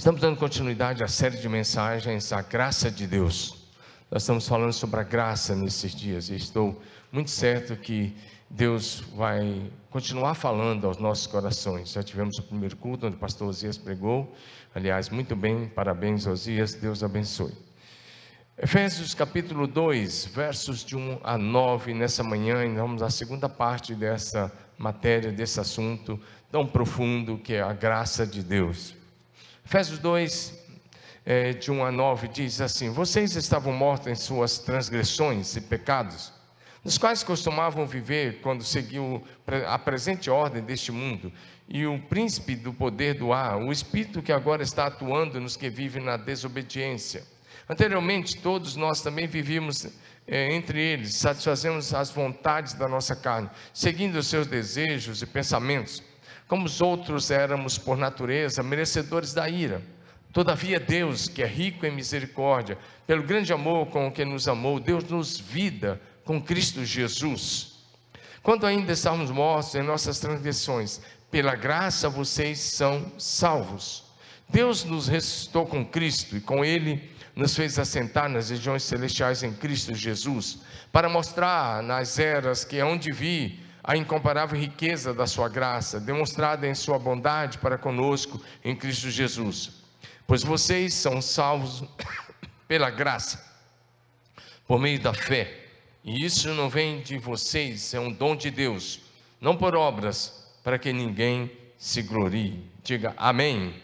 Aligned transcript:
Estamos 0.00 0.22
dando 0.22 0.38
continuidade 0.38 1.04
à 1.04 1.08
série 1.08 1.36
de 1.36 1.46
mensagens 1.46 2.32
A 2.32 2.40
Graça 2.40 2.90
de 2.90 3.06
Deus. 3.06 3.68
Nós 4.10 4.22
estamos 4.22 4.48
falando 4.48 4.72
sobre 4.72 4.98
a 4.98 5.02
graça 5.02 5.54
nesses 5.54 5.94
dias 5.94 6.30
e 6.30 6.36
estou 6.36 6.80
muito 7.12 7.30
certo 7.30 7.76
que 7.76 8.16
Deus 8.48 9.04
vai 9.14 9.70
continuar 9.90 10.32
falando 10.32 10.86
aos 10.86 10.96
nossos 10.96 11.26
corações. 11.26 11.92
Já 11.92 12.02
tivemos 12.02 12.38
o 12.38 12.42
primeiro 12.42 12.78
culto 12.78 13.06
onde 13.06 13.16
o 13.16 13.18
pastor 13.18 13.48
Osias 13.48 13.76
pregou. 13.76 14.34
Aliás, 14.74 15.10
muito 15.10 15.36
bem, 15.36 15.68
parabéns, 15.68 16.26
Osias, 16.26 16.72
Deus 16.72 17.02
abençoe. 17.02 17.52
Efésios 18.56 19.12
capítulo 19.12 19.66
2, 19.66 20.30
versos 20.34 20.82
de 20.82 20.96
1 20.96 21.20
a 21.22 21.36
9, 21.36 21.92
nessa 21.92 22.24
manhã, 22.24 22.64
e 22.64 22.74
vamos 22.74 23.02
à 23.02 23.10
segunda 23.10 23.50
parte 23.50 23.94
dessa 23.94 24.50
matéria, 24.78 25.30
desse 25.30 25.60
assunto 25.60 26.18
tão 26.50 26.66
profundo 26.66 27.36
que 27.36 27.52
é 27.52 27.60
a 27.60 27.74
graça 27.74 28.26
de 28.26 28.42
Deus. 28.42 28.98
Efésios 29.70 30.00
2, 30.00 30.52
é, 31.24 31.52
de 31.52 31.70
1 31.70 31.84
a 31.84 31.92
9, 31.92 32.26
diz 32.26 32.60
assim: 32.60 32.90
Vocês 32.90 33.36
estavam 33.36 33.72
mortos 33.72 34.08
em 34.08 34.16
suas 34.16 34.58
transgressões 34.58 35.54
e 35.54 35.60
pecados, 35.60 36.32
nos 36.84 36.98
quais 36.98 37.22
costumavam 37.22 37.86
viver 37.86 38.40
quando 38.40 38.64
seguiu 38.64 39.22
a 39.68 39.78
presente 39.78 40.28
ordem 40.28 40.60
deste 40.60 40.90
mundo, 40.90 41.32
e 41.68 41.86
o 41.86 42.00
príncipe 42.00 42.56
do 42.56 42.72
poder 42.72 43.14
do 43.14 43.32
ar, 43.32 43.58
o 43.58 43.70
espírito 43.70 44.20
que 44.20 44.32
agora 44.32 44.64
está 44.64 44.86
atuando 44.86 45.40
nos 45.40 45.56
que 45.56 45.70
vivem 45.70 46.02
na 46.02 46.16
desobediência. 46.16 47.22
Anteriormente, 47.68 48.38
todos 48.38 48.74
nós 48.74 49.00
também 49.00 49.28
vivíamos 49.28 49.86
é, 50.26 50.52
entre 50.52 50.82
eles, 50.82 51.14
satisfazemos 51.14 51.94
as 51.94 52.10
vontades 52.10 52.74
da 52.74 52.88
nossa 52.88 53.14
carne, 53.14 53.48
seguindo 53.72 54.16
os 54.16 54.26
seus 54.26 54.48
desejos 54.48 55.22
e 55.22 55.26
pensamentos 55.26 56.09
como 56.50 56.66
os 56.66 56.80
outros 56.80 57.30
éramos 57.30 57.78
por 57.78 57.96
natureza 57.96 58.60
merecedores 58.60 59.32
da 59.32 59.48
ira. 59.48 59.80
Todavia, 60.32 60.80
Deus, 60.80 61.28
que 61.28 61.44
é 61.44 61.46
rico 61.46 61.86
em 61.86 61.92
misericórdia, 61.92 62.76
pelo 63.06 63.22
grande 63.22 63.52
amor 63.52 63.86
com 63.86 64.10
que 64.10 64.24
nos 64.24 64.48
amou, 64.48 64.80
Deus 64.80 65.04
nos 65.04 65.38
vida 65.38 66.00
com 66.24 66.42
Cristo 66.42 66.84
Jesus. 66.84 67.84
Quando 68.42 68.66
ainda 68.66 68.92
estávamos 68.92 69.30
mortos 69.30 69.76
em 69.76 69.82
nossas 69.84 70.18
transgressões, 70.18 71.00
pela 71.30 71.54
graça 71.54 72.08
vocês 72.08 72.58
são 72.58 73.12
salvos. 73.16 74.02
Deus 74.48 74.82
nos 74.82 75.06
ressuscitou 75.06 75.64
com 75.66 75.84
Cristo 75.84 76.36
e 76.36 76.40
com 76.40 76.64
Ele 76.64 77.12
nos 77.36 77.54
fez 77.54 77.78
assentar 77.78 78.28
nas 78.28 78.50
regiões 78.50 78.82
celestiais 78.82 79.44
em 79.44 79.52
Cristo 79.52 79.94
Jesus, 79.94 80.58
para 80.90 81.08
mostrar 81.08 81.80
nas 81.80 82.18
eras 82.18 82.64
que 82.64 82.82
onde 82.82 83.12
vi 83.12 83.69
a 83.90 83.96
incomparável 83.96 84.56
riqueza 84.56 85.12
da 85.12 85.26
sua 85.26 85.48
graça, 85.48 85.98
demonstrada 85.98 86.64
em 86.64 86.76
sua 86.76 86.96
bondade 86.96 87.58
para 87.58 87.76
conosco 87.76 88.40
em 88.64 88.76
Cristo 88.76 89.10
Jesus. 89.10 89.82
Pois 90.28 90.44
vocês 90.44 90.94
são 90.94 91.20
salvos 91.20 91.82
pela 92.68 92.88
graça, 92.88 93.44
por 94.64 94.78
meio 94.78 95.00
da 95.00 95.12
fé. 95.12 95.66
E 96.04 96.24
isso 96.24 96.54
não 96.54 96.68
vem 96.70 97.00
de 97.00 97.18
vocês, 97.18 97.92
é 97.92 97.98
um 97.98 98.12
dom 98.12 98.36
de 98.36 98.48
Deus, 98.48 99.00
não 99.40 99.56
por 99.56 99.74
obras, 99.74 100.48
para 100.62 100.78
que 100.78 100.92
ninguém 100.92 101.50
se 101.76 102.00
glorie. 102.00 102.64
Diga 102.84 103.12
amém. 103.16 103.74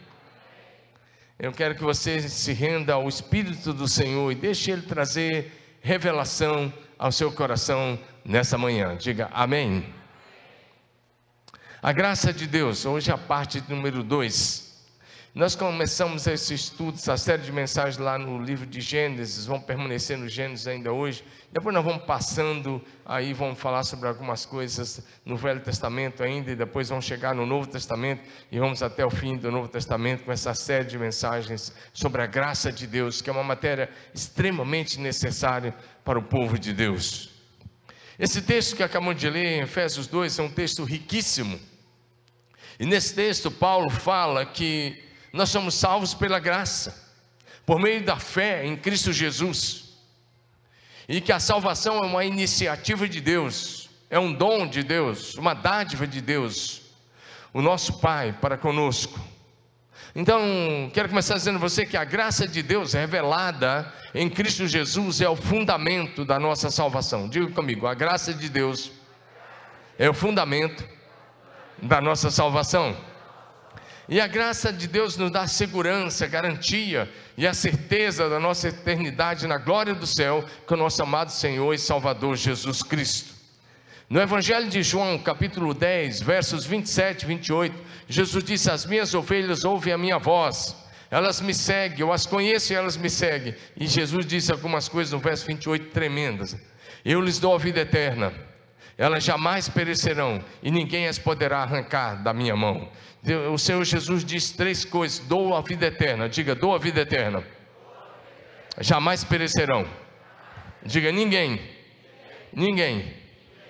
Eu 1.37 1.51
quero 1.51 1.75
que 1.75 1.83
você 1.83 2.29
se 2.29 2.53
renda 2.53 2.93
ao 2.93 3.09
Espírito 3.09 3.73
do 3.73 3.89
Senhor 3.89 4.31
e 4.31 4.35
deixe 4.35 4.71
Ele 4.71 4.83
trazer 4.83 5.51
revelação 5.81 6.71
ao 6.97 7.11
seu 7.11 7.29
coração 7.29 7.99
nessa 8.27 8.57
manhã. 8.57 8.95
Diga 8.97 9.29
amém. 9.33 9.85
A 11.81 11.93
graça 11.93 12.33
de 12.33 12.45
Deus, 12.45 12.85
hoje 12.85 13.09
a 13.09 13.17
parte 13.17 13.63
número 13.69 14.03
2. 14.03 14.67
Nós 15.33 15.55
começamos 15.55 16.25
esse 16.25 16.55
estudo, 16.55 16.95
essa 16.95 17.15
série 17.15 17.43
de 17.43 17.51
mensagens 17.51 17.99
lá 17.99 18.17
no 18.17 18.43
livro 18.43 18.65
de 18.65 18.81
Gênesis, 18.81 19.45
vão 19.45 19.61
permanecer 19.61 20.17
no 20.17 20.27
Gênesis 20.27 20.65
ainda 20.65 20.91
hoje. 20.91 21.23
Depois 21.53 21.75
nós 21.75 21.85
vamos 21.85 22.05
passando, 22.05 22.81
aí 23.05 23.33
vamos 23.33 23.59
falar 23.59 23.83
sobre 23.83 24.07
algumas 24.07 24.47
coisas 24.47 25.05
no 25.23 25.37
Velho 25.37 25.59
Testamento 25.59 26.23
ainda, 26.23 26.51
e 26.51 26.55
depois 26.55 26.89
vamos 26.89 27.05
chegar 27.05 27.35
no 27.35 27.45
Novo 27.45 27.67
Testamento 27.67 28.23
e 28.51 28.57
vamos 28.57 28.81
até 28.81 29.05
o 29.05 29.11
fim 29.11 29.37
do 29.37 29.51
Novo 29.51 29.67
Testamento 29.67 30.23
com 30.23 30.31
essa 30.31 30.55
série 30.55 30.85
de 30.85 30.97
mensagens 30.97 31.71
sobre 31.93 32.23
a 32.23 32.25
graça 32.25 32.71
de 32.71 32.87
Deus, 32.87 33.21
que 33.21 33.29
é 33.29 33.33
uma 33.33 33.43
matéria 33.43 33.91
extremamente 34.15 34.99
necessária 34.99 35.73
para 36.03 36.17
o 36.17 36.23
povo 36.23 36.57
de 36.57 36.73
Deus. 36.73 37.36
Esse 38.19 38.41
texto 38.41 38.75
que 38.75 38.81
acabamos 38.81 39.19
de 39.19 39.29
ler 39.29 39.45
em 39.45 39.61
Efésios 39.61 40.07
2 40.07 40.39
é 40.39 40.41
um 40.43 40.49
texto 40.49 40.83
riquíssimo. 40.83 41.59
E 42.79 42.85
nesse 42.85 43.13
texto, 43.13 43.51
Paulo 43.51 43.91
fala 43.91 44.43
que 44.43 45.03
nós 45.31 45.49
somos 45.49 45.75
salvos 45.75 46.15
pela 46.15 46.39
graça, 46.39 47.13
por 47.63 47.79
meio 47.79 48.03
da 48.03 48.17
fé 48.17 48.65
em 48.65 48.75
Cristo 48.75 49.13
Jesus, 49.13 49.97
e 51.07 51.21
que 51.21 51.31
a 51.31 51.39
salvação 51.39 51.97
é 52.03 52.07
uma 52.07 52.25
iniciativa 52.25 53.07
de 53.07 53.21
Deus, 53.21 53.87
é 54.09 54.17
um 54.17 54.33
dom 54.33 54.67
de 54.67 54.81
Deus, 54.81 55.35
uma 55.35 55.53
dádiva 55.53 56.07
de 56.07 56.19
Deus, 56.19 56.81
o 57.53 57.61
nosso 57.61 57.99
Pai 57.99 58.33
para 58.33 58.57
conosco. 58.57 59.19
Então, 60.15 60.41
quero 60.93 61.09
começar 61.09 61.35
dizendo 61.35 61.57
a 61.57 61.59
você 61.59 61.85
que 61.85 61.97
a 61.97 62.03
graça 62.03 62.47
de 62.47 62.63
Deus 62.63 62.93
revelada 62.93 63.91
em 64.13 64.29
Cristo 64.29 64.67
Jesus 64.67 65.21
é 65.21 65.29
o 65.29 65.35
fundamento 65.35 66.25
da 66.25 66.39
nossa 66.39 66.71
salvação. 66.71 67.29
Diga 67.29 67.51
comigo, 67.51 67.85
a 67.85 67.93
graça 67.93 68.33
de 68.33 68.49
Deus 68.49 68.91
é 69.97 70.09
o 70.09 70.13
fundamento 70.13 70.83
da 71.81 72.01
nossa 72.01 72.31
salvação. 72.31 72.97
E 74.09 74.21
a 74.21 74.27
graça 74.27 74.71
de 74.71 74.87
Deus 74.87 75.17
nos 75.17 75.29
dá 75.29 75.45
segurança, 75.47 76.25
garantia 76.27 77.11
e 77.37 77.45
a 77.45 77.53
certeza 77.53 78.29
da 78.29 78.39
nossa 78.39 78.69
eternidade 78.69 79.45
na 79.45 79.57
glória 79.57 79.93
do 79.93 80.07
céu 80.07 80.45
com 80.65 80.75
o 80.75 80.77
nosso 80.77 81.03
amado 81.03 81.29
Senhor 81.29 81.73
e 81.73 81.77
Salvador 81.77 82.37
Jesus 82.37 82.81
Cristo. 82.81 83.36
No 84.09 84.21
Evangelho 84.21 84.69
de 84.69 84.81
João, 84.83 85.19
capítulo 85.19 85.73
10, 85.73 86.21
versos 86.21 86.65
27 86.65 87.23
e 87.23 87.25
28, 87.25 87.75
Jesus 88.07 88.41
disse: 88.41 88.71
As 88.71 88.85
minhas 88.85 89.13
ovelhas 89.13 89.65
ouvem 89.65 89.91
a 89.91 89.97
minha 89.97 90.17
voz, 90.17 90.77
elas 91.11 91.41
me 91.41 91.53
seguem, 91.53 91.99
eu 91.99 92.13
as 92.13 92.25
conheço 92.25 92.71
e 92.71 92.75
elas 92.77 92.95
me 92.95 93.09
seguem. 93.09 93.53
E 93.75 93.85
Jesus 93.85 94.25
disse 94.25 94.49
algumas 94.49 94.87
coisas 94.87 95.11
no 95.11 95.19
verso 95.19 95.45
28 95.45 95.87
tremendas: 95.87 96.55
Eu 97.03 97.19
lhes 97.19 97.37
dou 97.37 97.53
a 97.53 97.57
vida 97.57 97.81
eterna, 97.81 98.31
elas 98.97 99.25
jamais 99.25 99.67
perecerão 99.67 100.41
e 100.63 100.71
ninguém 100.71 101.05
as 101.05 101.19
poderá 101.19 101.63
arrancar 101.63 102.23
da 102.23 102.33
minha 102.33 102.55
mão. 102.55 102.89
O 103.51 103.57
Senhor 103.57 103.83
Jesus 103.83 104.23
disse 104.23 104.55
três 104.55 104.85
coisas: 104.85 105.19
dou 105.19 105.53
a 105.53 105.59
vida 105.59 105.87
eterna, 105.87 106.29
diga, 106.29 106.55
dou 106.55 106.73
a 106.73 106.77
vida 106.77 107.01
eterna, 107.01 107.43
jamais 108.79 109.25
perecerão. 109.25 109.85
Diga, 110.81 111.11
ninguém, 111.11 111.59
ninguém 112.53 113.26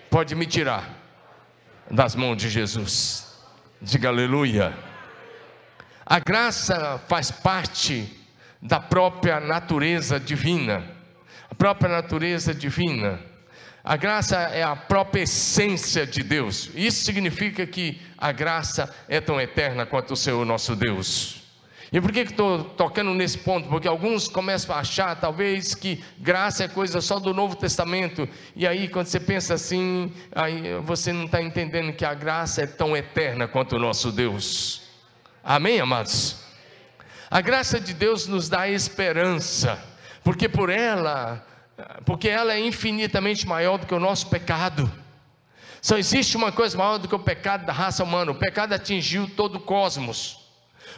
pode 0.09 0.35
me 0.35 0.45
tirar 0.45 0.89
das 1.89 2.15
mãos 2.15 2.37
de 2.37 2.49
Jesus. 2.49 3.27
Diga 3.81 4.09
aleluia. 4.09 4.73
A 6.05 6.19
graça 6.19 6.99
faz 7.07 7.31
parte 7.31 8.09
da 8.61 8.79
própria 8.79 9.39
natureza 9.39 10.19
divina. 10.19 10.83
A 11.49 11.55
própria 11.55 11.89
natureza 11.89 12.53
divina. 12.53 13.19
A 13.83 13.95
graça 13.95 14.35
é 14.35 14.63
a 14.63 14.75
própria 14.75 15.21
essência 15.21 16.05
de 16.05 16.23
Deus. 16.23 16.69
Isso 16.75 17.05
significa 17.05 17.65
que 17.65 18.01
a 18.17 18.31
graça 18.31 18.93
é 19.07 19.21
tão 19.21 19.39
eterna 19.39 19.85
quanto 19.85 20.11
o 20.13 20.17
Senhor 20.17 20.43
nosso 20.45 20.75
Deus. 20.75 21.46
E 21.91 22.01
por 22.01 22.11
que 22.11 22.19
estou 22.19 22.63
tocando 22.63 23.13
nesse 23.13 23.37
ponto? 23.37 23.69
Porque 23.69 23.87
alguns 23.87 24.27
começam 24.27 24.75
a 24.75 24.79
achar, 24.79 25.15
talvez, 25.15 25.73
que 25.73 26.03
graça 26.17 26.65
é 26.65 26.67
coisa 26.67 26.99
só 26.99 27.17
do 27.17 27.33
Novo 27.33 27.55
Testamento. 27.55 28.27
E 28.55 28.67
aí, 28.67 28.89
quando 28.89 29.07
você 29.07 29.19
pensa 29.19 29.53
assim, 29.53 30.11
aí 30.35 30.73
você 30.83 31.13
não 31.13 31.25
está 31.25 31.41
entendendo 31.41 31.93
que 31.93 32.03
a 32.03 32.13
graça 32.13 32.61
é 32.61 32.67
tão 32.67 32.95
eterna 32.95 33.47
quanto 33.47 33.77
o 33.77 33.79
nosso 33.79 34.11
Deus. 34.11 34.81
Amém, 35.41 35.79
amados? 35.79 36.35
A 37.31 37.39
graça 37.39 37.79
de 37.79 37.93
Deus 37.93 38.27
nos 38.27 38.49
dá 38.49 38.67
esperança, 38.69 39.81
porque 40.25 40.49
por 40.49 40.69
ela, 40.69 41.45
porque 42.05 42.27
ela 42.27 42.53
é 42.53 42.59
infinitamente 42.59 43.47
maior 43.47 43.77
do 43.77 43.85
que 43.85 43.93
o 43.93 43.99
nosso 43.99 44.27
pecado. 44.27 44.91
Só 45.81 45.97
existe 45.97 46.35
uma 46.35 46.51
coisa 46.51 46.77
maior 46.77 46.97
do 46.97 47.07
que 47.07 47.15
o 47.15 47.19
pecado 47.19 47.65
da 47.65 47.71
raça 47.71 48.03
humana. 48.03 48.31
O 48.31 48.35
pecado 48.35 48.73
atingiu 48.73 49.29
todo 49.37 49.55
o 49.55 49.59
cosmos. 49.59 50.36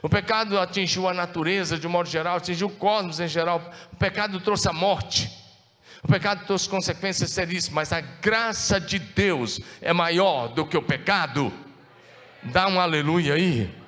O 0.01 0.09
pecado 0.09 0.59
atingiu 0.59 1.07
a 1.07 1.13
natureza 1.13 1.77
de 1.77 1.88
um 1.88 1.89
modo 1.89 2.09
geral, 2.09 2.38
atingiu 2.38 2.68
o 2.68 2.75
cosmos 2.75 3.19
em 3.19 3.27
geral. 3.27 3.62
O 3.91 3.95
pecado 3.95 4.39
trouxe 4.39 4.68
a 4.69 4.74
morte. 4.74 5.30
O 6.03 6.07
pecado 6.07 6.45
trouxe 6.45 6.69
consequências 6.69 7.31
seríssimas, 7.31 7.89
mas 7.89 7.94
a 7.94 8.00
graça 8.00 8.80
de 8.80 9.00
Deus 9.00 9.59
é 9.81 9.91
maior 9.91 10.47
do 10.47 10.65
que 10.65 10.77
o 10.77 10.81
pecado. 10.81 11.51
Dá 12.44 12.68
um 12.68 12.80
aleluia 12.80 13.33
aí. 13.33 13.80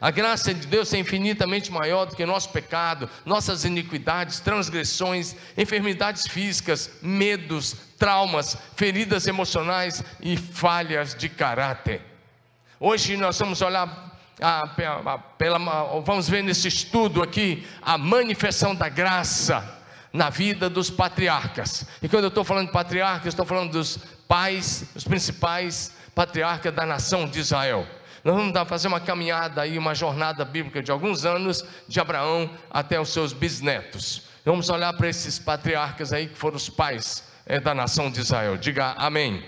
A 0.00 0.10
graça 0.10 0.52
de 0.52 0.66
Deus 0.66 0.92
é 0.92 0.98
infinitamente 0.98 1.72
maior 1.72 2.04
do 2.04 2.16
que 2.16 2.26
nosso 2.26 2.50
pecado, 2.50 3.08
nossas 3.24 3.64
iniquidades, 3.64 4.40
transgressões, 4.40 5.34
enfermidades 5.56 6.26
físicas, 6.26 6.90
medos, 7.00 7.74
traumas, 7.98 8.58
feridas 8.74 9.26
emocionais 9.26 10.04
e 10.20 10.36
falhas 10.36 11.14
de 11.14 11.28
caráter. 11.28 12.02
Hoje 12.78 13.16
nós 13.16 13.38
vamos 13.38 13.62
olhar 13.62 14.15
a, 14.40 14.62
a, 14.62 15.18
pela, 15.18 15.58
vamos 16.00 16.28
ver 16.28 16.42
nesse 16.42 16.68
estudo 16.68 17.22
aqui 17.22 17.66
a 17.82 17.96
manifestação 17.96 18.74
da 18.74 18.88
graça 18.88 19.76
na 20.12 20.30
vida 20.30 20.68
dos 20.68 20.90
patriarcas. 20.90 21.86
E 22.02 22.08
quando 22.08 22.24
eu 22.24 22.28
estou 22.28 22.44
falando 22.44 22.66
de 22.66 22.72
patriarcas, 22.72 23.28
estou 23.28 23.46
falando 23.46 23.72
dos 23.72 23.98
pais, 24.26 24.84
os 24.94 25.04
principais 25.04 25.92
patriarcas 26.14 26.74
da 26.74 26.86
nação 26.86 27.26
de 27.26 27.38
Israel. 27.38 27.86
Nós 28.24 28.34
vamos 28.34 28.68
fazer 28.68 28.88
uma 28.88 28.98
caminhada 28.98 29.62
aí, 29.62 29.78
uma 29.78 29.94
jornada 29.94 30.44
bíblica 30.44 30.82
de 30.82 30.90
alguns 30.90 31.24
anos, 31.24 31.64
de 31.86 32.00
Abraão 32.00 32.50
até 32.70 33.00
os 33.00 33.10
seus 33.10 33.32
bisnetos. 33.32 34.22
Vamos 34.44 34.68
olhar 34.68 34.92
para 34.94 35.08
esses 35.08 35.38
patriarcas 35.38 36.12
aí 36.12 36.28
que 36.28 36.36
foram 36.36 36.56
os 36.56 36.68
pais 36.68 37.22
é, 37.44 37.60
da 37.60 37.74
nação 37.74 38.10
de 38.10 38.20
Israel. 38.20 38.56
Diga 38.56 38.94
amém. 38.96 39.44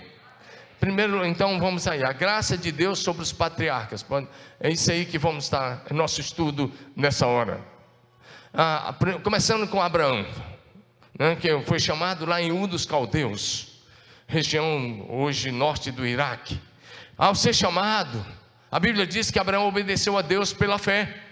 Primeiro, 0.79 1.25
então, 1.25 1.59
vamos 1.59 1.85
aí, 1.87 2.05
a 2.05 2.13
graça 2.13 2.57
de 2.57 2.71
Deus 2.71 2.99
sobre 2.99 3.21
os 3.21 3.33
patriarcas. 3.33 4.05
É 4.61 4.69
isso 4.69 4.89
aí 4.89 5.05
que 5.05 5.17
vamos 5.17 5.43
estar, 5.43 5.83
é 5.89 5.93
nosso 5.93 6.21
estudo 6.21 6.71
nessa 6.95 7.27
hora. 7.27 7.59
Ah, 8.53 8.95
começando 9.21 9.67
com 9.67 9.81
Abraão, 9.81 10.25
né, 11.19 11.35
que 11.35 11.59
foi 11.63 11.79
chamado 11.79 12.25
lá 12.25 12.41
em 12.41 12.53
U 12.53 12.65
dos 12.65 12.85
Caldeus, 12.85 13.81
região 14.25 15.05
hoje 15.09 15.51
norte 15.51 15.91
do 15.91 16.07
Iraque. 16.07 16.57
Ao 17.17 17.35
ser 17.35 17.53
chamado, 17.53 18.25
a 18.71 18.79
Bíblia 18.79 19.05
diz 19.05 19.29
que 19.29 19.37
Abraão 19.37 19.67
obedeceu 19.67 20.17
a 20.17 20.21
Deus 20.21 20.53
pela 20.53 20.77
fé. 20.77 21.23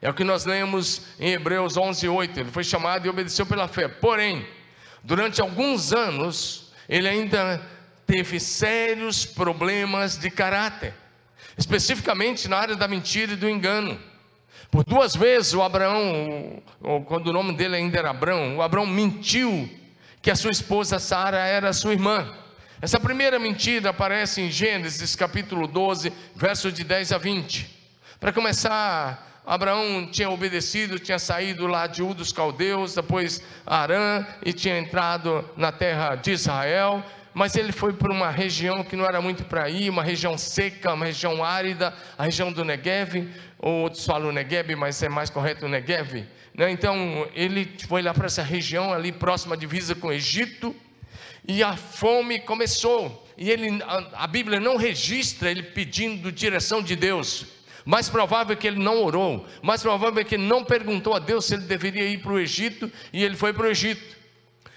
É 0.00 0.08
o 0.08 0.14
que 0.14 0.24
nós 0.24 0.46
lemos 0.46 1.02
em 1.20 1.32
Hebreus 1.32 1.76
11, 1.76 2.08
8. 2.08 2.40
Ele 2.40 2.50
foi 2.50 2.64
chamado 2.64 3.04
e 3.06 3.10
obedeceu 3.10 3.44
pela 3.44 3.68
fé. 3.68 3.88
Porém, 3.88 4.46
durante 5.04 5.42
alguns 5.42 5.92
anos, 5.92 6.72
ele 6.88 7.06
ainda 7.06 7.60
teve 8.06 8.38
sérios 8.38 9.24
problemas 9.24 10.16
de 10.16 10.30
caráter, 10.30 10.94
especificamente 11.58 12.48
na 12.48 12.56
área 12.56 12.76
da 12.76 12.86
mentira 12.86 13.32
e 13.32 13.36
do 13.36 13.48
engano. 13.48 13.98
Por 14.70 14.84
duas 14.84 15.14
vezes 15.16 15.54
o 15.54 15.62
Abraão, 15.62 16.62
quando 17.06 17.28
o 17.28 17.32
nome 17.32 17.54
dele 17.54 17.76
ainda 17.76 17.98
era 17.98 18.10
Abraão, 18.10 18.56
o 18.56 18.62
Abraão 18.62 18.86
mentiu 18.86 19.68
que 20.22 20.30
a 20.30 20.36
sua 20.36 20.50
esposa 20.50 20.98
Sara 20.98 21.38
era 21.38 21.72
sua 21.72 21.92
irmã. 21.92 22.32
Essa 22.80 23.00
primeira 23.00 23.38
mentira 23.38 23.90
aparece 23.90 24.42
em 24.42 24.50
Gênesis 24.50 25.16
capítulo 25.16 25.66
12, 25.66 26.12
versos 26.34 26.74
de 26.74 26.84
10 26.84 27.12
a 27.12 27.18
20. 27.18 27.74
Para 28.20 28.32
começar, 28.32 29.42
Abraão 29.46 30.08
tinha 30.10 30.28
obedecido, 30.28 30.98
tinha 30.98 31.18
saído 31.18 31.66
lá 31.66 31.86
de 31.86 32.02
U 32.02 32.12
dos 32.12 32.32
caldeus, 32.32 32.94
depois 32.94 33.40
Arã 33.64 34.26
e 34.44 34.52
tinha 34.52 34.78
entrado 34.78 35.48
na 35.56 35.70
terra 35.70 36.16
de 36.16 36.32
Israel, 36.32 37.02
mas 37.36 37.54
ele 37.54 37.70
foi 37.70 37.92
para 37.92 38.10
uma 38.10 38.30
região 38.30 38.82
que 38.82 38.96
não 38.96 39.04
era 39.04 39.20
muito 39.20 39.44
para 39.44 39.68
ir, 39.68 39.90
uma 39.90 40.02
região 40.02 40.38
seca, 40.38 40.94
uma 40.94 41.04
região 41.04 41.44
árida, 41.44 41.94
a 42.16 42.24
região 42.24 42.50
do 42.50 42.64
Negev, 42.64 43.28
ou 43.58 43.82
outros 43.82 44.06
falam 44.06 44.32
Negev, 44.32 44.74
mas 44.74 45.02
é 45.02 45.08
mais 45.10 45.28
correto 45.28 45.68
Negev. 45.68 46.24
Né? 46.54 46.70
Então 46.70 47.28
ele 47.34 47.70
foi 47.86 48.00
lá 48.00 48.14
para 48.14 48.24
essa 48.24 48.42
região 48.42 48.90
ali 48.90 49.12
próxima 49.12 49.54
à 49.54 49.58
divisa 49.58 49.94
com 49.94 50.08
o 50.08 50.12
Egito, 50.14 50.74
e 51.46 51.62
a 51.62 51.76
fome 51.76 52.40
começou. 52.40 53.28
E 53.36 53.50
ele, 53.50 53.82
a, 53.82 54.24
a 54.24 54.26
Bíblia 54.26 54.58
não 54.58 54.78
registra 54.78 55.50
ele 55.50 55.62
pedindo 55.62 56.32
direção 56.32 56.82
de 56.82 56.96
Deus. 56.96 57.44
Mais 57.84 58.08
provável 58.08 58.54
é 58.54 58.56
que 58.56 58.66
ele 58.66 58.82
não 58.82 59.02
orou. 59.04 59.46
Mais 59.62 59.82
provável 59.82 60.22
é 60.22 60.24
que 60.24 60.36
ele 60.36 60.46
não 60.46 60.64
perguntou 60.64 61.12
a 61.12 61.18
Deus 61.18 61.44
se 61.44 61.52
ele 61.52 61.64
deveria 61.64 62.08
ir 62.08 62.22
para 62.22 62.32
o 62.32 62.40
Egito. 62.40 62.90
E 63.12 63.22
ele 63.22 63.36
foi 63.36 63.52
para 63.52 63.66
o 63.66 63.70
Egito. 63.70 64.15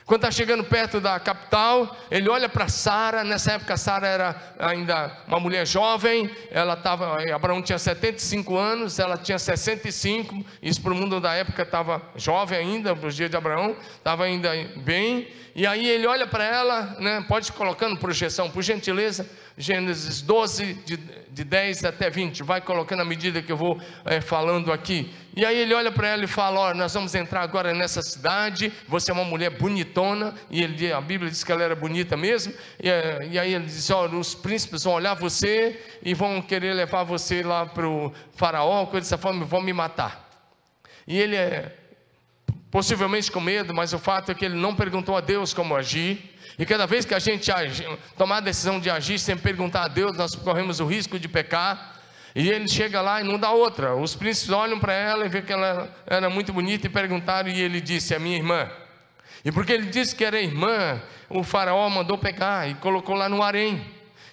Quando 0.10 0.24
está 0.24 0.32
chegando 0.32 0.64
perto 0.64 1.00
da 1.00 1.20
capital, 1.20 1.96
ele 2.10 2.28
olha 2.30 2.50
para 2.50 2.68
Sara. 2.68 3.24
Nessa 3.24 3.52
época, 3.52 3.78
Sara 3.78 4.08
era 4.08 4.54
ainda 4.58 5.16
uma 5.28 5.40
mulher 5.40 5.68
jovem. 5.68 6.28
Ela 6.50 6.74
estava, 6.74 7.20
Abraão 7.32 7.62
tinha 7.62 7.78
75 7.78 8.58
anos, 8.58 8.98
ela 8.98 9.18
tinha 9.18 9.38
65. 9.38 10.44
Isso 10.64 10.82
para 10.82 10.94
o 10.94 10.96
mundo 10.96 11.20
da 11.20 11.36
época 11.36 11.62
estava 11.62 12.02
jovem 12.16 12.58
ainda, 12.58 12.96
para 12.96 13.08
os 13.08 13.16
dias 13.16 13.30
de 13.30 13.38
Abraão, 13.38 13.76
estava 13.98 14.24
ainda 14.24 14.50
bem. 14.78 15.28
E 15.54 15.68
aí 15.68 15.88
ele 15.88 16.08
olha 16.08 16.26
para 16.26 16.44
ela, 16.44 16.96
né, 17.00 17.24
pode 17.28 17.52
colocando 17.52 17.96
projeção, 17.96 18.50
por 18.50 18.64
gentileza, 18.64 19.30
Gênesis 19.62 20.22
12, 20.22 20.74
de, 20.86 20.96
de 20.96 21.44
10 21.44 21.84
até 21.84 22.10
20, 22.10 22.44
vai 22.44 22.62
colocando 22.62 23.02
à 23.02 23.06
medida 23.06 23.42
que 23.42 23.52
eu 23.52 23.58
vou 23.58 23.78
é, 24.06 24.22
falando 24.22 24.72
aqui. 24.72 25.14
E 25.36 25.46
aí 25.46 25.58
ele 25.58 25.74
olha 25.74 25.92
para 25.92 26.08
ela 26.08 26.24
e 26.24 26.28
fala: 26.28 26.62
Olha, 26.62 26.76
nós 26.76 26.94
vamos 26.94 27.14
entrar 27.14 27.42
agora 27.42 27.74
nessa 27.74 28.02
cidade, 28.02 28.72
você 28.88 29.12
é 29.12 29.14
uma 29.14 29.26
mulher 29.26 29.50
bonitona, 29.50 30.34
e 30.50 30.64
ele, 30.64 30.94
a 30.94 31.02
Bíblia 31.02 31.30
diz 31.30 31.44
que 31.44 31.52
ela 31.52 31.62
era 31.62 31.76
bonita 31.76 32.16
mesmo, 32.16 32.54
e, 32.82 32.90
é, 32.90 33.28
e 33.30 33.38
aí 33.38 33.54
ele 33.54 33.66
diz: 33.66 33.90
Olha, 33.90 34.18
os 34.18 34.34
príncipes 34.34 34.86
vão 34.86 34.94
olhar 34.94 35.14
você 35.14 35.78
e 36.02 36.14
vão 36.14 36.42
querer 36.42 36.74
levar 36.74 37.04
você 37.04 37.44
lá 37.44 37.66
para 37.66 37.86
o 37.86 38.14
faraó, 38.38 38.86
coisa 38.86 39.04
dessa 39.04 39.18
forma, 39.18 39.44
vão 39.44 39.62
me 39.62 39.74
matar. 39.74 40.26
E 41.06 41.20
ele 41.20 41.36
é 41.36 41.76
possivelmente 42.72 43.30
com 43.30 43.42
medo, 43.42 43.74
mas 43.74 43.92
o 43.92 44.00
fato 44.00 44.32
é 44.32 44.36
que 44.36 44.46
ele 44.46 44.56
não 44.56 44.74
perguntou 44.74 45.18
a 45.18 45.22
Deus 45.22 45.54
como 45.54 45.76
agir. 45.76 46.29
E 46.60 46.66
cada 46.66 46.86
vez 46.86 47.06
que 47.06 47.16
a 47.16 47.20
gente 47.20 47.50
age, 47.50 47.88
tomar 48.18 48.38
a 48.38 48.42
decisão 48.42 48.80
de 48.80 48.90
agir 48.90 49.18
sem 49.18 49.38
perguntar 49.38 49.86
a 49.86 49.88
Deus, 49.88 50.16
nós 50.16 50.36
corremos 50.36 50.82
o 50.82 50.86
risco 50.86 51.18
de 51.18 51.28
pecar. 51.28 51.96
E 52.36 52.50
ele 52.50 52.68
chega 52.68 53.02
lá 53.02 53.22
e 53.22 53.24
não 53.24 53.40
dá 53.40 53.50
outra. 53.52 53.96
Os 53.96 54.14
príncipes 54.14 54.52
olham 54.52 54.78
para 54.78 54.94
ela 54.94 55.26
e 55.26 55.30
vê 55.30 55.42
que 55.42 55.54
ela 55.54 55.90
era 56.06 56.30
muito 56.30 56.52
bonita 56.52 56.86
e 56.86 56.90
perguntaram, 56.90 57.50
e 57.50 57.62
ele 57.62 57.80
disse: 57.80 58.14
É 58.14 58.20
minha 58.20 58.36
irmã. 58.36 58.70
E 59.44 59.52
porque 59.52 59.72
ele 59.72 59.86
disse 59.86 60.14
que 60.14 60.26
era 60.26 60.40
irmã, 60.40 61.02
o 61.30 61.44
faraó 61.44 61.90
mandou 61.90 62.18
pegar 62.18 62.70
e 62.70 62.76
colocou 62.76 63.16
lá 63.16 63.30
no 63.30 63.42
harém. 63.42 63.84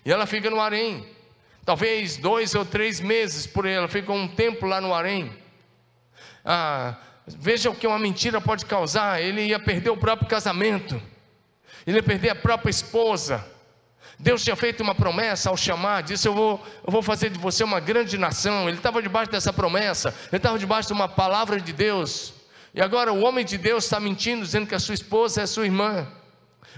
E 0.04 0.10
ela 0.10 0.26
fica 0.26 0.50
no 0.50 0.60
harém. 0.60 1.06
Talvez 1.64 2.16
dois 2.16 2.54
ou 2.54 2.64
três 2.64 3.00
meses 3.00 3.46
por 3.46 3.64
ela, 3.64 3.88
ficou 3.88 4.16
um 4.16 4.28
tempo 4.28 4.66
lá 4.66 4.80
no 4.80 4.92
harém. 4.92 5.32
Ah, 6.44 6.96
Veja 7.26 7.70
o 7.70 7.74
que 7.74 7.86
uma 7.86 7.98
mentira 7.98 8.40
pode 8.40 8.64
causar. 8.64 9.20
Ele 9.20 9.42
ia 9.46 9.58
perder 9.58 9.90
o 9.90 9.96
próprio 9.96 10.28
casamento, 10.28 11.00
ele 11.86 11.98
ia 11.98 12.02
perder 12.02 12.30
a 12.30 12.34
própria 12.34 12.70
esposa. 12.70 13.44
Deus 14.18 14.42
tinha 14.42 14.56
feito 14.56 14.82
uma 14.82 14.94
promessa 14.94 15.50
ao 15.50 15.56
chamar, 15.56 16.02
disse: 16.02 16.26
eu 16.26 16.34
vou, 16.34 16.66
eu 16.86 16.90
vou 16.90 17.02
fazer 17.02 17.30
de 17.30 17.38
você 17.38 17.62
uma 17.62 17.80
grande 17.80 18.16
nação. 18.16 18.68
Ele 18.68 18.78
estava 18.78 19.02
debaixo 19.02 19.30
dessa 19.30 19.52
promessa, 19.52 20.14
ele 20.28 20.38
estava 20.38 20.58
debaixo 20.58 20.88
de 20.88 20.94
uma 20.94 21.08
palavra 21.08 21.60
de 21.60 21.72
Deus. 21.72 22.32
E 22.74 22.80
agora 22.80 23.12
o 23.12 23.22
homem 23.22 23.44
de 23.44 23.56
Deus 23.56 23.84
está 23.84 23.98
mentindo, 24.00 24.42
dizendo 24.42 24.66
que 24.66 24.74
a 24.74 24.78
sua 24.78 24.94
esposa 24.94 25.42
é 25.42 25.46
sua 25.46 25.64
irmã. 25.64 26.06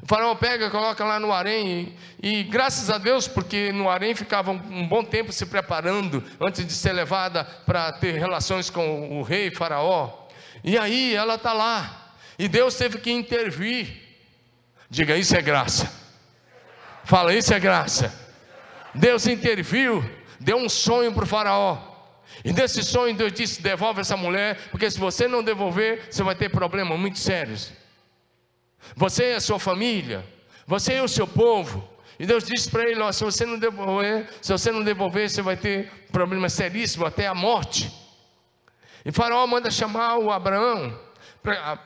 O 0.03 0.07
faraó 0.07 0.35
pega, 0.35 0.71
coloca 0.71 1.05
lá 1.05 1.19
no 1.19 1.33
harém, 1.33 1.97
e, 2.23 2.41
e, 2.41 2.45
graças 2.45 2.89
a 2.89 2.99
Deus, 2.99 3.27
porque 3.27 3.73
no 3.73 3.89
harém 3.89 4.15
ficava 4.15 4.53
um, 4.53 4.61
um, 4.71 4.87
bom 4.87 5.03
tempo 5.03 5.33
se 5.33 5.45
preparando 5.45 6.23
antes 6.41 6.65
de 6.65 6.73
ser 6.73 6.93
levada 6.93 7.43
para 7.43 7.91
ter 7.93 8.13
relações 8.13 8.71
com 8.71 9.19
o 9.19 9.23
rei 9.23 9.51
faraó. 9.51 10.29
E 10.63 10.79
aí 10.79 11.15
ela 11.15 11.35
está 11.35 11.53
lá. 11.53 12.13
E 12.39 12.47
Deus 12.47 12.77
teve 12.77 12.99
que 12.99 13.11
intervir. 13.11 14.08
Diga, 14.91 15.17
isso 15.17 15.37
é 15.37 15.43
graça. 15.43 15.93
Fala, 17.05 17.35
isso 17.35 17.53
é 17.53 17.61
graça. 17.61 18.13
Deus 18.95 19.27
interviu, 19.27 20.05
deu 20.41 20.57
um 20.57 20.69
sonho 20.69 21.13
para 21.13 21.25
o 21.25 21.27
faraó. 21.27 21.79
E 22.45 22.53
nesse 22.53 22.83
sonho 22.83 23.15
Deus 23.15 23.33
disse: 23.33 23.63
devolve 23.63 24.01
essa 24.01 24.17
mulher, 24.17 24.59
porque 24.71 24.91
se 24.91 24.99
você 24.99 25.27
não 25.27 25.43
devolver, 25.43 26.09
você 26.11 26.23
vai 26.23 26.35
ter 26.35 26.49
problemas 26.49 26.99
muito 26.99 27.19
sérios. 27.19 27.73
Você 28.95 29.33
e 29.33 29.35
a 29.35 29.41
sua 29.41 29.59
família, 29.59 30.25
você 30.67 30.97
e 30.97 31.01
o 31.01 31.09
seu 31.09 31.27
povo. 31.27 31.89
E 32.19 32.27
Deus 32.27 32.45
disse 32.45 32.71
para 32.71 32.89
ele: 32.89 33.01
ó, 33.01 33.13
se 33.13 33.25
você 33.25 33.45
não 33.45 33.59
devolver, 33.59 34.29
se 34.41 34.53
você 34.53 34.71
não 34.71 34.83
devolver, 34.83 35.29
você 35.29 35.43
vai 35.43 35.57
ter 35.57 35.91
problemas 36.11 36.53
seríssimos 36.53 37.09
até 37.09 37.27
a 37.27 37.35
morte. 37.35 37.93
E 39.05 39.13
Faraó 39.13 39.47
manda 39.47 39.71
chamar 39.71 40.19
o 40.19 40.31
Abraão. 40.31 40.99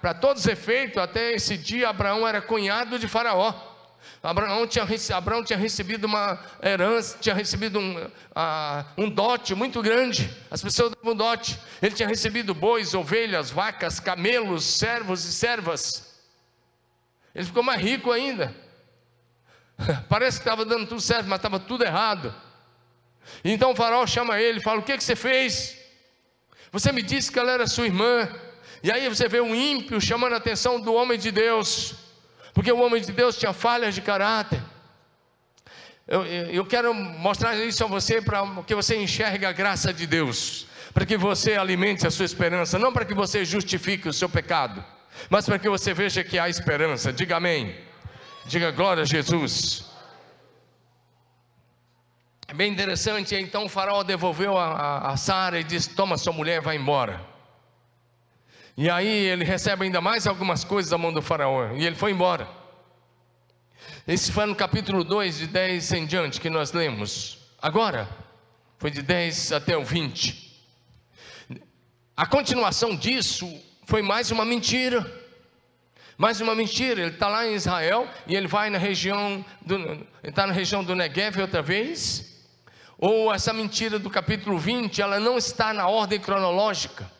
Para 0.01 0.15
todos 0.15 0.43
os 0.43 0.49
efeitos, 0.49 0.99
até 0.99 1.33
esse 1.33 1.57
dia, 1.57 1.89
Abraão 1.89 2.27
era 2.27 2.41
cunhado 2.41 2.99
de 2.99 3.09
Faraó. 3.09 3.73
Abraão 4.23 4.67
tinha, 4.67 4.87
Abraão 5.17 5.43
tinha 5.43 5.59
recebido 5.59 6.05
uma 6.05 6.39
herança, 6.63 7.19
tinha 7.21 7.35
recebido 7.35 7.79
um, 7.79 8.05
uh, 8.05 8.85
um 8.97 9.11
dote 9.11 9.55
muito 9.55 9.83
grande. 9.83 10.31
As 10.51 10.63
pessoas 10.63 10.93
davam 10.95 11.17
dote. 11.17 11.59
Ele 11.81 11.95
tinha 11.95 12.09
recebido 12.09 12.55
bois, 12.55 12.95
ovelhas, 12.95 13.51
vacas, 13.51 13.99
camelos, 13.99 14.65
servos 14.65 15.25
e 15.25 15.33
servas. 15.33 16.21
Ele 17.35 17.47
ficou 17.47 17.63
mais 17.63 17.81
rico 17.81 18.13
ainda. 18.13 18.55
Parece 20.09 20.39
que 20.39 20.43
estava 20.43 20.65
dando 20.65 20.87
tudo 20.87 21.01
certo, 21.01 21.27
mas 21.27 21.39
estava 21.39 21.59
tudo 21.59 21.85
errado. 21.85 22.35
Então 23.45 23.73
o 23.73 23.77
faraó 23.77 24.07
chama 24.07 24.41
ele 24.41 24.59
e 24.59 24.63
fala: 24.63 24.81
O 24.81 24.83
que, 24.83 24.97
que 24.97 25.05
você 25.05 25.17
fez? 25.17 25.79
Você 26.71 26.93
me 26.93 27.03
disse 27.03 27.31
que 27.31 27.39
ela 27.39 27.53
era 27.53 27.67
sua 27.67 27.87
irmã. 27.87 28.29
E 28.83 28.91
aí 28.91 29.09
você 29.09 29.29
vê 29.29 29.41
um 29.41 29.55
ímpio 29.55 30.01
chamando 30.01 30.33
a 30.33 30.39
atenção 30.39 30.81
do 30.81 30.93
homem 30.93 31.17
de 31.19 31.31
Deus, 31.31 31.95
porque 32.53 32.73
o 32.73 32.81
homem 32.81 33.01
de 33.01 33.13
Deus 33.13 33.39
tinha 33.39 33.53
falhas 33.53 33.95
de 33.95 34.03
caráter. 34.03 34.61
Eu, 36.07 36.27
eu 36.27 36.67
quero 36.67 36.93
mostrar 36.93 37.55
isso 37.57 37.85
a 37.85 37.87
você 37.87 38.21
para 38.21 38.43
que 38.67 38.75
você 38.75 38.97
enxergue 38.97 39.47
a 39.47 39.53
graça 39.53 39.93
de 39.93 40.05
Deus, 40.07 40.67
para 40.93 41.07
que 41.07 41.17
você 41.17 41.55
alimente 41.55 42.07
a 42.07 42.11
sua 42.11 42.25
esperança, 42.25 42.77
não 42.77 42.93
para 42.93 43.05
que 43.05 43.15
você 43.15 43.45
justifique 43.45 44.09
o 44.09 44.13
seu 44.13 44.29
pecado, 44.29 44.85
mas 45.31 45.47
para 45.47 45.61
que 45.61 45.69
você 45.69 45.95
veja 45.95 46.25
que 46.25 46.39
há 46.39 46.49
esperança. 46.49 47.13
Diga 47.13 47.37
amém. 47.37 47.77
Diga 48.47 48.73
glória 48.73 49.05
a 49.05 49.07
Jesus. 49.07 49.85
É 52.49 52.53
bem 52.53 52.71
interessante, 52.71 53.35
então 53.37 53.65
o 53.65 53.69
faraó 53.69 54.03
devolveu 54.03 54.59
a, 54.59 54.67
a, 54.67 55.13
a 55.13 55.17
Sara 55.17 55.61
e 55.61 55.65
disse: 55.65 55.95
Toma 55.95 56.19
sua 56.19 56.33
mulher, 56.33 56.61
vai 56.61 56.77
embora. 56.77 57.32
E 58.77 58.89
aí 58.89 59.09
ele 59.09 59.45
recebe 59.45 59.85
ainda 59.85 60.01
mais 60.01 60.27
algumas 60.27 60.65
coisas 60.65 60.91
da 60.91 60.99
mão 60.99 61.13
do 61.13 61.21
faraó, 61.21 61.73
e 61.75 61.85
ele 61.85 61.97
foi 61.97 62.13
embora. 62.13 62.49
Esse 64.07 64.33
foi 64.33 64.47
no 64.47 64.55
capítulo 64.55 65.05
2, 65.05 65.39
de 65.39 65.47
10 65.47 65.93
em 65.93 66.07
diante, 66.07 66.41
que 66.41 66.51
nós 66.51 66.73
lemos. 66.73 67.39
Agora, 67.61 68.09
foi 68.79 68.91
de 68.91 69.03
10 69.03 69.53
até 69.53 69.77
o 69.77 69.85
20. 69.85 70.51
A 72.17 72.27
continuação 72.27 72.97
disso 72.97 73.49
foi 73.85 74.03
mais 74.03 74.31
uma 74.31 74.45
mentira. 74.45 75.23
Mais 76.19 76.41
uma 76.41 76.55
mentira. 76.55 77.01
Ele 77.03 77.11
está 77.11 77.29
lá 77.29 77.47
em 77.47 77.55
Israel 77.55 78.09
e 78.27 78.35
ele 78.35 78.49
vai 78.49 78.71
na 78.71 78.79
região 78.79 79.45
do, 79.61 80.07
está 80.23 80.47
na 80.47 80.53
região 80.53 80.83
do 80.83 80.95
Negev 80.95 81.41
outra 81.41 81.63
vez. 81.63 82.45
Ou 82.99 83.33
essa 83.33 83.53
mentira 83.53 83.99
do 83.99 84.11
capítulo 84.11 84.59
20, 84.59 85.01
ela 85.01 85.21
não 85.21 85.39
está 85.39 85.73
na 85.73 85.89
ordem 85.89 86.19
cronológica. 86.19 87.11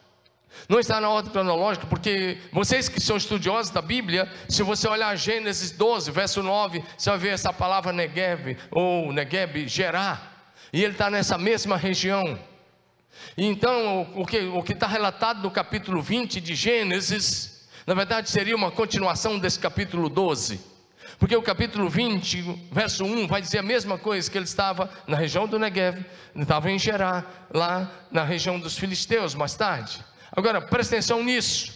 Não 0.69 0.79
está 0.79 1.01
na 1.01 1.09
ordem 1.09 1.33
cronológica, 1.33 1.87
porque 1.87 2.39
vocês 2.53 2.89
que 2.89 3.01
são 3.01 3.17
estudiosos 3.17 3.71
da 3.71 3.83
Bíblia, 3.83 4.31
se 4.49 4.63
você 4.63 4.89
olhar 4.89 5.15
Gênesis 5.17 5.71
12, 5.71 6.11
verso 6.11 6.43
9, 6.43 6.83
você 6.97 7.11
vai 7.11 7.19
ver 7.19 7.29
essa 7.31 7.53
palavra 7.53 7.93
Negev, 7.93 8.57
ou 8.71 9.13
Negev, 9.13 9.67
Gerar, 9.67 10.53
e 10.73 10.83
ele 10.83 10.93
está 10.93 11.11
nessa 11.11 11.37
mesma 11.37 11.77
região. 11.77 12.39
Então, 13.37 14.09
o 14.15 14.27
que 14.27 14.39
o 14.39 14.61
está 14.61 14.87
relatado 14.87 15.43
no 15.43 15.51
capítulo 15.51 16.01
20 16.01 16.41
de 16.41 16.55
Gênesis, 16.55 17.69
na 17.87 17.95
verdade 17.95 18.31
seria 18.31 18.57
uma 18.57 18.71
continuação 18.71 19.39
desse 19.39 19.59
capítulo 19.59 20.09
12. 20.09 20.73
Porque 21.19 21.37
o 21.37 21.43
capítulo 21.43 21.89
20, 21.89 22.69
verso 22.73 23.05
1, 23.05 23.27
vai 23.27 23.41
dizer 23.41 23.59
a 23.59 23.63
mesma 23.63 23.97
coisa, 23.97 24.31
que 24.31 24.37
ele 24.37 24.45
estava 24.45 24.91
na 25.07 25.17
região 25.17 25.47
do 25.47 25.59
Negev, 25.59 26.05
estava 26.35 26.71
em 26.71 26.79
Gerar, 26.79 27.49
lá 27.53 27.91
na 28.11 28.25
região 28.25 28.59
dos 28.59 28.77
filisteus, 28.77 29.35
mais 29.35 29.55
tarde. 29.55 30.05
Agora, 30.35 30.61
presta 30.61 30.95
atenção 30.95 31.23
nisso. 31.23 31.73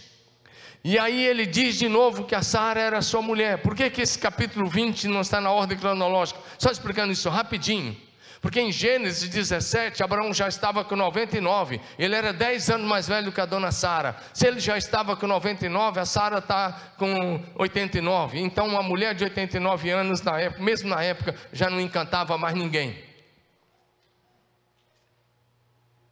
E 0.83 0.99
aí 0.99 1.25
ele 1.25 1.45
diz 1.45 1.77
de 1.77 1.89
novo 1.89 2.25
que 2.25 2.35
a 2.35 2.43
Sara 2.43 2.81
era 2.81 3.03
sua 3.03 3.21
mulher. 3.21 3.59
Por 3.59 3.75
que, 3.75 3.91
que 3.91 4.01
esse 4.01 4.19
capítulo 4.19 4.69
20 4.69 5.09
não 5.09 5.21
está 5.21 5.41
na 5.41 5.51
ordem 5.51 5.77
cronológica? 5.77 6.41
Só 6.59 6.71
explicando 6.71 7.13
isso 7.13 7.29
rapidinho. 7.29 7.97
Porque 8.41 8.61
em 8.61 8.71
Gênesis 8.71 9.29
17, 9.29 10.03
Abraão 10.03 10.33
já 10.33 10.47
estava 10.47 10.85
com 10.85 10.95
99, 10.95 11.81
ele 11.99 12.15
era 12.15 12.33
10 12.33 12.71
anos 12.71 12.87
mais 12.87 13.09
velho 13.09 13.33
que 13.33 13.41
a 13.41 13.47
dona 13.47 13.73
Sara. 13.73 14.17
Se 14.33 14.47
ele 14.47 14.61
já 14.61 14.79
estava 14.79 15.17
com 15.17 15.27
99, 15.27 15.99
a 15.99 16.05
Sara 16.05 16.39
está 16.39 16.93
com 16.97 17.43
89. 17.57 18.39
Então, 18.39 18.69
uma 18.69 18.83
mulher 18.83 19.15
de 19.15 19.25
89 19.25 19.91
anos, 19.91 20.23
na 20.23 20.39
época, 20.39 20.63
mesmo 20.63 20.89
na 20.89 21.03
época, 21.03 21.35
já 21.53 21.69
não 21.69 21.81
encantava 21.81 22.39
mais 22.39 22.55
ninguém. 22.55 22.97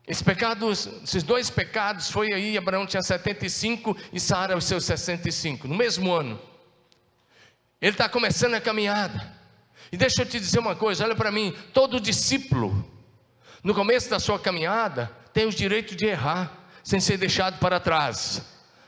Esses 0.07 0.23
pecados, 0.23 0.87
esses 1.03 1.23
dois 1.23 1.49
pecados, 1.49 2.11
foi 2.11 2.33
aí, 2.33 2.59
Abraão 2.59 2.87
tinha 2.87 3.03
75 3.03 3.97
e 4.13 4.21
Sara 4.21 4.57
os 4.57 4.65
seus 4.65 4.85
65, 4.85 5.67
no 5.67 5.75
mesmo 5.75 6.13
ano. 6.13 6.39
Ele 7.81 7.93
está 7.93 8.09
começando 8.09 8.55
a 8.55 8.61
caminhada. 8.61 9.33
E 9.91 9.97
deixa 9.97 10.23
eu 10.23 10.27
te 10.27 10.39
dizer 10.39 10.59
uma 10.59 10.77
coisa, 10.77 11.05
olha 11.05 11.17
para 11.17 11.31
mim, 11.31 11.55
todo 11.73 12.01
discípulo, 12.01 12.85
no 13.63 13.75
começo 13.75 14.11
da 14.11 14.21
sua 14.21 14.39
caminhada, 14.39 15.11
tem 15.33 15.47
o 15.47 15.51
direito 15.51 15.97
de 15.97 16.07
errar, 16.07 16.53
sem 16.83 17.01
ser 17.01 17.17
deixado 17.17 17.59
para 17.59 17.81
trás. 17.81 18.43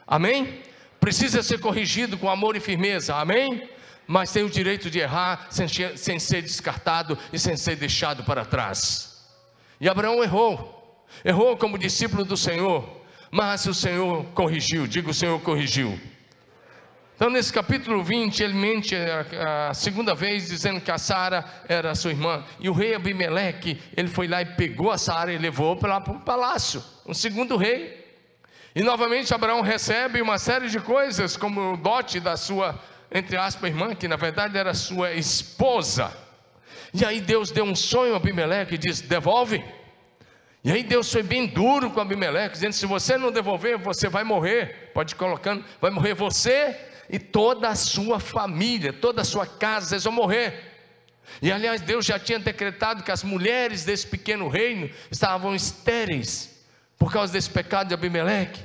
Amém? 0.06 0.62
Precisa 1.00 1.42
ser 1.42 1.60
corrigido 1.60 2.18
com 2.18 2.28
amor 2.28 2.56
e 2.56 2.60
firmeza. 2.60 3.14
Amém? 3.16 3.68
Mas 4.06 4.32
tem 4.32 4.44
o 4.44 4.50
direito 4.50 4.90
de 4.90 4.98
errar 4.98 5.46
sem, 5.50 5.66
sem 5.96 6.18
ser 6.18 6.42
descartado 6.42 7.18
e 7.32 7.38
sem 7.38 7.56
ser 7.56 7.76
deixado 7.76 8.22
para 8.22 8.44
trás. 8.44 9.24
E 9.80 9.88
Abraão 9.88 10.22
errou 10.22 10.75
errou 11.24 11.56
como 11.56 11.78
discípulo 11.78 12.24
do 12.24 12.36
Senhor, 12.36 12.84
mas 13.30 13.66
o 13.66 13.74
Senhor 13.74 14.24
corrigiu, 14.34 14.86
diga 14.86 15.10
o 15.10 15.14
Senhor 15.14 15.40
corrigiu. 15.40 15.98
Então, 17.16 17.30
nesse 17.30 17.50
capítulo 17.50 18.04
20, 18.04 18.42
ele 18.42 18.52
mente 18.52 18.94
a, 18.94 19.70
a 19.70 19.74
segunda 19.74 20.14
vez, 20.14 20.48
dizendo 20.48 20.82
que 20.82 20.90
a 20.90 20.98
Sara 20.98 21.42
era 21.66 21.94
sua 21.94 22.10
irmã. 22.10 22.44
E 22.60 22.68
o 22.68 22.74
rei 22.74 22.94
Abimeleque, 22.94 23.80
ele 23.96 24.08
foi 24.08 24.28
lá 24.28 24.42
e 24.42 24.44
pegou 24.44 24.90
a 24.90 24.98
Sara 24.98 25.32
e 25.32 25.38
levou 25.38 25.76
para 25.76 25.96
o 25.96 26.20
palácio. 26.20 26.84
Um 27.06 27.14
segundo 27.14 27.56
rei. 27.56 28.04
E 28.74 28.82
novamente 28.82 29.32
Abraão 29.32 29.62
recebe 29.62 30.20
uma 30.20 30.38
série 30.38 30.68
de 30.68 30.78
coisas, 30.78 31.38
como 31.38 31.72
o 31.72 31.76
dote 31.78 32.20
da 32.20 32.36
sua, 32.36 32.78
entre 33.10 33.38
aspas, 33.38 33.70
irmã, 33.70 33.94
que 33.94 34.06
na 34.06 34.16
verdade 34.16 34.58
era 34.58 34.74
sua 34.74 35.14
esposa. 35.14 36.14
E 36.92 37.02
aí 37.02 37.22
Deus 37.22 37.50
deu 37.50 37.64
um 37.64 37.74
sonho 37.74 38.12
a 38.12 38.18
Abimeleque 38.18 38.74
e 38.74 38.78
disse: 38.78 39.04
devolve. 39.04 39.64
E 40.66 40.72
aí 40.72 40.82
Deus 40.82 41.12
foi 41.12 41.22
bem 41.22 41.46
duro 41.46 41.92
com 41.92 42.00
Abimeleque, 42.00 42.54
dizendo: 42.54 42.72
se 42.72 42.86
você 42.86 43.16
não 43.16 43.30
devolver, 43.30 43.78
você 43.78 44.08
vai 44.08 44.24
morrer. 44.24 44.90
Pode 44.92 45.12
ir 45.12 45.16
colocando, 45.16 45.64
vai 45.80 45.92
morrer 45.92 46.12
você 46.12 46.76
e 47.08 47.20
toda 47.20 47.68
a 47.68 47.76
sua 47.76 48.18
família, 48.18 48.92
toda 48.92 49.22
a 49.22 49.24
sua 49.24 49.46
casa, 49.46 49.86
vocês 49.86 50.02
vão 50.02 50.12
morrer. 50.12 50.72
E 51.40 51.52
aliás, 51.52 51.80
Deus 51.80 52.04
já 52.04 52.18
tinha 52.18 52.40
decretado 52.40 53.04
que 53.04 53.12
as 53.12 53.22
mulheres 53.22 53.84
desse 53.84 54.08
pequeno 54.08 54.48
reino 54.48 54.90
estavam 55.08 55.54
estéreis 55.54 56.66
por 56.98 57.12
causa 57.12 57.32
desse 57.32 57.48
pecado 57.48 57.86
de 57.86 57.94
Abimeleque. 57.94 58.60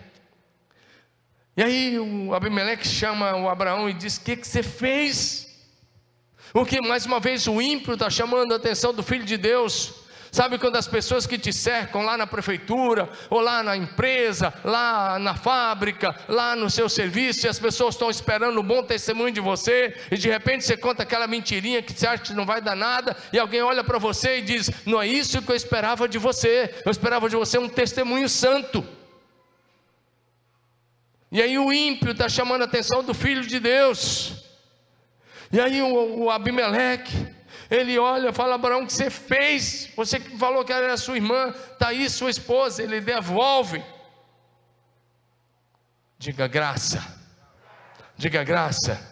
E 1.56 1.62
aí 1.62 2.00
o 2.00 2.34
Abimeleque 2.34 2.88
chama 2.88 3.36
o 3.36 3.48
Abraão 3.48 3.88
e 3.88 3.94
diz: 3.94 4.18
O 4.18 4.22
que, 4.22 4.38
que 4.38 4.48
você 4.48 4.64
fez? 4.64 5.56
O 6.52 6.66
que 6.66 6.82
mais 6.82 7.06
uma 7.06 7.20
vez 7.20 7.46
o 7.46 7.62
ímpio 7.62 7.94
está 7.94 8.10
chamando 8.10 8.54
a 8.54 8.58
atenção 8.58 8.92
do 8.92 9.04
filho 9.04 9.24
de 9.24 9.38
Deus. 9.38 10.01
Sabe 10.32 10.58
quando 10.58 10.78
as 10.78 10.88
pessoas 10.88 11.28
que 11.28 11.38
te 11.38 11.52
cercam 11.52 12.04
lá 12.04 12.18
na 12.18 12.26
prefeitura, 12.26 13.10
ou 13.30 13.42
lá 13.42 13.62
na 13.62 13.76
empresa, 13.76 14.54
lá 14.64 15.20
na 15.20 15.36
fábrica, 15.36 16.16
lá 16.30 16.56
no 16.56 16.70
seu 16.70 16.88
serviço, 16.88 17.46
e 17.46 17.50
as 17.50 17.60
pessoas 17.60 17.96
estão 17.96 18.10
esperando 18.10 18.58
um 18.58 18.64
bom 18.64 18.82
testemunho 18.82 19.34
de 19.34 19.42
você, 19.42 19.94
e 20.10 20.16
de 20.16 20.30
repente 20.30 20.64
você 20.64 20.78
conta 20.78 21.04
aquela 21.04 21.28
mentirinha 21.28 21.82
que 21.82 21.92
você 21.92 22.08
acha 22.08 22.24
que 22.24 22.34
não 22.34 22.46
vai 22.46 22.62
dar 22.62 22.78
nada, 22.78 23.14
e 23.34 23.38
alguém 23.38 23.62
olha 23.62 23.84
para 23.84 23.98
você 23.98 24.38
e 24.38 24.42
diz: 24.42 24.72
Não 24.86 25.02
é 25.02 25.06
isso 25.06 25.42
que 25.42 25.52
eu 25.52 25.56
esperava 25.56 26.08
de 26.08 26.18
você, 26.18 26.74
eu 26.86 26.92
esperava 26.92 27.28
de 27.28 27.36
você 27.36 27.58
um 27.58 27.68
testemunho 27.68 28.30
santo. 28.30 28.88
E 31.30 31.42
aí 31.42 31.60
o 31.60 31.74
ímpio 31.74 32.12
está 32.12 32.30
chamando 32.30 32.62
a 32.62 32.66
atenção 32.66 33.04
do 33.04 33.14
filho 33.14 33.46
de 33.46 33.60
Deus. 33.60 34.46
E 35.52 35.60
aí 35.60 35.82
o, 35.82 36.24
o 36.24 36.30
Abimeleque 36.30 37.41
ele 37.72 37.98
olha, 37.98 38.34
fala: 38.34 38.56
Abraão, 38.56 38.84
o 38.84 38.86
que 38.86 38.92
você 38.92 39.10
fez? 39.10 39.90
Você 39.96 40.20
que 40.20 40.38
falou 40.38 40.66
que 40.66 40.74
era 40.74 40.98
sua 40.98 41.16
irmã, 41.16 41.56
está 41.72 41.88
aí 41.88 42.10
sua 42.10 42.30
esposa. 42.30 42.84
Ele 42.84 43.00
devolve. 43.00 43.82
Diga 46.20 46.48
graça. 46.50 47.02
Diga 48.18 48.44
graça. 48.44 49.10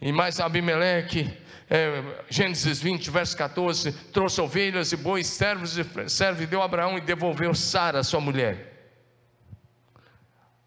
E 0.00 0.10
mais 0.10 0.40
Abimeleque, 0.40 1.32
é, 1.70 2.02
Gênesis 2.28 2.80
20, 2.80 3.08
verso 3.12 3.36
14: 3.36 3.92
trouxe 4.12 4.40
ovelhas 4.40 4.90
e 4.90 4.96
bois, 4.96 5.28
servos 5.28 5.78
e 5.78 5.84
servos, 6.10 6.48
deu 6.48 6.60
a 6.60 6.64
Abraão 6.64 6.98
e 6.98 7.00
devolveu 7.00 7.54
Sara, 7.54 8.02
sua 8.02 8.20
mulher. 8.20 8.90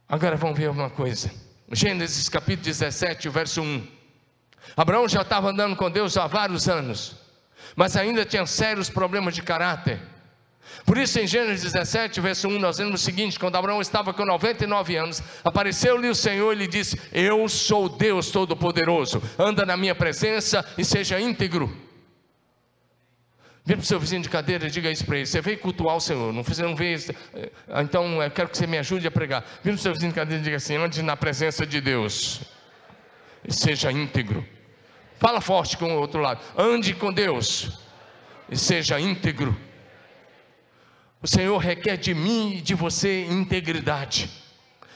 Agora 0.07 0.37
vamos 0.37 0.57
ver 0.57 0.69
uma 0.69 0.89
coisa. 0.89 1.29
Gênesis 1.73 2.29
capítulo 2.29 2.63
17, 2.63 3.27
verso 3.27 3.61
1. 3.61 3.94
Abraão 4.75 5.07
já 5.07 5.21
estava 5.21 5.49
andando 5.49 5.75
com 5.75 5.89
Deus 5.89 6.17
há 6.17 6.27
vários 6.27 6.67
anos, 6.67 7.15
mas 7.75 7.95
ainda 7.95 8.25
tinha 8.25 8.45
sérios 8.45 8.89
problemas 8.89 9.35
de 9.35 9.41
caráter. 9.41 9.99
Por 10.85 10.97
isso, 10.97 11.19
em 11.19 11.27
Gênesis 11.27 11.71
17, 11.71 12.19
verso 12.19 12.47
1, 12.47 12.59
nós 12.59 12.77
vemos 12.77 13.01
o 13.01 13.03
seguinte: 13.03 13.39
quando 13.39 13.55
Abraão 13.55 13.81
estava 13.81 14.13
com 14.13 14.25
99 14.25 14.95
anos, 14.95 15.21
apareceu-lhe 15.43 16.09
o 16.09 16.15
Senhor 16.15 16.53
e 16.53 16.55
lhe 16.55 16.67
disse: 16.67 16.99
Eu 17.13 17.47
sou 17.47 17.87
Deus 17.87 18.29
Todo-Poderoso, 18.29 19.21
anda 19.37 19.65
na 19.65 19.77
minha 19.77 19.95
presença 19.95 20.65
e 20.77 20.83
seja 20.83 21.19
íntegro. 21.19 21.85
Vira 23.63 23.77
para 23.77 23.83
o 23.83 23.87
seu 23.87 23.99
vizinho 23.99 24.21
de 24.21 24.29
cadeira 24.29 24.67
e 24.67 24.69
diga 24.69 24.91
isso 24.91 25.03
para 25.05 25.17
ele. 25.17 25.25
Você 25.25 25.41
veio 25.41 25.57
cultuar 25.57 25.95
o 25.95 25.99
Senhor, 25.99 26.31
não, 26.31 26.43
você 26.43 26.61
não 26.61 26.75
veio. 26.75 26.99
Eh, 27.33 27.51
então, 27.81 28.21
eu 28.21 28.29
quero 28.29 28.47
que 28.47 28.55
você 28.55 28.67
me 28.67 28.77
ajude 28.77 29.07
a 29.07 29.11
pregar. 29.11 29.41
Vira 29.63 29.75
para 29.75 29.79
o 29.79 29.79
seu 29.79 29.91
vizinho 29.91 30.11
de 30.11 30.15
cadeira 30.15 30.39
e 30.39 30.43
diga 30.43 30.57
assim: 30.57 30.75
ande 30.75 31.01
na 31.01 31.17
presença 31.17 31.65
de 31.65 31.81
Deus 31.81 32.41
e 33.47 33.51
seja 33.51 33.91
íntegro. 33.91 34.45
Fala 35.17 35.41
forte 35.41 35.77
com 35.77 35.95
o 35.95 35.99
outro 35.99 36.21
lado. 36.21 36.41
Ande 36.57 36.93
com 36.93 37.11
Deus 37.11 37.79
e 38.49 38.57
seja 38.57 38.99
íntegro. 38.99 39.55
O 41.21 41.27
Senhor 41.27 41.57
requer 41.57 41.97
de 41.97 42.13
mim 42.13 42.55
e 42.57 42.61
de 42.61 42.75
você 42.75 43.25
integridade. 43.25 44.29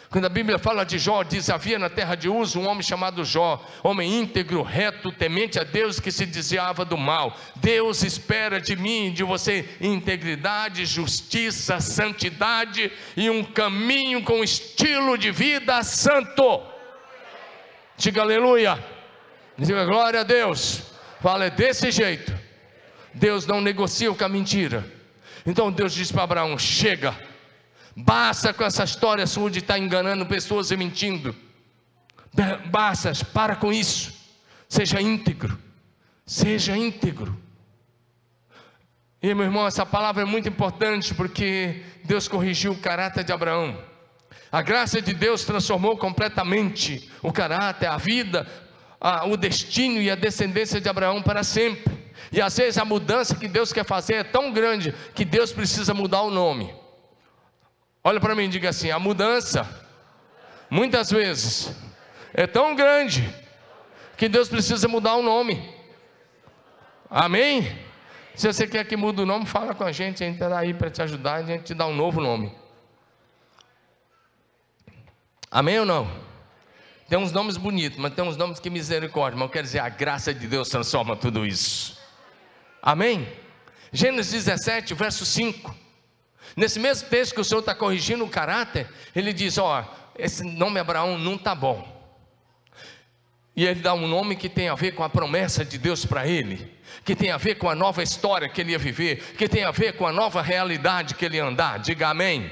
Quando 0.09 0.25
a 0.25 0.29
Bíblia 0.29 0.57
fala 0.57 0.83
de 0.83 0.97
Jó, 0.97 1.21
diz: 1.21 1.49
havia 1.49 1.77
na 1.77 1.89
terra 1.89 2.15
de 2.15 2.27
Uso 2.27 2.59
um 2.59 2.67
homem 2.67 2.81
chamado 2.81 3.23
Jó, 3.23 3.63
homem 3.83 4.19
íntegro, 4.19 4.63
reto, 4.63 5.11
temente 5.11 5.59
a 5.59 5.63
Deus, 5.63 5.99
que 5.99 6.11
se 6.11 6.25
desviava 6.25 6.83
do 6.83 6.97
mal. 6.97 7.37
Deus 7.55 8.03
espera 8.03 8.59
de 8.59 8.75
mim 8.75 9.07
e 9.07 9.11
de 9.11 9.23
você 9.23 9.69
integridade, 9.79 10.85
justiça, 10.85 11.79
santidade 11.79 12.91
e 13.15 13.29
um 13.29 13.43
caminho 13.43 14.23
com 14.23 14.43
estilo 14.43 15.15
de 15.15 15.29
vida 15.29 15.83
santo. 15.83 16.63
Diga 17.95 18.21
aleluia. 18.21 18.98
Diga 19.59 19.85
glória 19.85 20.21
a 20.21 20.23
Deus. 20.23 20.83
Fala, 21.21 21.45
é 21.45 21.49
desse 21.49 21.91
jeito 21.91 22.33
Deus 23.13 23.45
não 23.45 23.61
negocia 23.61 24.13
com 24.13 24.23
a 24.23 24.29
mentira. 24.29 24.85
Então 25.45 25.71
Deus 25.71 25.93
diz 25.93 26.11
para 26.11 26.23
Abraão: 26.23 26.57
chega, 26.57 27.15
basta 27.95 28.53
com 28.53 28.63
essa 28.63 28.83
história 28.83 29.25
sua 29.27 29.49
de 29.49 29.59
estar 29.59 29.77
enganando 29.77 30.25
pessoas 30.25 30.71
e 30.71 30.77
mentindo. 30.77 31.35
Basta, 32.67 33.11
para 33.33 33.55
com 33.55 33.73
isso. 33.73 34.13
Seja 34.67 35.01
íntegro. 35.01 35.57
Seja 36.25 36.77
íntegro. 36.77 37.37
E 39.21 39.33
meu 39.33 39.45
irmão, 39.45 39.67
essa 39.67 39.85
palavra 39.85 40.21
é 40.21 40.25
muito 40.25 40.47
importante 40.47 41.13
porque 41.13 41.83
Deus 42.05 42.27
corrigiu 42.27 42.71
o 42.71 42.79
caráter 42.79 43.23
de 43.23 43.33
Abraão. 43.33 43.77
A 44.51 44.61
graça 44.61 45.01
de 45.01 45.13
Deus 45.13 45.43
transformou 45.43 45.97
completamente 45.97 47.11
o 47.21 47.33
caráter, 47.33 47.87
a 47.87 47.97
vida, 47.97 48.47
a, 48.99 49.25
o 49.25 49.37
destino 49.37 50.01
e 50.01 50.09
a 50.09 50.15
descendência 50.15 50.81
de 50.81 50.89
Abraão 50.89 51.21
para 51.21 51.43
sempre. 51.43 51.97
E 52.31 52.41
às 52.41 52.57
vezes 52.57 52.77
a 52.77 52.85
mudança 52.85 53.35
que 53.35 53.47
Deus 53.47 53.71
quer 53.71 53.85
fazer 53.85 54.15
é 54.15 54.23
tão 54.23 54.51
grande 54.51 54.93
que 55.15 55.23
Deus 55.23 55.51
precisa 55.51 55.93
mudar 55.93 56.21
o 56.21 56.29
nome. 56.29 56.73
Olha 58.03 58.19
para 58.19 58.35
mim 58.35 58.43
e 58.43 58.49
diga 58.49 58.69
assim: 58.69 58.91
a 58.91 58.99
mudança, 58.99 59.67
muitas 60.69 61.09
vezes, 61.09 61.75
é 62.33 62.45
tão 62.45 62.75
grande 62.75 63.27
que 64.17 64.27
Deus 64.27 64.49
precisa 64.49 64.87
mudar 64.87 65.15
o 65.15 65.23
nome. 65.23 65.73
Amém? 67.09 67.79
Se 68.35 68.47
você 68.47 68.67
quer 68.67 68.85
que 68.85 68.95
mude 68.95 69.21
o 69.21 69.25
nome, 69.25 69.45
fala 69.45 69.73
com 69.73 69.83
a 69.83 69.91
gente, 69.91 70.23
a 70.23 70.27
gente 70.27 70.41
está 70.41 70.57
aí 70.57 70.73
para 70.73 70.89
te 70.89 71.01
ajudar, 71.01 71.35
a 71.35 71.43
gente 71.43 71.63
te 71.63 71.73
dá 71.73 71.85
um 71.87 71.95
novo 71.95 72.21
nome. 72.21 72.55
Amém 75.51 75.79
ou 75.79 75.85
não? 75.85 76.28
Tem 77.09 77.17
uns 77.17 77.31
nomes 77.31 77.57
bonitos, 77.57 77.97
mas 77.97 78.13
tem 78.13 78.23
uns 78.23 78.37
nomes 78.37 78.59
que 78.59 78.69
misericórdia, 78.69 79.37
mas 79.37 79.47
eu 79.47 79.51
quero 79.51 79.65
dizer, 79.65 79.79
a 79.79 79.89
graça 79.89 80.31
de 80.31 80.45
Deus 80.45 80.69
transforma 80.69 81.15
tudo 81.15 81.43
isso. 81.43 81.97
Amém? 82.81 83.27
Gênesis 83.91 84.45
17, 84.45 84.93
verso 84.93 85.25
5. 85.25 85.75
Nesse 86.55 86.79
mesmo 86.79 87.09
texto 87.09 87.33
que 87.33 87.41
o 87.41 87.43
Senhor 87.43 87.61
está 87.61 87.73
corrigindo 87.73 88.23
o 88.23 88.29
caráter, 88.29 88.87
ele 89.15 89.33
diz: 89.33 89.57
Ó, 89.57 89.83
esse 90.17 90.43
nome 90.43 90.79
Abraão 90.79 91.17
não 91.17 91.33
está 91.33 91.55
bom. 91.55 91.97
E 93.55 93.65
ele 93.65 93.81
dá 93.81 93.93
um 93.93 94.07
nome 94.07 94.35
que 94.35 94.47
tem 94.47 94.69
a 94.69 94.75
ver 94.75 94.91
com 94.91 95.03
a 95.03 95.09
promessa 95.09 95.65
de 95.65 95.77
Deus 95.77 96.05
para 96.05 96.27
ele, 96.27 96.71
que 97.03 97.15
tem 97.15 97.31
a 97.31 97.37
ver 97.37 97.55
com 97.55 97.67
a 97.67 97.75
nova 97.75 98.03
história 98.03 98.47
que 98.47 98.61
ele 98.61 98.71
ia 98.71 98.79
viver, 98.79 99.33
que 99.35 99.49
tem 99.49 99.63
a 99.63 99.71
ver 99.71 99.93
com 99.93 100.05
a 100.05 100.13
nova 100.13 100.41
realidade 100.41 101.15
que 101.15 101.25
ele 101.25 101.37
ia 101.37 101.45
andar. 101.45 101.79
Diga 101.79 102.09
amém. 102.09 102.51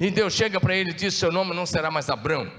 E 0.00 0.10
Deus 0.10 0.34
chega 0.34 0.60
para 0.60 0.74
ele 0.74 0.90
e 0.90 0.94
diz: 0.94 1.14
Seu 1.14 1.30
nome 1.30 1.54
não 1.54 1.64
será 1.64 1.90
mais 1.90 2.10
Abraão, 2.10 2.50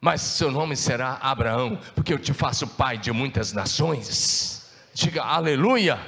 mas 0.00 0.20
seu 0.20 0.50
nome 0.50 0.76
será 0.76 1.18
Abraão, 1.20 1.78
porque 1.94 2.12
eu 2.12 2.18
te 2.18 2.32
faço 2.32 2.66
pai 2.66 2.98
de 2.98 3.12
muitas 3.12 3.52
nações. 3.52 4.70
Diga 4.94 5.22
aleluia. 5.22 5.98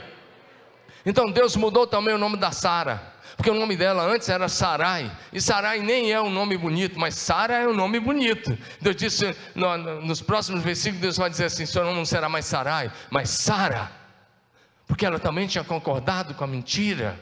Então 1.05 1.31
Deus 1.31 1.57
mudou 1.57 1.87
também 1.87 2.15
o 2.15 2.19
nome 2.19 2.37
da 2.37 2.51
Sara 2.51 3.19
porque 3.39 3.51
o 3.51 3.55
nome 3.55 3.77
dela 3.77 4.03
antes 4.03 4.29
era 4.29 4.49
Sarai, 4.49 5.17
e 5.33 5.41
Sarai 5.41 5.79
nem 5.79 6.11
é 6.11 6.21
um 6.21 6.29
nome 6.29 6.59
bonito, 6.59 6.99
mas 6.99 7.15
Sara 7.15 7.55
é 7.55 7.69
um 7.69 7.73
nome 7.73 8.01
bonito. 8.01 8.59
Deus 8.81 8.97
disse, 8.97 9.33
no, 9.55 9.79
no, 9.79 10.03
nos 10.03 10.21
próximos 10.21 10.61
versículos, 10.61 11.01
Deus 11.01 11.17
vai 11.17 11.31
dizer 11.31 11.45
assim: 11.45 11.65
seu 11.65 11.85
nome 11.85 11.97
não 11.97 12.05
será 12.05 12.29
mais 12.29 12.47
Sarai, 12.47 12.91
mas 13.09 13.31
Sara, 13.31 13.93
porque 14.89 15.07
ela 15.07 15.21
também 15.21 15.47
tinha 15.47 15.63
concordado 15.63 16.35
com 16.35 16.43
a 16.43 16.49
mentira, 16.49 17.17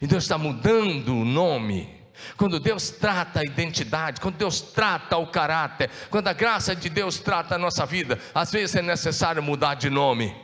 e 0.00 0.08
Deus 0.08 0.24
está 0.24 0.36
mudando 0.36 1.14
o 1.16 1.24
nome. 1.24 2.03
Quando 2.36 2.60
Deus 2.60 2.90
trata 2.90 3.40
a 3.40 3.44
identidade, 3.44 4.20
quando 4.20 4.36
Deus 4.36 4.60
trata 4.60 5.16
o 5.16 5.26
caráter, 5.26 5.90
quando 6.10 6.28
a 6.28 6.32
graça 6.32 6.74
de 6.74 6.88
Deus 6.88 7.18
trata 7.18 7.54
a 7.54 7.58
nossa 7.58 7.84
vida, 7.84 8.18
às 8.34 8.52
vezes 8.52 8.76
é 8.76 8.82
necessário 8.82 9.42
mudar 9.42 9.74
de 9.74 9.90
nome. 9.90 10.34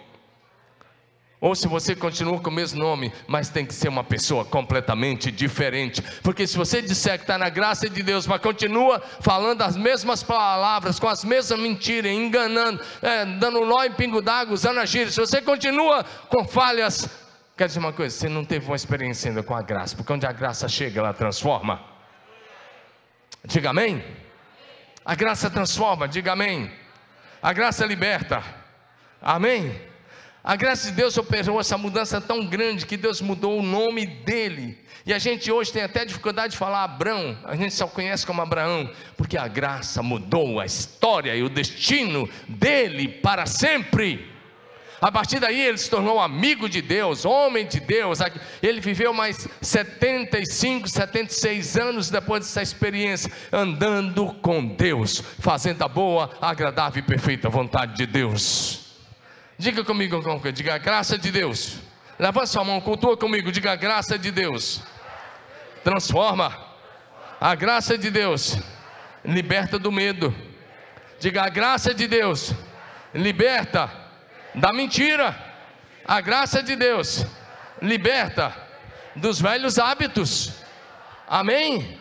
Ou 1.40 1.54
se 1.54 1.66
você 1.66 1.96
continua 1.96 2.38
com 2.38 2.50
o 2.50 2.52
mesmo 2.52 2.78
nome, 2.78 3.10
mas 3.26 3.48
tem 3.48 3.64
que 3.64 3.72
ser 3.72 3.88
uma 3.88 4.04
pessoa 4.04 4.44
completamente 4.44 5.32
diferente. 5.32 6.02
Porque 6.22 6.46
se 6.46 6.56
você 6.56 6.82
disser 6.82 7.16
que 7.16 7.24
está 7.24 7.38
na 7.38 7.48
graça 7.48 7.88
de 7.88 8.02
Deus, 8.02 8.26
mas 8.26 8.42
continua 8.42 9.02
falando 9.20 9.62
as 9.62 9.74
mesmas 9.74 10.22
palavras, 10.22 10.98
com 11.00 11.08
as 11.08 11.24
mesmas 11.24 11.58
mentiras, 11.58 12.12
enganando, 12.12 12.82
é, 13.00 13.24
dando 13.24 13.64
nó 13.64 13.82
em 13.82 13.92
pingo 13.92 14.20
d'água, 14.20 14.52
usando 14.52 14.80
a 14.80 14.84
gíria, 14.84 15.10
se 15.10 15.18
você 15.18 15.40
continua 15.40 16.04
com 16.28 16.46
falhas, 16.46 17.08
quer 17.60 17.66
dizer 17.66 17.80
uma 17.80 17.92
coisa, 17.92 18.16
você 18.16 18.26
não 18.26 18.42
teve 18.42 18.64
uma 18.64 18.74
experiência 18.74 19.28
ainda 19.28 19.42
com 19.42 19.54
a 19.54 19.60
graça, 19.60 19.94
porque 19.94 20.10
onde 20.10 20.24
a 20.24 20.32
graça 20.32 20.66
chega, 20.66 20.98
ela 20.98 21.12
transforma. 21.12 21.78
Diga 23.44 23.68
amém. 23.68 24.02
A 25.04 25.14
graça 25.14 25.50
transforma, 25.50 26.08
diga 26.08 26.32
amém. 26.32 26.72
A 27.42 27.52
graça 27.52 27.84
liberta. 27.84 28.42
Amém. 29.20 29.78
A 30.42 30.56
graça 30.56 30.88
de 30.88 30.96
Deus 30.96 31.18
operou 31.18 31.60
essa 31.60 31.76
mudança 31.76 32.18
tão 32.18 32.46
grande 32.46 32.86
que 32.86 32.96
Deus 32.96 33.20
mudou 33.20 33.58
o 33.58 33.62
nome 33.62 34.06
dele. 34.06 34.82
E 35.04 35.12
a 35.12 35.18
gente 35.18 35.52
hoje 35.52 35.70
tem 35.70 35.82
até 35.82 36.06
dificuldade 36.06 36.52
de 36.52 36.56
falar 36.56 36.84
Abraão, 36.84 37.38
a 37.44 37.54
gente 37.56 37.74
só 37.74 37.86
conhece 37.86 38.26
como 38.26 38.40
Abraão, 38.40 38.90
porque 39.18 39.36
a 39.36 39.46
graça 39.46 40.02
mudou 40.02 40.60
a 40.60 40.64
história 40.64 41.36
e 41.36 41.42
o 41.42 41.50
destino 41.50 42.26
dele 42.48 43.06
para 43.06 43.44
sempre. 43.44 44.39
A 45.00 45.10
partir 45.10 45.40
daí 45.40 45.60
ele 45.60 45.78
se 45.78 45.88
tornou 45.88 46.20
amigo 46.20 46.68
de 46.68 46.82
Deus, 46.82 47.24
homem 47.24 47.66
de 47.66 47.80
Deus. 47.80 48.18
Ele 48.62 48.80
viveu 48.80 49.14
mais 49.14 49.48
75, 49.62 50.88
76 50.88 51.76
anos 51.78 52.10
depois 52.10 52.44
dessa 52.44 52.60
experiência, 52.60 53.32
andando 53.50 54.26
com 54.34 54.66
Deus, 54.66 55.22
fazendo 55.38 55.82
a 55.82 55.88
boa, 55.88 56.30
agradável 56.40 57.02
e 57.02 57.06
perfeita 57.06 57.48
vontade 57.48 57.94
de 57.94 58.06
Deus. 58.06 58.98
Diga 59.56 59.82
comigo, 59.84 60.20
diga 60.52 60.74
a 60.74 60.78
graça 60.78 61.16
de 61.16 61.30
Deus. 61.30 61.78
Levanta 62.18 62.46
sua 62.46 62.64
mão, 62.64 62.80
cultua 62.80 63.16
comigo, 63.16 63.50
diga 63.50 63.72
a 63.72 63.76
graça 63.76 64.18
de 64.18 64.30
Deus. 64.30 64.82
Transforma. 65.82 66.54
A 67.40 67.54
graça 67.54 67.96
de 67.96 68.10
Deus 68.10 68.58
liberta 69.24 69.78
do 69.78 69.90
medo. 69.90 70.34
Diga 71.18 71.44
a 71.44 71.48
graça 71.48 71.94
de 71.94 72.06
Deus 72.06 72.54
liberta 73.14 73.99
da 74.54 74.72
mentira. 74.72 75.36
A 76.04 76.20
graça 76.20 76.62
de 76.62 76.74
Deus 76.76 77.24
liberta 77.80 78.54
dos 79.14 79.40
velhos 79.40 79.78
hábitos. 79.78 80.52
Amém? 81.28 81.98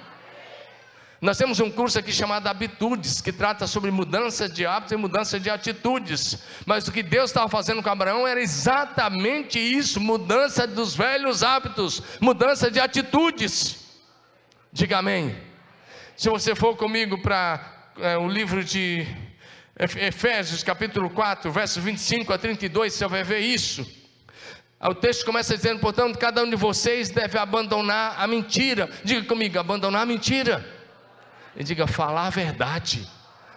Nós 1.21 1.37
temos 1.37 1.59
um 1.59 1.69
curso 1.69 1.99
aqui 1.99 2.13
chamado 2.13 2.47
Habitudes, 2.47 3.19
que 3.19 3.33
trata 3.33 3.67
sobre 3.67 3.91
mudança 3.91 4.47
de 4.47 4.65
hábitos 4.65 4.93
e 4.93 4.95
mudança 4.95 5.37
de 5.37 5.49
atitudes. 5.49 6.41
Mas 6.65 6.87
o 6.87 6.93
que 6.93 7.03
Deus 7.03 7.29
estava 7.29 7.49
fazendo 7.49 7.83
com 7.83 7.89
Abraão 7.89 8.25
era 8.25 8.41
exatamente 8.41 9.59
isso: 9.59 9.99
mudança 9.99 10.65
dos 10.65 10.95
velhos 10.95 11.43
hábitos, 11.43 12.01
mudança 12.21 12.71
de 12.71 12.79
atitudes. 12.79 13.85
Diga 14.71 14.99
amém. 14.99 15.35
Se 16.15 16.29
você 16.29 16.55
for 16.55 16.77
comigo 16.77 17.21
para 17.21 17.91
é, 17.97 18.17
o 18.17 18.27
livro 18.27 18.63
de 18.63 19.05
Efésios, 19.79 20.61
capítulo 20.61 21.09
4, 21.09 21.49
versos 21.49 21.81
25 21.81 22.33
a 22.33 22.37
32, 22.37 22.93
você 22.93 23.07
vai 23.07 23.23
ver 23.23 23.39
isso. 23.39 23.89
O 24.81 24.93
texto 24.93 25.25
começa 25.25 25.55
dizendo: 25.55 25.79
portanto, 25.79 26.19
cada 26.19 26.43
um 26.43 26.49
de 26.49 26.57
vocês 26.57 27.09
deve 27.09 27.37
abandonar 27.37 28.15
a 28.17 28.27
mentira. 28.27 28.89
Diga 29.05 29.25
comigo: 29.25 29.57
abandonar 29.57 30.01
a 30.01 30.05
mentira 30.05 30.67
e 31.55 31.63
diga: 31.63 31.87
falar 31.87 32.27
a 32.27 32.29
verdade. 32.29 33.07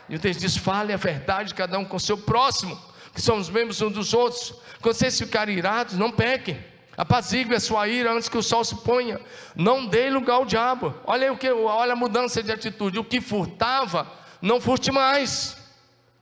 E 0.08 0.14
o 0.14 0.18
texto 0.20 0.40
diz: 0.40 0.56
fale 0.56 0.92
a 0.92 0.96
verdade, 0.96 1.54
cada 1.54 1.76
um 1.76 1.84
com 1.84 1.96
o 1.96 2.00
seu 2.00 2.16
próximo, 2.16 2.80
que 3.12 3.20
somos 3.20 3.50
membros 3.50 3.82
uns 3.82 3.92
dos 3.92 4.14
outros. 4.14 4.54
Quando 4.80 4.94
vocês 4.94 5.18
ficarem 5.18 5.58
irados, 5.58 5.98
não 5.98 6.12
pequem. 6.12 6.64
Apazigue 6.96 7.52
a 7.52 7.60
sua 7.60 7.88
ira 7.88 8.12
antes 8.12 8.28
que 8.28 8.38
o 8.38 8.42
sol 8.42 8.64
se 8.64 8.76
ponha. 8.76 9.20
Não 9.56 9.86
dê 9.86 10.08
lugar 10.08 10.34
ao 10.34 10.44
diabo. 10.44 10.94
Olha 11.04 11.32
o 11.32 11.36
que, 11.36 11.50
olha 11.50 11.94
a 11.94 11.96
mudança 11.96 12.42
de 12.42 12.52
atitude. 12.52 12.98
O 12.98 13.04
que 13.04 13.20
furtava, 13.20 14.06
não 14.40 14.60
furte 14.60 14.92
mais. 14.92 15.61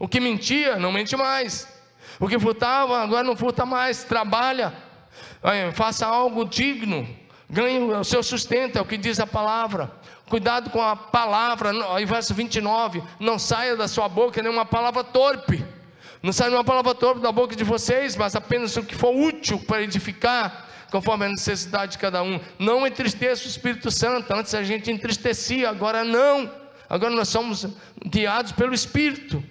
O 0.00 0.08
que 0.08 0.18
mentia, 0.18 0.76
não 0.76 0.90
mente 0.90 1.14
mais. 1.14 1.68
O 2.18 2.26
que 2.26 2.38
furtava, 2.38 3.00
agora 3.02 3.22
não 3.22 3.36
furta 3.36 3.64
mais. 3.66 4.02
Trabalha. 4.02 4.72
Faça 5.74 6.06
algo 6.06 6.44
digno. 6.44 7.06
Ganhe 7.48 7.78
o 7.80 8.02
seu 8.02 8.22
sustento, 8.22 8.78
é 8.78 8.80
o 8.80 8.84
que 8.86 8.96
diz 8.96 9.20
a 9.20 9.26
palavra. 9.26 9.92
Cuidado 10.28 10.70
com 10.70 10.80
a 10.80 10.96
palavra, 10.96 11.70
aí 11.94 12.04
verso 12.04 12.32
29, 12.32 13.02
não 13.18 13.36
saia 13.38 13.76
da 13.76 13.88
sua 13.88 14.08
boca 14.08 14.40
nenhuma 14.40 14.64
palavra 14.64 15.02
torpe. 15.02 15.62
Não 16.22 16.32
saia 16.32 16.50
nenhuma 16.50 16.64
palavra 16.64 16.94
torpe 16.94 17.20
da 17.20 17.32
boca 17.32 17.56
de 17.56 17.64
vocês, 17.64 18.16
mas 18.16 18.36
apenas 18.36 18.76
o 18.76 18.84
que 18.84 18.94
for 18.94 19.14
útil 19.14 19.58
para 19.58 19.82
edificar, 19.82 20.68
conforme 20.90 21.26
a 21.26 21.28
necessidade 21.30 21.92
de 21.92 21.98
cada 21.98 22.22
um. 22.22 22.38
Não 22.58 22.86
entristeça 22.86 23.44
o 23.44 23.48
Espírito 23.48 23.90
Santo. 23.90 24.32
Antes 24.32 24.54
a 24.54 24.62
gente 24.62 24.90
entristecia, 24.90 25.68
agora 25.68 26.04
não. 26.04 26.48
Agora 26.88 27.12
nós 27.12 27.28
somos 27.28 27.66
guiados 28.06 28.52
pelo 28.52 28.72
Espírito. 28.72 29.42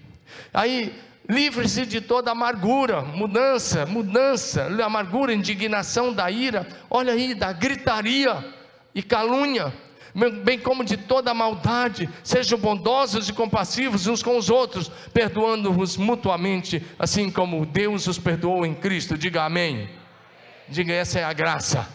Aí 0.54 0.94
livre-se 1.28 1.86
de 1.86 2.02
toda 2.02 2.32
amargura, 2.32 3.02
mudança, 3.02 3.86
mudança, 3.86 4.68
amargura, 4.84 5.34
indignação 5.34 6.14
da 6.14 6.30
ira. 6.32 6.68
Olha 6.90 7.14
aí, 7.14 7.36
da 7.36 7.54
gritaria 7.54 8.44
e 8.94 9.04
calúnia 9.04 9.74
bem 10.44 10.60
como 10.60 10.84
de 10.84 10.98
toda 10.98 11.34
maldade, 11.34 12.10
sejam 12.24 12.58
bondosos 12.58 13.30
e 13.30 13.34
compassivos 13.34 14.08
uns 14.08 14.24
com 14.24 14.38
os 14.38 14.50
outros, 14.50 14.90
perdoando-vos 15.14 15.98
mutuamente, 15.98 16.84
assim 16.98 17.30
como 17.30 17.66
Deus 17.66 18.08
os 18.08 18.18
perdoou 18.18 18.66
em 18.66 18.74
Cristo. 18.74 19.18
Diga 19.18 19.44
amém. 19.44 19.90
Diga, 20.68 20.94
essa 20.94 21.20
é 21.20 21.24
a 21.24 21.34
graça. 21.34 21.88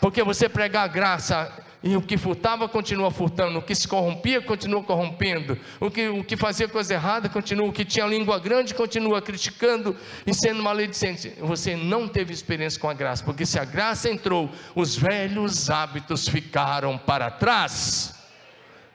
Porque 0.00 0.22
você 0.22 0.48
pregar 0.48 0.88
graça 0.88 1.52
e 1.82 1.96
o 1.96 2.02
que 2.02 2.18
furtava 2.18 2.68
continua 2.68 3.10
furtando, 3.10 3.58
o 3.58 3.62
que 3.62 3.74
se 3.74 3.88
corrompia 3.88 4.42
continua 4.42 4.82
corrompendo, 4.82 5.58
o 5.78 5.90
que, 5.90 6.08
o 6.08 6.22
que 6.22 6.36
fazia 6.36 6.68
coisa 6.68 6.94
errada 6.94 7.28
continua, 7.28 7.66
o 7.66 7.72
que 7.72 7.84
tinha 7.84 8.06
língua 8.06 8.38
grande 8.38 8.74
continua 8.74 9.22
criticando 9.22 9.96
e 10.26 10.34
sendo 10.34 10.62
maledicente. 10.62 11.32
Você 11.40 11.76
não 11.76 12.06
teve 12.06 12.34
experiência 12.34 12.78
com 12.78 12.88
a 12.88 12.94
graça, 12.94 13.24
porque 13.24 13.46
se 13.46 13.58
a 13.58 13.64
graça 13.64 14.10
entrou, 14.10 14.50
os 14.74 14.94
velhos 14.94 15.70
hábitos 15.70 16.28
ficaram 16.28 16.98
para 16.98 17.30
trás. 17.30 18.14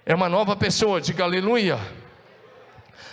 É 0.06 0.13
uma 0.13 0.30
nova 0.30 0.56
pessoa, 0.56 1.02
diga 1.02 1.24
aleluia. 1.24 1.80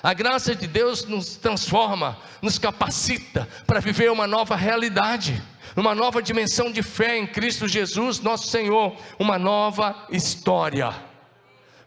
A 0.03 0.13
graça 0.13 0.55
de 0.55 0.67
Deus 0.67 1.05
nos 1.05 1.37
transforma, 1.37 2.19
nos 2.41 2.59
capacita 2.59 3.49
para 3.67 3.81
viver 3.81 4.11
uma 4.11 4.27
nova 4.27 4.57
realidade 4.57 5.41
uma 5.77 5.95
nova 5.95 6.23
dimensão 6.23 6.71
de 6.71 6.83
fé 6.83 7.19
em 7.19 7.27
Cristo 7.27 7.67
Jesus, 7.67 8.21
nosso 8.21 8.49
Senhor, 8.49 8.97
uma 9.19 9.39
nova 9.39 10.07
história. 10.11 10.93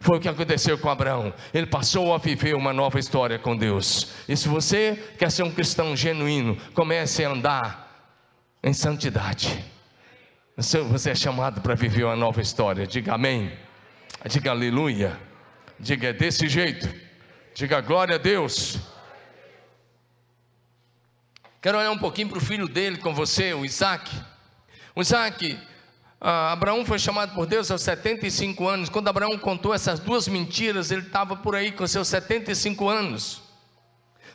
Foi 0.00 0.18
o 0.18 0.20
que 0.20 0.28
aconteceu 0.28 0.78
com 0.78 0.90
Abraão. 0.90 1.32
Ele 1.52 1.66
passou 1.66 2.14
a 2.14 2.18
viver 2.18 2.54
uma 2.54 2.72
nova 2.72 2.98
história 2.98 3.38
com 3.38 3.56
Deus. 3.56 4.08
E 4.28 4.36
se 4.36 4.48
você 4.48 5.02
quer 5.18 5.30
ser 5.30 5.42
um 5.42 5.50
cristão 5.50 5.96
genuíno, 5.96 6.56
comece 6.74 7.24
a 7.24 7.30
andar 7.30 8.12
em 8.62 8.72
santidade. 8.72 9.64
Você 10.56 11.10
é 11.10 11.14
chamado 11.14 11.60
para 11.60 11.74
viver 11.74 12.04
uma 12.04 12.16
nova 12.16 12.40
história. 12.40 12.86
Diga 12.86 13.14
amém. 13.14 13.52
Diga 14.28 14.50
aleluia. 14.50 15.18
Diga 15.78 16.12
desse 16.12 16.48
jeito. 16.48 16.88
Diga 17.56 17.80
glória 17.80 18.16
a 18.16 18.18
Deus. 18.18 18.76
Quero 21.62 21.78
olhar 21.78 21.90
um 21.90 21.96
pouquinho 21.96 22.28
para 22.28 22.36
o 22.36 22.40
filho 22.40 22.68
dele 22.68 22.98
com 22.98 23.14
você, 23.14 23.54
o 23.54 23.64
Isaac. 23.64 24.10
O 24.94 25.00
Isaac, 25.00 25.58
ah, 26.20 26.52
Abraão 26.52 26.84
foi 26.84 26.98
chamado 26.98 27.34
por 27.34 27.46
Deus 27.46 27.70
aos 27.70 27.80
75 27.80 28.68
anos. 28.68 28.90
Quando 28.90 29.08
Abraão 29.08 29.38
contou 29.38 29.72
essas 29.72 29.98
duas 29.98 30.28
mentiras, 30.28 30.90
ele 30.90 31.06
estava 31.06 31.34
por 31.34 31.56
aí 31.56 31.72
com 31.72 31.86
seus 31.86 32.08
75 32.08 32.90
anos. 32.90 33.40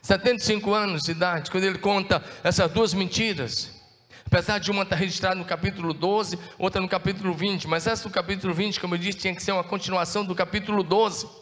75 0.01 0.73
anos 0.73 1.03
de 1.03 1.11
idade, 1.11 1.51
quando 1.51 1.65
ele 1.65 1.77
conta 1.77 2.23
essas 2.43 2.71
duas 2.71 2.91
mentiras. 2.91 3.79
Apesar 4.25 4.57
de 4.57 4.71
uma 4.71 4.81
estar 4.81 4.95
registrada 4.95 5.35
no 5.35 5.45
capítulo 5.45 5.93
12, 5.93 6.39
outra 6.57 6.81
no 6.81 6.89
capítulo 6.89 7.35
20, 7.35 7.67
mas 7.67 7.85
essa 7.85 8.01
do 8.01 8.09
capítulo 8.09 8.51
20, 8.51 8.79
como 8.79 8.95
eu 8.95 8.99
disse, 8.99 9.19
tinha 9.19 9.35
que 9.35 9.43
ser 9.43 9.51
uma 9.51 9.63
continuação 9.63 10.25
do 10.25 10.33
capítulo 10.33 10.81
12, 10.81 11.40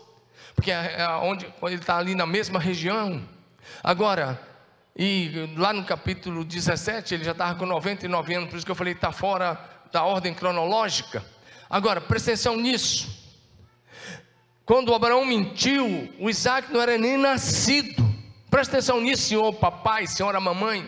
porque 0.60 0.72
é, 0.72 0.96
é 0.98 1.08
onde 1.08 1.48
ele 1.64 1.76
está 1.76 1.98
ali 1.98 2.14
na 2.14 2.26
mesma 2.26 2.60
região. 2.60 3.24
Agora, 3.82 4.38
e 4.94 5.50
lá 5.56 5.72
no 5.72 5.86
capítulo 5.86 6.44
17, 6.44 7.14
ele 7.14 7.24
já 7.24 7.32
estava 7.32 7.56
com 7.58 7.66
99 7.66 8.34
anos, 8.34 8.50
por 8.50 8.58
isso 8.58 8.66
que 8.66 8.72
eu 8.72 8.76
falei, 8.76 8.92
está 8.92 9.10
fora 9.10 9.58
da 9.90 10.04
ordem 10.04 10.34
cronológica. 10.34 11.24
Agora, 11.70 12.02
presta 12.02 12.32
atenção 12.32 12.58
nisso. 12.58 13.08
Quando 14.66 14.94
Abraão 14.94 15.24
mentiu, 15.24 16.14
o 16.20 16.30
Isaac 16.30 16.74
não 16.74 16.82
era 16.82 16.98
nem 16.98 17.16
nascido. 17.16 18.04
Presta 18.52 18.76
atenção 18.76 19.00
nisso, 19.00 19.30
senhor 19.30 19.54
papai, 19.54 20.08
senhora 20.08 20.42
mamãe. 20.42 20.86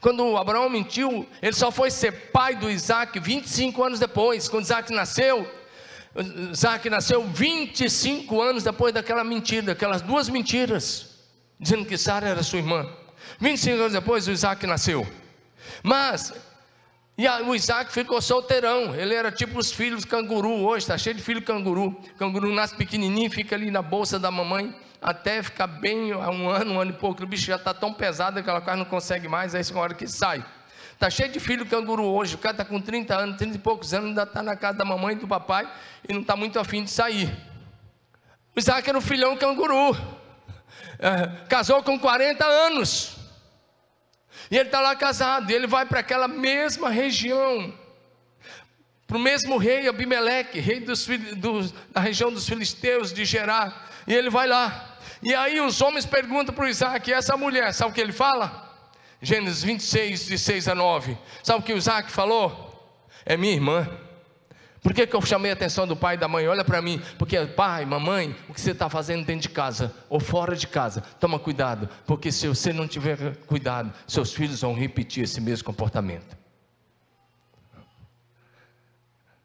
Quando 0.00 0.36
Abraão 0.36 0.70
mentiu, 0.70 1.28
ele 1.42 1.52
só 1.52 1.72
foi 1.72 1.90
ser 1.90 2.30
pai 2.30 2.54
do 2.54 2.70
Isaac 2.70 3.18
25 3.18 3.82
anos 3.82 3.98
depois. 3.98 4.48
Quando 4.48 4.64
Isaac 4.64 4.92
nasceu, 4.92 5.59
Isaac 6.52 6.90
nasceu 6.90 7.22
25 7.24 8.42
anos 8.42 8.64
depois 8.64 8.92
daquela 8.92 9.22
mentira, 9.22 9.66
daquelas 9.66 10.02
duas 10.02 10.28
mentiras, 10.28 11.18
dizendo 11.58 11.84
que 11.84 11.96
Sara 11.96 12.28
era 12.28 12.42
sua 12.42 12.58
irmã. 12.58 12.88
25 13.38 13.80
anos 13.80 13.92
depois, 13.92 14.26
o 14.26 14.32
Isaac 14.32 14.66
nasceu. 14.66 15.06
Mas, 15.82 16.32
e 17.16 17.28
o 17.28 17.54
Isaac 17.54 17.92
ficou 17.92 18.20
solteirão. 18.20 18.94
Ele 18.94 19.14
era 19.14 19.30
tipo 19.30 19.58
os 19.58 19.70
filhos 19.70 20.04
canguru 20.04 20.64
hoje, 20.64 20.84
está 20.84 20.98
cheio 20.98 21.14
de 21.14 21.22
filho 21.22 21.42
canguru. 21.42 22.00
Canguru 22.18 22.52
nasce 22.52 22.74
pequenininho, 22.74 23.30
fica 23.30 23.54
ali 23.54 23.70
na 23.70 23.82
bolsa 23.82 24.18
da 24.18 24.30
mamãe, 24.30 24.74
até 25.00 25.42
ficar 25.42 25.66
bem 25.66 26.12
um 26.12 26.48
ano, 26.48 26.72
um 26.72 26.80
ano 26.80 26.90
e 26.90 26.94
pouco. 26.94 27.22
O 27.22 27.26
bicho 27.26 27.46
já 27.46 27.56
está 27.56 27.72
tão 27.72 27.92
pesado 27.92 28.42
que 28.42 28.50
ela 28.50 28.60
quase 28.60 28.78
não 28.78 28.86
consegue 28.86 29.28
mais, 29.28 29.54
aí 29.54 29.62
é 29.62 29.74
a 29.74 29.78
hora 29.78 29.94
que 29.94 30.08
sai. 30.08 30.44
Está 31.00 31.08
cheio 31.08 31.32
de 31.32 31.40
filho 31.40 31.64
canguru 31.64 32.04
hoje. 32.04 32.34
O 32.34 32.38
cara 32.38 32.52
está 32.52 32.62
com 32.62 32.78
30 32.78 33.16
anos, 33.16 33.38
30 33.38 33.56
e 33.56 33.58
poucos 33.58 33.94
anos, 33.94 34.10
ainda 34.10 34.24
está 34.24 34.42
na 34.42 34.54
casa 34.54 34.76
da 34.76 34.84
mamãe 34.84 35.16
e 35.16 35.18
do 35.18 35.26
papai 35.26 35.66
e 36.06 36.12
não 36.12 36.20
está 36.20 36.36
muito 36.36 36.58
afim 36.58 36.84
de 36.84 36.90
sair. 36.90 37.34
O 38.54 38.60
Isaac 38.60 38.86
era 38.86 38.98
um 38.98 39.00
filhão 39.00 39.34
canguru. 39.34 39.96
É, 40.98 41.46
casou 41.48 41.82
com 41.82 41.98
40 41.98 42.44
anos. 42.44 43.16
E 44.50 44.58
ele 44.58 44.68
está 44.68 44.78
lá 44.82 44.94
casado, 44.94 45.50
e 45.50 45.54
ele 45.54 45.66
vai 45.66 45.86
para 45.86 46.00
aquela 46.00 46.28
mesma 46.28 46.90
região, 46.90 47.72
para 49.06 49.16
o 49.16 49.20
mesmo 49.20 49.56
rei 49.56 49.88
Abimeleque, 49.88 50.60
rei 50.60 50.80
dos, 50.80 51.06
dos, 51.38 51.72
da 51.90 52.00
região 52.02 52.30
dos 52.30 52.46
filisteus 52.46 53.10
de 53.10 53.24
Gerar, 53.24 53.88
e 54.06 54.12
ele 54.12 54.28
vai 54.28 54.46
lá. 54.46 54.98
E 55.22 55.34
aí 55.34 55.62
os 55.62 55.80
homens 55.80 56.04
perguntam 56.04 56.54
para 56.54 56.66
o 56.66 56.68
Isaac, 56.68 57.08
e 57.08 57.14
essa 57.14 57.38
mulher, 57.38 57.72
sabe 57.72 57.90
o 57.90 57.94
que 57.94 58.02
ele 58.02 58.12
fala? 58.12 58.69
Gênesis 59.22 59.62
26, 59.62 60.26
de 60.26 60.38
6 60.38 60.68
a 60.68 60.74
9. 60.74 61.16
Sabe 61.42 61.60
o 61.60 61.62
que 61.62 61.72
o 61.72 61.76
Isaac 61.76 62.10
falou? 62.10 62.68
É 63.24 63.36
minha 63.36 63.52
irmã. 63.52 63.88
Por 64.82 64.94
que, 64.94 65.06
que 65.06 65.14
eu 65.14 65.20
chamei 65.20 65.50
a 65.50 65.54
atenção 65.54 65.86
do 65.86 65.94
pai 65.94 66.14
e 66.14 66.18
da 66.18 66.26
mãe? 66.26 66.48
Olha 66.48 66.64
para 66.64 66.80
mim, 66.80 67.02
porque 67.18 67.38
pai, 67.44 67.84
mamãe, 67.84 68.34
o 68.48 68.54
que 68.54 68.60
você 68.60 68.70
está 68.70 68.88
fazendo 68.88 69.26
dentro 69.26 69.42
de 69.42 69.50
casa 69.50 69.94
ou 70.08 70.18
fora 70.18 70.56
de 70.56 70.66
casa, 70.66 71.02
toma 71.20 71.38
cuidado, 71.38 71.88
porque 72.06 72.32
se 72.32 72.48
você 72.48 72.72
não 72.72 72.88
tiver 72.88 73.36
cuidado, 73.46 73.92
seus 74.06 74.32
filhos 74.32 74.62
vão 74.62 74.74
repetir 74.74 75.24
esse 75.24 75.38
mesmo 75.38 75.66
comportamento. 75.66 76.38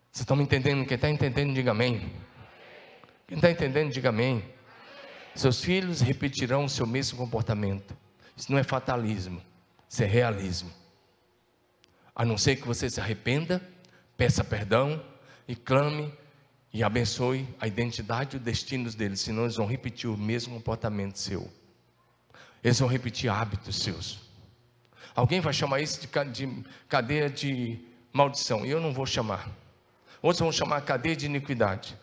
Vocês 0.09 0.21
estão 0.21 0.37
me 0.37 0.43
entendendo? 0.43 0.85
Quem 0.85 0.95
está 0.95 1.09
entendendo, 1.09 1.53
diga 1.53 1.71
amém. 1.71 2.13
Quem 3.27 3.35
está 3.35 3.51
entendendo, 3.51 3.91
diga 3.91 4.07
amém. 4.07 4.41
Seus 5.35 5.61
filhos 5.61 5.99
repetirão 5.99 6.63
o 6.63 6.69
seu 6.69 6.87
mesmo 6.87 7.17
comportamento. 7.17 7.93
Isso 8.37 8.49
não 8.49 8.57
é 8.57 8.63
fatalismo, 8.63 9.41
isso 9.89 10.03
é 10.03 10.05
realismo. 10.05 10.71
A 12.15 12.23
não 12.23 12.37
ser 12.37 12.55
que 12.55 12.67
você 12.67 12.89
se 12.89 12.99
arrependa, 12.99 13.61
peça 14.15 14.43
perdão 14.43 15.03
e 15.47 15.55
clame 15.55 16.13
e 16.71 16.83
abençoe 16.83 17.47
a 17.59 17.67
identidade 17.67 18.35
e 18.35 18.39
os 18.39 18.43
destinos 18.43 18.95
deles, 18.95 19.21
senão 19.21 19.43
eles 19.43 19.55
vão 19.55 19.65
repetir 19.65 20.09
o 20.09 20.17
mesmo 20.17 20.55
comportamento 20.55 21.17
seu. 21.17 21.51
Eles 22.63 22.79
vão 22.79 22.87
repetir 22.89 23.29
hábitos 23.29 23.81
seus. 23.81 24.19
Alguém 25.13 25.39
vai 25.39 25.53
chamar 25.53 25.81
isso 25.81 26.01
de 26.01 26.07
cadeia 26.89 27.29
de 27.29 27.79
maldição, 28.11 28.65
eu 28.65 28.81
não 28.81 28.93
vou 28.93 29.05
chamar. 29.05 29.49
Outros 30.21 30.39
vão 30.39 30.51
chamar 30.51 30.81
cadeia 30.81 31.15
de 31.15 31.25
iniquidade. 31.25 31.97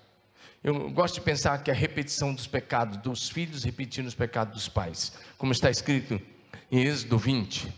Eu 0.63 0.91
gosto 0.91 1.17
de 1.17 1.23
pensar 1.23 1.63
que 1.63 1.71
é 1.71 1.75
a 1.75 1.77
repetição 1.77 2.33
dos 2.33 2.47
pecados 2.47 2.97
dos 2.99 3.29
filhos 3.29 3.65
repetindo 3.65 4.07
os 4.07 4.15
pecados 4.15 4.55
dos 4.55 4.69
pais, 4.69 5.13
como 5.37 5.53
está 5.53 5.69
escrito 5.71 6.21
em 6.73 6.81
Êxodo 6.81 7.19
20, 7.19 7.73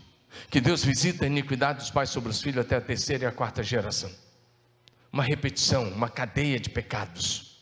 que 0.49 0.59
Deus 0.59 0.83
visita 0.83 1.25
a 1.25 1.27
iniquidade 1.27 1.79
dos 1.79 1.91
pais 1.91 2.09
sobre 2.09 2.31
os 2.31 2.41
filhos 2.41 2.65
até 2.65 2.77
a 2.77 2.81
terceira 2.81 3.25
e 3.25 3.27
a 3.27 3.31
quarta 3.31 3.61
geração 3.61 4.09
uma 5.15 5.23
repetição, 5.23 5.87
uma 5.87 6.09
cadeia 6.09 6.59
de 6.59 6.69
pecados. 6.69 7.55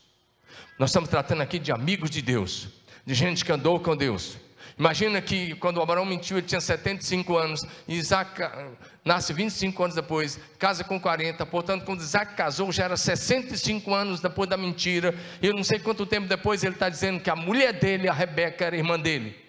Nós 0.79 0.89
estamos 0.89 1.07
tratando 1.07 1.43
aqui 1.43 1.59
de 1.59 1.71
amigos 1.71 2.09
de 2.09 2.19
Deus, 2.19 2.67
de 3.05 3.13
gente 3.13 3.45
que 3.45 3.51
andou 3.51 3.79
com 3.79 3.95
Deus. 3.95 4.39
Imagina 4.75 5.21
que 5.21 5.53
quando 5.57 5.79
Abraão 5.79 6.03
mentiu, 6.03 6.39
ele 6.39 6.47
tinha 6.47 6.59
75 6.59 7.37
anos, 7.37 7.63
Isaac 7.87 8.41
ah, 8.41 8.71
nasce 9.05 9.33
25 9.33 9.83
anos 9.83 9.95
depois, 9.95 10.39
casa 10.57 10.83
com 10.83 10.99
40, 10.99 11.45
portanto, 11.45 11.85
quando 11.85 12.01
Isaac 12.01 12.33
casou, 12.33 12.71
já 12.71 12.85
era 12.85 12.97
65 12.97 13.93
anos 13.93 14.19
depois 14.19 14.49
da 14.49 14.57
mentira, 14.57 15.13
e 15.39 15.45
eu 15.45 15.53
não 15.53 15.63
sei 15.63 15.77
quanto 15.77 16.07
tempo 16.07 16.27
depois 16.27 16.63
ele 16.63 16.73
está 16.73 16.89
dizendo 16.89 17.19
que 17.19 17.29
a 17.29 17.35
mulher 17.35 17.71
dele, 17.73 18.09
a 18.09 18.13
Rebeca, 18.13 18.65
era 18.65 18.75
irmã 18.75 18.99
dele. 18.99 19.42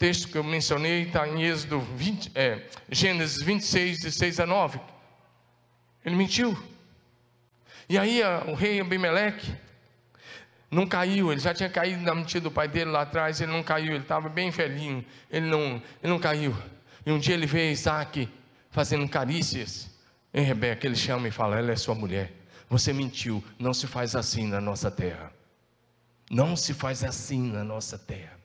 Texto 0.00 0.28
que 0.28 0.38
eu 0.38 0.42
mencionei 0.42 1.02
está 1.02 1.28
em 1.28 1.42
Êxodo 1.42 1.78
20, 1.78 2.32
é, 2.34 2.62
Gênesis 2.90 3.44
26, 3.44 3.98
de 3.98 4.10
6 4.10 4.40
a 4.40 4.46
9. 4.46 4.80
Ele 6.02 6.16
mentiu. 6.16 6.56
E 7.86 7.98
aí 7.98 8.22
o 8.48 8.54
rei 8.54 8.80
Abimeleque 8.80 9.54
não 10.70 10.86
caiu, 10.86 11.30
ele 11.30 11.38
já 11.38 11.52
tinha 11.52 11.68
caído 11.68 12.00
na 12.00 12.14
mentira 12.14 12.40
do 12.40 12.50
pai 12.50 12.66
dele 12.66 12.90
lá 12.90 13.02
atrás, 13.02 13.42
ele 13.42 13.52
não 13.52 13.62
caiu, 13.62 13.92
ele 13.92 14.02
estava 14.02 14.30
bem 14.30 14.48
velhinho, 14.48 15.04
ele 15.30 15.46
não, 15.46 15.82
ele 16.02 16.10
não 16.10 16.18
caiu. 16.18 16.56
E 17.04 17.12
um 17.12 17.18
dia 17.18 17.34
ele 17.34 17.44
vê 17.44 17.70
Isaac 17.70 18.26
fazendo 18.70 19.06
carícias 19.06 19.90
em 20.32 20.42
Rebeca, 20.42 20.86
ele 20.86 20.96
chama 20.96 21.28
e 21.28 21.30
fala: 21.30 21.58
Ela 21.58 21.72
é 21.72 21.76
sua 21.76 21.94
mulher. 21.94 22.32
Você 22.70 22.90
mentiu, 22.94 23.44
não 23.58 23.74
se 23.74 23.86
faz 23.86 24.16
assim 24.16 24.46
na 24.46 24.62
nossa 24.62 24.90
terra. 24.90 25.30
Não 26.30 26.56
se 26.56 26.72
faz 26.72 27.04
assim 27.04 27.52
na 27.52 27.62
nossa 27.62 27.98
terra. 27.98 28.39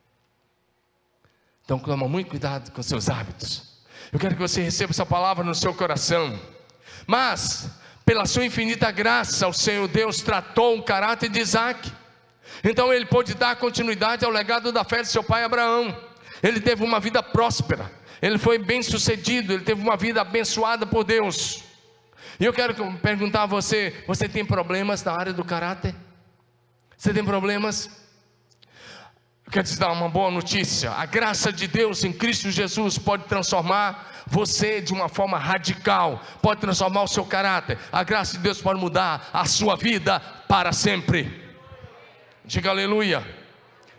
Então, 1.65 1.78
toma 1.78 2.08
muito 2.08 2.30
cuidado 2.30 2.71
com 2.71 2.82
seus 2.82 3.10
hábitos. 3.10 3.75
Eu 4.13 4.19
quero 4.19 4.36
que 4.36 4.41
você 4.41 4.62
receba 4.62 4.91
essa 4.91 5.06
palavra 5.06 5.43
no 5.43 5.54
seu 5.54 5.73
coração. 5.73 6.39
Mas, 7.06 7.69
pela 8.06 8.25
sua 8.25 8.45
infinita 8.45 8.91
graça, 8.91 9.47
o 9.47 9.54
Senhor 9.54 9.88
Deus 9.88 10.21
tratou 10.21 10.78
o 10.78 10.84
caráter 10.84 11.28
de 11.28 11.39
Isaac. 11.39 11.91
Então 12.63 12.93
ele 12.93 13.06
pôde 13.06 13.34
dar 13.34 13.56
continuidade 13.56 14.23
ao 14.23 14.32
legado 14.32 14.71
da 14.71 14.84
fé 14.84 15.01
de 15.01 15.08
seu 15.08 15.23
pai 15.23 15.43
Abraão. 15.43 15.95
ele 16.43 16.62
teve 16.62 16.84
uma 16.84 16.99
vida 16.99 17.23
próspera, 17.23 17.91
ele 18.21 18.38
foi 18.38 18.60
bem 18.60 18.84
sucedido, 18.84 19.54
ele 19.54 19.63
teve 19.63 19.82
uma 19.82 19.97
vida 19.97 20.21
abençoada 20.21 20.86
por 20.86 21.04
Deus. 21.04 21.63
E 22.39 22.45
eu 22.45 22.54
quero 22.54 22.75
perguntar 22.97 23.43
a 23.43 23.47
você: 23.47 24.04
você 24.08 24.30
tem 24.30 24.45
problemas 24.45 25.04
na 25.04 25.13
área 25.13 25.34
do 25.34 25.43
caráter? 25.43 25.95
Você 26.95 27.13
tem 27.13 27.23
problemas? 27.23 28.05
Eu 29.45 29.51
quero 29.51 29.67
te 29.67 29.77
dar 29.77 29.91
uma 29.91 30.10
boa 30.10 30.31
notícia: 30.31 30.91
a 30.91 31.05
graça 31.05 31.51
de 31.51 31.67
Deus 31.67 32.03
em 32.03 32.12
Cristo 32.12 32.49
Jesus 32.49 32.97
pode 32.97 33.25
transformar 33.25 34.23
você 34.25 34.81
de 34.81 34.91
uma 34.91 35.08
forma 35.08 35.38
radical, 35.38 36.21
pode 36.41 36.62
transformar 36.62 37.03
o 37.03 37.08
seu 37.08 37.23
caráter. 37.23 37.77
A 37.91 38.03
graça 38.03 38.38
de 38.38 38.43
Deus 38.43 38.60
pode 38.60 38.79
mudar 38.79 39.29
a 39.31 39.45
sua 39.45 39.75
vida 39.75 40.19
para 40.47 40.71
sempre. 40.71 41.43
Diga 42.43 42.71
aleluia. 42.71 43.23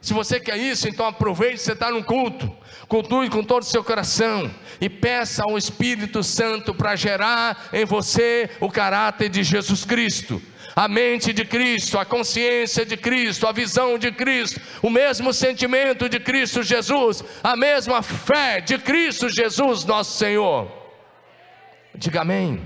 Se 0.00 0.12
você 0.12 0.38
quer 0.38 0.56
isso, 0.56 0.88
então 0.88 1.06
aproveite, 1.06 1.58
você 1.58 1.72
está 1.72 1.90
no 1.90 2.04
culto, 2.04 2.54
cultue 2.86 3.28
com 3.28 3.42
todo 3.42 3.62
o 3.62 3.66
seu 3.66 3.82
coração 3.82 4.48
e 4.80 4.88
peça 4.88 5.42
ao 5.42 5.58
Espírito 5.58 6.22
Santo 6.22 6.72
para 6.74 6.94
gerar 6.94 7.68
em 7.72 7.84
você 7.84 8.48
o 8.60 8.70
caráter 8.70 9.28
de 9.28 9.42
Jesus 9.42 9.84
Cristo, 9.84 10.40
a 10.76 10.86
mente 10.86 11.32
de 11.32 11.42
Cristo, 11.42 11.98
a 11.98 12.04
consciência 12.04 12.84
de 12.84 12.98
Cristo, 12.98 13.46
a 13.46 13.52
visão 13.52 13.98
de 13.98 14.12
Cristo, 14.12 14.60
o 14.82 14.90
mesmo 14.90 15.32
sentimento 15.32 16.06
de 16.06 16.20
Cristo 16.20 16.62
Jesus, 16.62 17.24
a 17.42 17.56
mesma 17.56 18.02
fé 18.02 18.60
de 18.60 18.76
Cristo 18.76 19.26
Jesus, 19.30 19.86
nosso 19.86 20.18
Senhor. 20.18 20.70
Diga 21.94 22.20
amém. 22.20 22.60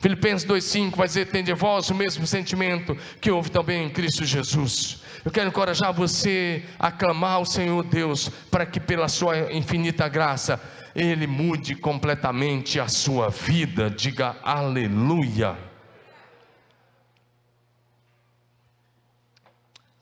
Filipenses 0.00 0.48
2,5 0.48 0.96
vai 0.96 1.06
dizer: 1.06 1.26
tem 1.26 1.44
de 1.44 1.52
vós 1.52 1.90
o 1.90 1.94
mesmo 1.94 2.26
sentimento 2.26 2.96
que 3.20 3.30
houve 3.30 3.50
também 3.50 3.84
em 3.84 3.90
Cristo 3.90 4.24
Jesus. 4.24 5.02
Eu 5.22 5.30
quero 5.30 5.48
encorajar 5.48 5.92
você 5.92 6.62
a 6.78 6.90
clamar 6.90 7.32
ao 7.32 7.44
Senhor 7.44 7.84
Deus 7.84 8.30
para 8.50 8.64
que, 8.64 8.80
pela 8.80 9.06
Sua 9.06 9.52
infinita 9.52 10.08
graça, 10.08 10.58
Ele 10.94 11.26
mude 11.26 11.74
completamente 11.74 12.80
a 12.80 12.88
sua 12.88 13.28
vida. 13.28 13.90
Diga 13.90 14.36
aleluia. 14.42 15.67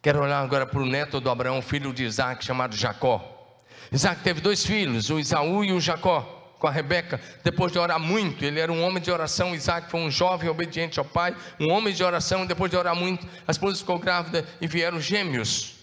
Quero 0.06 0.22
olhar 0.22 0.40
agora 0.40 0.64
para 0.64 0.78
o 0.78 0.86
neto 0.86 1.20
do 1.20 1.28
Abraão, 1.28 1.60
filho 1.60 1.92
de 1.92 2.04
Isaac, 2.04 2.44
chamado 2.44 2.76
Jacó. 2.76 3.58
Isaac 3.90 4.22
teve 4.22 4.40
dois 4.40 4.64
filhos, 4.64 5.10
o 5.10 5.18
Isaú 5.18 5.64
e 5.64 5.72
o 5.72 5.80
Jacó 5.80 6.54
com 6.60 6.68
a 6.68 6.70
Rebeca, 6.70 7.20
depois 7.42 7.72
de 7.72 7.78
orar 7.80 7.98
muito, 7.98 8.44
ele 8.44 8.60
era 8.60 8.70
um 8.72 8.84
homem 8.84 9.02
de 9.02 9.10
oração, 9.10 9.52
Isaac 9.52 9.90
foi 9.90 9.98
um 9.98 10.08
jovem 10.08 10.48
obediente 10.48 11.00
ao 11.00 11.04
pai, 11.04 11.34
um 11.58 11.72
homem 11.72 11.92
de 11.92 12.04
oração, 12.04 12.46
depois 12.46 12.70
de 12.70 12.76
orar 12.76 12.94
muito, 12.94 13.26
a 13.48 13.50
esposa 13.50 13.78
ficou 13.78 13.98
grávida 13.98 14.46
e 14.60 14.68
vieram 14.68 15.00
gêmeos. 15.00 15.74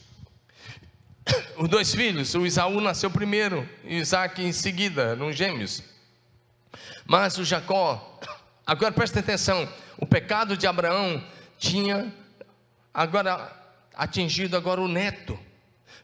Os 1.59 1.67
dois 1.67 1.93
filhos, 1.93 2.33
o 2.33 2.45
Isaú 2.45 2.79
nasceu 2.79 3.11
primeiro, 3.11 3.67
e 3.83 3.97
Isaac 3.97 4.41
em 4.41 4.53
seguida, 4.53 5.01
eram 5.01 5.33
gêmeos. 5.33 5.83
Mas 7.05 7.37
o 7.37 7.43
Jacó, 7.43 8.21
agora 8.65 8.93
presta 8.93 9.19
atenção, 9.19 9.67
o 9.97 10.05
pecado 10.05 10.55
de 10.55 10.65
Abraão 10.65 11.21
tinha 11.59 12.09
agora 12.93 13.62
atingido 13.95 14.57
agora 14.57 14.81
o 14.81 14.87
neto. 14.87 15.37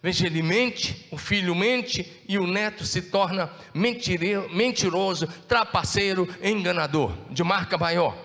Veja, 0.01 0.27
ele 0.27 0.41
mente, 0.41 1.07
o 1.11 1.17
filho 1.17 1.53
mente 1.53 2.09
e 2.27 2.37
o 2.37 2.47
neto 2.47 2.85
se 2.85 3.01
torna 3.01 3.51
mentiroso, 3.73 5.27
trapaceiro, 5.47 6.27
enganador, 6.41 7.11
de 7.29 7.43
marca 7.43 7.77
maior. 7.77 8.15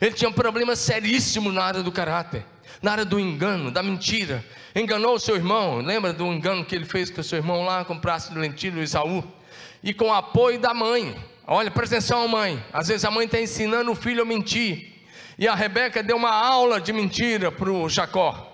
Ele 0.00 0.12
tinha 0.12 0.30
um 0.30 0.32
problema 0.32 0.74
seríssimo 0.74 1.52
na 1.52 1.62
área 1.62 1.82
do 1.82 1.92
caráter, 1.92 2.46
na 2.80 2.92
área 2.92 3.04
do 3.04 3.20
engano, 3.20 3.70
da 3.70 3.82
mentira. 3.82 4.42
Enganou 4.74 5.14
o 5.14 5.18
seu 5.20 5.36
irmão, 5.36 5.78
lembra 5.78 6.14
do 6.14 6.26
engano 6.26 6.64
que 6.64 6.74
ele 6.74 6.86
fez 6.86 7.10
com 7.10 7.20
o 7.20 7.24
seu 7.24 7.38
irmão 7.38 7.62
lá, 7.62 7.84
com 7.84 7.94
o 7.94 8.00
prazo 8.00 8.32
de 8.32 8.38
lentilho, 8.38 8.82
Isaú? 8.82 9.22
E 9.82 9.92
com 9.92 10.06
o 10.06 10.14
apoio 10.14 10.58
da 10.58 10.72
mãe. 10.72 11.14
Olha, 11.46 11.70
presta 11.70 11.96
atenção, 11.96 12.26
mãe. 12.26 12.62
Às 12.72 12.88
vezes 12.88 13.04
a 13.04 13.10
mãe 13.10 13.26
está 13.26 13.40
ensinando 13.40 13.90
o 13.90 13.94
filho 13.94 14.22
a 14.22 14.24
mentir. 14.24 14.94
E 15.38 15.46
a 15.46 15.54
Rebeca 15.54 16.02
deu 16.02 16.16
uma 16.16 16.32
aula 16.32 16.80
de 16.80 16.92
mentira 16.92 17.52
para 17.52 17.70
o 17.70 17.88
Jacó. 17.88 18.47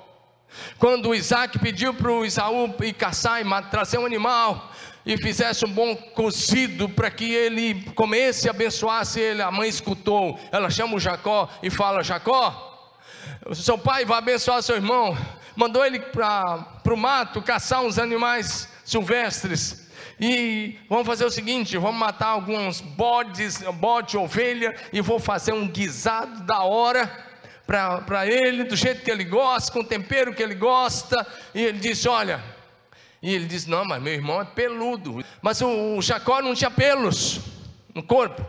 Quando 0.78 1.14
Isaac 1.14 1.58
pediu 1.58 1.94
para 1.94 2.10
o 2.10 2.24
Isaú 2.24 2.74
ir 2.82 2.92
caçar 2.92 3.40
e 3.40 3.62
trazer 3.70 3.98
um 3.98 4.06
animal 4.06 4.72
e 5.06 5.16
fizesse 5.16 5.64
um 5.64 5.70
bom 5.70 5.94
cozido 5.94 6.88
para 6.88 7.10
que 7.10 7.32
ele 7.32 7.84
comesse 7.94 8.46
e 8.46 8.50
abençoasse 8.50 9.20
ele, 9.20 9.42
a 9.42 9.50
mãe 9.50 9.68
escutou. 9.68 10.38
Ela 10.50 10.70
chama 10.70 10.96
o 10.96 11.00
Jacó 11.00 11.48
e 11.62 11.70
fala: 11.70 12.02
Jacó, 12.02 12.92
seu 13.52 13.76
pai 13.76 14.04
vai 14.04 14.18
abençoar 14.18 14.62
seu 14.62 14.76
irmão. 14.76 15.16
Mandou 15.54 15.84
ele 15.84 16.00
para 16.00 16.66
o 16.86 16.96
mato 16.96 17.42
caçar 17.42 17.82
uns 17.82 17.98
animais 17.98 18.68
silvestres. 18.84 19.84
E 20.20 20.78
vamos 20.88 21.06
fazer 21.06 21.24
o 21.24 21.30
seguinte: 21.30 21.76
vamos 21.76 21.98
matar 21.98 22.28
alguns 22.28 22.80
bodes, 22.80 23.62
bode, 23.74 24.16
ovelha, 24.16 24.74
e 24.92 25.00
vou 25.00 25.18
fazer 25.18 25.52
um 25.52 25.68
guisado 25.68 26.42
da 26.44 26.62
hora 26.62 27.33
para 27.66 28.26
ele, 28.26 28.64
do 28.64 28.76
jeito 28.76 29.02
que 29.02 29.10
ele 29.10 29.24
gosta, 29.24 29.72
com 29.72 29.80
o 29.80 29.84
tempero 29.84 30.34
que 30.34 30.42
ele 30.42 30.54
gosta. 30.54 31.26
E 31.54 31.62
ele 31.62 31.78
disse: 31.78 32.08
Olha, 32.08 32.42
e 33.22 33.34
ele 33.34 33.46
disse: 33.46 33.70
Não, 33.70 33.84
mas 33.84 34.02
meu 34.02 34.12
irmão 34.12 34.40
é 34.40 34.44
peludo. 34.44 35.24
Mas 35.40 35.60
o, 35.62 35.96
o 35.96 36.02
Jacó 36.02 36.42
não 36.42 36.54
tinha 36.54 36.70
pelos 36.70 37.40
no 37.94 38.02
corpo. 38.02 38.44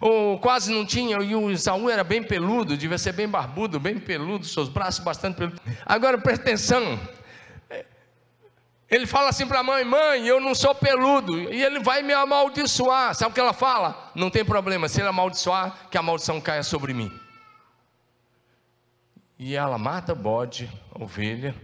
Ou 0.00 0.38
quase 0.38 0.72
não 0.72 0.84
tinha, 0.84 1.16
e 1.22 1.34
o 1.34 1.50
Isaú 1.50 1.88
era 1.88 2.04
bem 2.04 2.22
peludo, 2.22 2.76
devia 2.76 2.98
ser 2.98 3.12
bem 3.12 3.26
barbudo, 3.26 3.80
bem 3.80 3.98
peludo, 3.98 4.44
seus 4.44 4.68
braços 4.68 5.02
bastante 5.02 5.36
peludos. 5.36 5.60
Agora 5.84 6.18
presta 6.18 6.42
atenção. 6.42 7.00
Ele 8.88 9.06
fala 9.06 9.30
assim 9.30 9.46
para 9.46 9.60
a 9.60 9.62
mãe: 9.62 9.84
Mãe, 9.84 10.26
eu 10.26 10.40
não 10.40 10.54
sou 10.54 10.74
peludo. 10.74 11.52
E 11.52 11.62
ele 11.62 11.80
vai 11.80 12.02
me 12.02 12.12
amaldiçoar. 12.12 13.14
Sabe 13.14 13.32
o 13.32 13.34
que 13.34 13.40
ela 13.40 13.52
fala? 13.52 14.12
Não 14.14 14.30
tem 14.30 14.44
problema, 14.44 14.88
se 14.88 15.00
ele 15.00 15.08
amaldiçoar, 15.08 15.88
que 15.90 15.98
a 15.98 16.02
maldição 16.02 16.40
caia 16.40 16.62
sobre 16.62 16.94
mim. 16.94 17.10
E 19.38 19.54
ela 19.54 19.76
mata 19.76 20.14
bode, 20.14 20.70
ovelha, 20.94 21.54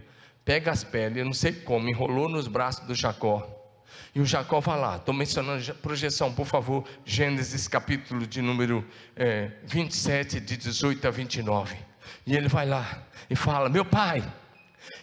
pega 0.45 0.71
as 0.71 0.83
peles, 0.83 1.25
não 1.25 1.33
sei 1.33 1.53
como, 1.53 1.89
enrolou 1.89 2.29
nos 2.29 2.47
braços 2.47 2.85
do 2.85 2.93
Jacó. 2.93 3.49
E 4.13 4.21
o 4.21 4.25
Jacó 4.25 4.59
vai 4.59 4.79
lá, 4.79 4.97
estou 4.97 5.13
mencionando 5.13 5.73
projeção, 5.75 6.31
por 6.31 6.45
favor, 6.45 6.87
Gênesis 7.03 7.67
capítulo 7.67 8.27
de 8.27 8.41
número 8.41 8.87
é, 9.15 9.51
27, 9.65 10.39
de 10.39 10.55
18 10.55 11.07
a 11.07 11.11
29. 11.11 11.75
E 12.25 12.35
ele 12.35 12.47
vai 12.47 12.67
lá 12.67 13.03
e 13.29 13.35
fala: 13.35 13.69
Meu 13.69 13.83
pai. 13.83 14.23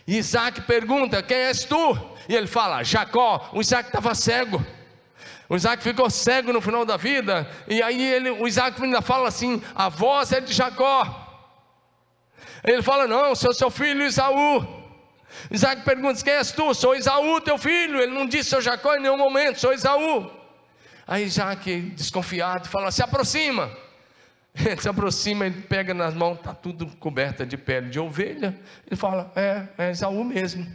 Isaac 0.06 0.60
pergunta: 0.62 1.22
Quem 1.22 1.36
és 1.36 1.64
tu? 1.64 1.98
E 2.28 2.34
ele 2.34 2.46
fala: 2.46 2.82
Jacó. 2.82 3.50
O 3.52 3.60
Isaac 3.60 3.88
estava 3.88 4.14
cego. 4.14 4.64
O 5.48 5.56
Isaac 5.56 5.82
ficou 5.82 6.08
cego 6.08 6.52
no 6.52 6.60
final 6.60 6.84
da 6.84 6.96
vida. 6.96 7.50
E 7.66 7.82
aí 7.82 8.00
ele, 8.00 8.30
o 8.30 8.46
Isaac 8.46 8.80
ainda 8.80 9.02
fala 9.02 9.28
assim: 9.28 9.60
A 9.74 9.88
voz 9.88 10.32
é 10.32 10.40
de 10.40 10.52
Jacó. 10.52 11.19
Ele 12.64 12.82
fala: 12.82 13.06
Não, 13.06 13.34
sou 13.34 13.52
seu 13.52 13.70
filho 13.70 14.04
Isaú. 14.04 14.66
Isaac 15.50 15.82
pergunta: 15.82 16.22
Quem 16.22 16.34
és 16.34 16.52
tu? 16.52 16.74
Sou 16.74 16.94
Isaú, 16.94 17.40
teu 17.40 17.56
filho. 17.56 18.00
Ele 18.00 18.12
não 18.12 18.26
disse 18.26 18.50
sou 18.50 18.60
Jacó 18.60 18.96
em 18.96 19.00
nenhum 19.00 19.16
momento, 19.16 19.60
sou 19.60 19.72
Isaú. 19.72 20.30
Aí 21.06 21.24
Isaac, 21.24 21.80
desconfiado, 21.96 22.68
fala: 22.68 22.90
Se 22.90 23.02
aproxima. 23.02 23.70
Ele 24.52 24.80
se 24.80 24.88
aproxima, 24.88 25.46
ele 25.46 25.62
pega 25.62 25.94
nas 25.94 26.12
mãos, 26.12 26.36
está 26.36 26.52
tudo 26.52 26.86
coberta 26.98 27.46
de 27.46 27.56
pele 27.56 27.88
de 27.88 28.00
ovelha. 28.00 28.58
Ele 28.86 28.96
fala: 28.96 29.32
É, 29.34 29.66
é 29.78 29.90
Isaú 29.90 30.24
mesmo. 30.24 30.66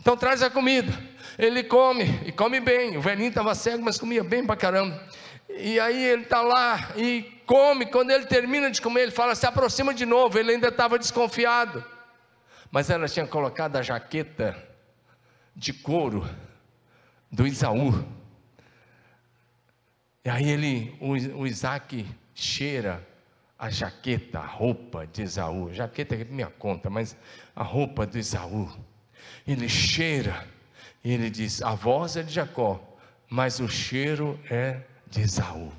Então 0.00 0.16
traz 0.16 0.42
a 0.42 0.50
comida. 0.50 0.92
Ele 1.38 1.62
come, 1.62 2.20
e 2.26 2.32
come 2.32 2.60
bem. 2.60 2.96
O 2.96 3.00
velhinho 3.00 3.28
estava 3.28 3.54
cego, 3.54 3.82
mas 3.82 3.98
comia 3.98 4.22
bem 4.22 4.44
pra 4.44 4.56
caramba. 4.56 5.00
E 5.56 5.78
aí 5.78 6.04
ele 6.04 6.22
está 6.22 6.42
lá 6.42 6.92
e 6.96 7.22
come. 7.46 7.86
Quando 7.86 8.10
ele 8.10 8.26
termina 8.26 8.70
de 8.70 8.80
comer, 8.80 9.02
ele 9.02 9.10
fala: 9.10 9.34
se 9.34 9.46
aproxima 9.46 9.92
de 9.92 10.06
novo. 10.06 10.38
Ele 10.38 10.52
ainda 10.52 10.68
estava 10.68 10.98
desconfiado. 10.98 11.84
Mas 12.70 12.88
ela 12.88 13.06
tinha 13.06 13.26
colocado 13.26 13.76
a 13.76 13.82
jaqueta 13.82 14.56
de 15.54 15.72
couro 15.72 16.26
do 17.30 17.46
Isaú. 17.46 18.04
E 20.24 20.30
aí 20.30 20.48
ele, 20.48 20.96
o, 21.00 21.46
Isaac 21.46 22.06
cheira 22.34 23.06
a 23.58 23.68
jaqueta, 23.68 24.38
a 24.38 24.46
roupa 24.46 25.06
de 25.06 25.22
Isaú. 25.22 25.72
Jaqueta 25.72 26.14
é 26.14 26.24
minha 26.24 26.46
conta, 26.46 26.88
mas 26.88 27.16
a 27.54 27.62
roupa 27.62 28.06
do 28.06 28.18
Isaú. 28.18 28.70
Ele 29.46 29.68
cheira 29.68 30.46
e 31.04 31.12
ele 31.12 31.28
diz: 31.28 31.60
a 31.62 31.74
voz 31.74 32.16
é 32.16 32.22
de 32.22 32.32
Jacó, 32.32 32.80
mas 33.28 33.60
o 33.60 33.68
cheiro 33.68 34.38
é 34.50 34.80
de 35.12 35.20
Esaú. 35.20 35.70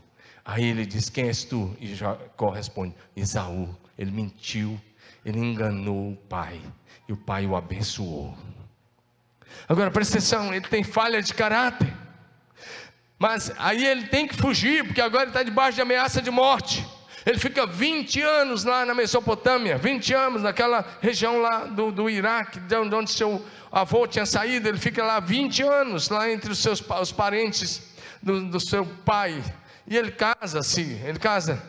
Aí 0.45 0.63
ele 0.63 0.85
diz: 0.85 1.09
Quem 1.09 1.25
és 1.25 1.43
tu? 1.43 1.75
E 1.79 1.93
Jacó 1.95 2.49
responde: 2.49 2.95
Esaú. 3.15 3.75
Ele 3.97 4.11
mentiu, 4.11 4.79
ele 5.23 5.39
enganou 5.39 6.13
o 6.13 6.15
pai, 6.15 6.59
e 7.07 7.13
o 7.13 7.17
pai 7.17 7.45
o 7.45 7.55
abençoou. 7.55 8.35
Agora 9.67 9.91
presta 9.91 10.17
atenção: 10.17 10.53
ele 10.53 10.67
tem 10.67 10.83
falha 10.83 11.21
de 11.21 11.33
caráter, 11.33 11.93
mas 13.19 13.51
aí 13.57 13.85
ele 13.85 14.07
tem 14.07 14.27
que 14.27 14.35
fugir, 14.35 14.85
porque 14.85 15.01
agora 15.01 15.23
ele 15.23 15.31
está 15.31 15.43
debaixo 15.43 15.75
de 15.75 15.81
ameaça 15.81 16.21
de 16.21 16.31
morte. 16.31 16.85
Ele 17.25 17.39
fica 17.39 17.65
20 17.65 18.21
anos 18.21 18.65
lá 18.65 18.85
na 18.85 18.93
Mesopotâmia, 18.93 19.77
20 19.77 20.13
anos 20.13 20.43
naquela 20.43 20.85
região 21.01 21.39
lá 21.39 21.65
do, 21.65 21.89
do 21.89 22.09
Iraque, 22.09 22.59
de 22.59 22.75
onde 22.75 23.11
seu 23.11 23.45
avô 23.71 24.05
tinha 24.05 24.25
saído. 24.25 24.67
Ele 24.67 24.77
fica 24.77 25.05
lá 25.05 25.21
20 25.21 25.63
anos, 25.63 26.09
lá 26.09 26.29
entre 26.29 26.51
os 26.51 26.59
seus 26.59 26.81
os 26.81 27.11
parentes 27.13 27.92
do, 28.23 28.49
do 28.49 28.59
seu 28.59 28.85
pai. 29.05 29.43
E 29.85 29.97
ele 29.97 30.11
casa-se, 30.11 30.81
ele 30.81 31.19
casa, 31.19 31.61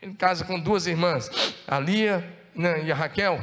ele 0.00 0.14
casa 0.14 0.44
com 0.44 0.60
duas 0.60 0.86
irmãs, 0.86 1.30
a 1.66 1.80
Lia 1.80 2.38
né, 2.54 2.84
e 2.84 2.92
a 2.92 2.94
Raquel. 2.94 3.42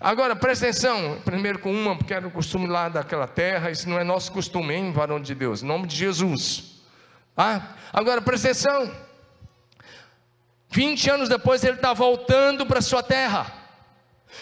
Agora 0.00 0.34
presta 0.36 0.66
atenção, 0.66 1.20
primeiro 1.24 1.60
com 1.60 1.72
uma, 1.72 1.96
porque 1.96 2.12
era 2.12 2.26
o 2.26 2.30
costume 2.30 2.66
lá 2.66 2.88
daquela 2.88 3.26
terra, 3.26 3.70
isso 3.70 3.88
não 3.88 3.98
é 3.98 4.04
nosso 4.04 4.32
costume, 4.32 4.74
hein, 4.74 4.92
varão 4.92 5.20
de 5.20 5.34
Deus, 5.34 5.62
em 5.62 5.66
nome 5.66 5.86
de 5.86 5.96
Jesus. 5.96 6.82
Ah, 7.36 7.74
agora 7.92 8.20
presta 8.20 8.48
atenção. 8.48 8.92
20 10.70 11.10
anos 11.10 11.28
depois 11.28 11.64
ele 11.64 11.76
está 11.76 11.94
voltando 11.94 12.66
para 12.66 12.80
sua 12.80 13.02
terra. 13.02 13.57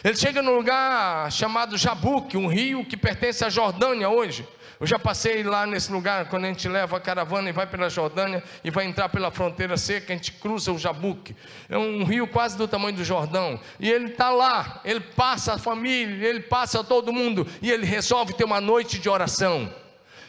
Ele 0.03 0.17
chega 0.17 0.43
num 0.43 0.57
lugar 0.57 1.31
chamado 1.33 1.77
Jabuque, 1.77 2.37
um 2.37 2.47
rio 2.47 2.85
que 2.85 2.97
pertence 2.97 3.45
à 3.45 3.49
Jordânia 3.49 4.09
hoje. 4.09 4.47
Eu 4.79 4.87
já 4.87 4.99
passei 4.99 5.43
lá 5.43 5.67
nesse 5.67 5.91
lugar, 5.91 6.29
quando 6.29 6.45
a 6.45 6.49
gente 6.49 6.69
leva 6.69 6.99
a 6.99 7.01
caravana 7.01 7.49
e 7.49 7.53
vai 7.53 7.67
pela 7.67 7.89
Jordânia 7.89 8.45
e 8.63 8.71
vai 8.71 8.85
entrar 8.85 9.09
pela 9.09 9.31
fronteira 9.31 9.75
seca, 9.79 10.13
a 10.13 10.17
gente 10.17 10.33
cruza 10.33 10.71
o 10.71 10.79
Jabuque. 10.79 11.35
É 11.69 11.79
um 11.79 12.05
rio 12.05 12.27
quase 12.29 12.59
do 12.59 12.69
tamanho 12.69 12.95
do 12.95 13.05
Jordão. 13.05 13.59
E 13.81 13.91
ele 13.91 14.09
está 14.09 14.29
lá, 14.29 14.83
ele 14.85 15.01
passa 15.01 15.55
a 15.55 15.59
família, 15.59 16.29
ele 16.29 16.41
passa 16.41 16.85
todo 16.85 17.11
mundo 17.11 17.47
e 17.63 17.71
ele 17.71 17.87
resolve 17.87 18.35
ter 18.35 18.45
uma 18.45 18.61
noite 18.61 18.99
de 18.99 19.09
oração. 19.09 19.73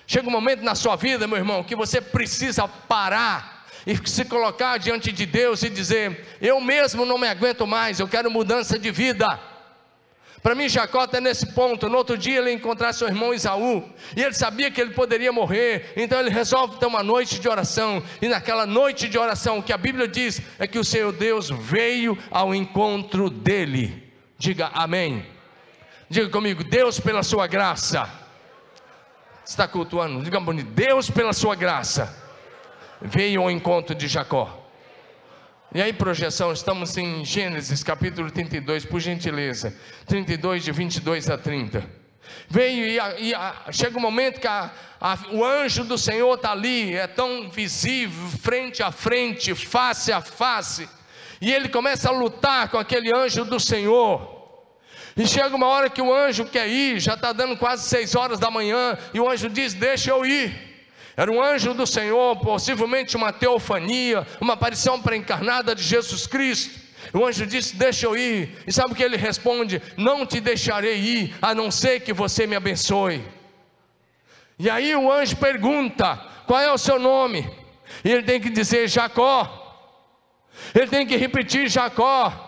Chega 0.06 0.30
um 0.30 0.32
momento 0.32 0.64
na 0.64 0.76
sua 0.76 0.96
vida, 0.96 1.28
meu 1.28 1.38
irmão, 1.38 1.62
que 1.62 1.76
você 1.76 2.00
precisa 2.00 2.66
parar 2.66 3.57
e 3.88 3.98
se 4.10 4.26
colocar 4.26 4.78
diante 4.78 5.14
de 5.14 5.26
Deus 5.26 5.64
e 5.64 5.70
dizer: 5.70 6.26
Eu 6.42 6.60
mesmo 6.60 7.06
não 7.06 7.18
me 7.18 7.26
aguento 7.26 7.66
mais, 7.66 8.02
eu 8.02 8.08
quero 8.08 8.30
mudança 8.30 8.78
de 8.78 8.92
vida. 8.92 9.40
Para 10.44 10.54
mim, 10.54 10.68
Jacó 10.68 11.06
está 11.06 11.22
nesse 11.22 11.54
ponto. 11.54 11.88
No 11.88 11.98
outro 11.98 12.18
dia, 12.18 12.38
ele 12.38 12.52
encontrar 12.52 12.92
seu 12.92 13.08
irmão 13.08 13.34
Isaú, 13.34 13.90
e 14.14 14.22
ele 14.22 14.34
sabia 14.34 14.70
que 14.70 14.82
ele 14.82 14.92
poderia 14.92 15.32
morrer, 15.32 15.94
então 15.96 16.20
ele 16.20 16.30
resolve 16.30 16.78
ter 16.78 16.86
uma 16.86 17.02
noite 17.02 17.40
de 17.40 17.48
oração. 17.48 18.04
E 18.22 18.28
naquela 18.28 18.66
noite 18.66 19.08
de 19.08 19.18
oração, 19.18 19.60
o 19.60 19.64
que 19.64 19.72
a 19.72 19.78
Bíblia 19.78 20.06
diz 20.06 20.42
é 20.60 20.68
que 20.68 20.78
o 20.78 20.84
Senhor 20.84 21.14
Deus 21.14 21.50
veio 21.50 22.18
ao 22.30 22.54
encontro 22.54 23.30
dele. 23.30 24.12
Diga 24.38 24.70
amém. 24.74 25.26
Diga 26.10 26.28
comigo: 26.28 26.62
Deus, 26.62 27.00
pela 27.00 27.24
sua 27.24 27.48
graça 27.48 28.28
está 29.46 29.66
cultuando, 29.66 30.22
diga 30.22 30.42
bonito, 30.42 30.70
Deus 30.72 31.10
pela 31.10 31.32
sua 31.32 31.56
graça 31.56 32.27
veio 33.02 33.42
ao 33.42 33.52
encontro 33.52 33.96
de 33.96 34.08
Jacó. 34.08 34.66
E 35.74 35.82
aí, 35.82 35.92
projeção, 35.92 36.54
estamos 36.54 36.96
em 36.98 37.26
Gênesis 37.26 37.84
capítulo 37.84 38.32
32, 38.32 38.86
por 38.86 39.00
gentileza, 39.02 39.76
32 40.06 40.64
de 40.64 40.72
22 40.72 41.30
a 41.30 41.38
30. 41.38 41.84
Veio 42.50 42.86
e, 42.86 43.28
e 43.28 43.36
a, 43.36 43.66
chega 43.72 43.98
um 43.98 44.02
momento 44.02 44.40
que 44.40 44.48
a, 44.48 44.72
o 45.32 45.44
anjo 45.44 45.84
do 45.84 45.98
Senhor 45.98 46.34
está 46.36 46.52
ali, 46.52 46.96
é 46.96 47.06
tão 47.06 47.50
visível, 47.50 48.28
frente 48.40 48.82
a 48.82 48.92
frente, 48.92 49.54
face 49.54 50.12
a 50.12 50.22
face, 50.22 50.88
e 51.42 51.54
ele 51.54 51.70
começa 51.70 52.10
a 52.10 52.14
lutar 52.14 52.70
com 52.70 52.78
aquele 52.78 53.14
anjo 53.14 53.44
do 53.44 53.60
Senhor. 53.60 54.36
E 55.18 55.28
chega 55.28 55.56
uma 55.56 55.68
hora 55.68 55.90
que 55.90 56.02
o 56.02 56.14
anjo 56.14 56.46
quer 56.46 56.68
ir, 56.68 57.00
já 57.00 57.16
está 57.16 57.34
dando 57.34 57.58
quase 57.58 57.90
seis 57.90 58.16
horas 58.16 58.40
da 58.40 58.50
manhã, 58.50 58.98
e 59.14 59.20
o 59.20 59.30
anjo 59.30 59.50
diz: 59.50 59.74
Deixa 59.74 60.12
eu 60.12 60.26
ir. 60.26 60.77
Era 61.18 61.32
um 61.32 61.42
anjo 61.42 61.74
do 61.74 61.88
Senhor, 61.88 62.36
possivelmente 62.38 63.18
uma 63.18 63.34
teofania, 63.34 64.26
uma 64.40 64.54
aparição 64.54 65.02
pré-encarnada 65.02 65.74
de 65.74 65.82
Jesus 65.82 66.28
Cristo. 66.28 66.80
O 67.12 67.26
anjo 67.26 67.44
disse: 67.48 67.76
Deixa 67.76 68.06
eu 68.06 68.16
ir. 68.16 68.56
E 68.68 68.72
sabe 68.72 68.92
o 68.92 68.96
que 68.96 69.02
ele 69.02 69.18
responde? 69.18 69.82
Não 69.98 70.28
te 70.28 70.40
deixarei 70.40 70.96
ir, 70.98 71.36
a 71.42 71.56
não 71.56 71.72
ser 71.72 72.02
que 72.02 72.14
você 72.14 72.46
me 72.46 72.56
abençoe. 72.56 73.26
E 74.60 74.70
aí 74.70 74.96
o 74.96 75.12
anjo 75.12 75.36
pergunta: 75.38 76.18
Qual 76.46 76.60
é 76.60 76.72
o 76.72 76.78
seu 76.78 77.00
nome? 77.00 77.50
E 78.06 78.12
ele 78.12 78.22
tem 78.22 78.40
que 78.40 78.52
dizer 78.52 78.88
Jacó. 78.88 79.64
Ele 80.76 80.88
tem 80.88 81.08
que 81.08 81.16
repetir 81.16 81.68
Jacó. 81.68 82.47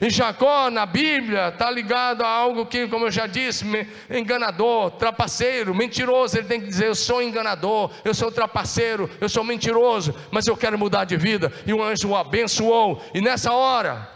E 0.00 0.10
Jacó 0.10 0.70
na 0.70 0.86
Bíblia 0.86 1.48
está 1.48 1.70
ligado 1.70 2.22
a 2.22 2.28
algo 2.28 2.66
que, 2.66 2.88
como 2.88 3.06
eu 3.06 3.10
já 3.10 3.26
disse, 3.26 3.64
enganador, 4.10 4.92
trapaceiro, 4.92 5.74
mentiroso. 5.74 6.36
Ele 6.36 6.48
tem 6.48 6.60
que 6.60 6.66
dizer: 6.66 6.88
Eu 6.88 6.94
sou 6.94 7.22
enganador, 7.22 7.90
eu 8.04 8.14
sou 8.14 8.30
trapaceiro, 8.30 9.08
eu 9.20 9.28
sou 9.28 9.44
mentiroso, 9.44 10.14
mas 10.30 10.46
eu 10.46 10.56
quero 10.56 10.78
mudar 10.78 11.04
de 11.04 11.16
vida. 11.16 11.52
E 11.66 11.72
o 11.72 11.82
anjo 11.82 12.08
o 12.08 12.16
abençoou. 12.16 13.02
E 13.14 13.20
nessa 13.20 13.52
hora, 13.52 14.08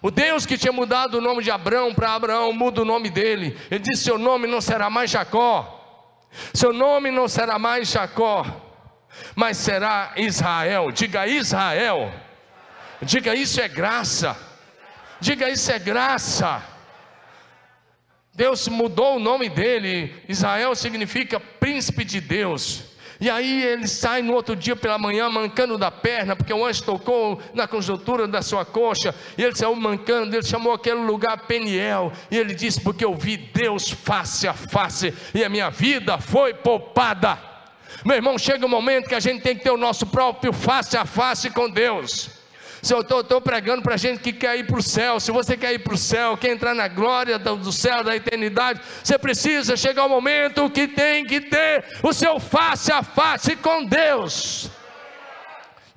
o 0.00 0.10
Deus 0.10 0.46
que 0.46 0.56
tinha 0.56 0.72
mudado 0.72 1.18
o 1.18 1.20
nome 1.20 1.42
de 1.42 1.50
Abraão 1.50 1.94
para 1.94 2.14
Abraão 2.14 2.52
muda 2.52 2.82
o 2.82 2.84
nome 2.84 3.10
dele. 3.10 3.56
Ele 3.70 3.80
disse: 3.80 4.04
Seu 4.04 4.18
nome 4.18 4.46
não 4.46 4.60
será 4.60 4.88
mais 4.88 5.10
Jacó, 5.10 6.26
seu 6.54 6.72
nome 6.72 7.10
não 7.10 7.26
será 7.26 7.58
mais 7.58 7.90
Jacó, 7.90 8.46
mas 9.34 9.56
será 9.56 10.12
Israel. 10.16 10.92
Diga 10.92 11.26
Israel, 11.26 12.12
diga 13.02 13.34
isso 13.34 13.60
é 13.60 13.68
graça. 13.68 14.47
Diga 15.20 15.48
isso 15.48 15.70
é 15.72 15.78
graça. 15.78 16.62
Deus 18.34 18.68
mudou 18.68 19.16
o 19.16 19.20
nome 19.20 19.48
dele. 19.48 20.14
Israel 20.28 20.74
significa 20.74 21.40
príncipe 21.40 22.04
de 22.04 22.20
Deus. 22.20 22.84
E 23.20 23.28
aí 23.28 23.64
ele 23.64 23.88
sai 23.88 24.22
no 24.22 24.32
outro 24.32 24.54
dia 24.54 24.76
pela 24.76 24.96
manhã 24.96 25.28
mancando 25.28 25.76
da 25.76 25.90
perna, 25.90 26.36
porque 26.36 26.52
o 26.52 26.64
anjo 26.64 26.84
tocou 26.84 27.42
na 27.52 27.66
conjuntura 27.66 28.28
da 28.28 28.42
sua 28.42 28.64
coxa, 28.64 29.12
e 29.36 29.42
ele 29.42 29.56
saiu 29.56 29.74
mancando, 29.74 30.36
ele 30.36 30.46
chamou 30.46 30.72
aquele 30.72 31.00
lugar 31.00 31.46
Peniel, 31.46 32.12
e 32.30 32.36
ele 32.36 32.54
disse: 32.54 32.80
Porque 32.80 33.04
eu 33.04 33.16
vi 33.16 33.36
Deus 33.36 33.90
face 33.90 34.46
a 34.46 34.54
face, 34.54 35.12
e 35.34 35.44
a 35.44 35.48
minha 35.48 35.68
vida 35.68 36.18
foi 36.18 36.54
poupada. 36.54 37.36
Meu 38.04 38.14
irmão, 38.14 38.38
chega 38.38 38.64
um 38.64 38.68
momento 38.68 39.08
que 39.08 39.16
a 39.16 39.20
gente 39.20 39.42
tem 39.42 39.56
que 39.56 39.64
ter 39.64 39.72
o 39.72 39.76
nosso 39.76 40.06
próprio 40.06 40.52
face 40.52 40.96
a 40.96 41.04
face 41.04 41.50
com 41.50 41.68
Deus. 41.68 42.37
Se 42.80 42.94
eu 42.94 43.00
estou 43.00 43.40
pregando 43.40 43.82
para 43.82 43.96
gente 43.96 44.20
que 44.20 44.32
quer 44.32 44.56
ir 44.58 44.66
para 44.66 44.78
o 44.78 44.82
céu, 44.82 45.18
se 45.18 45.30
você 45.32 45.56
quer 45.56 45.72
ir 45.72 45.80
para 45.80 45.94
o 45.94 45.98
céu, 45.98 46.36
quer 46.36 46.50
entrar 46.50 46.74
na 46.74 46.88
glória 46.88 47.38
do, 47.38 47.72
céu, 47.72 48.04
da 48.04 48.14
eternidade, 48.14 48.80
você 49.02 49.18
precisa 49.18 49.76
chegar 49.76 50.02
ao 50.02 50.08
momento 50.08 50.70
que 50.70 50.86
tem 50.86 51.24
que 51.24 51.40
ter 51.40 51.84
o 52.02 52.12
seu 52.12 52.38
face 52.38 52.92
a 52.92 53.02
face 53.02 53.56
com 53.56 53.84
Deus. 53.84 54.70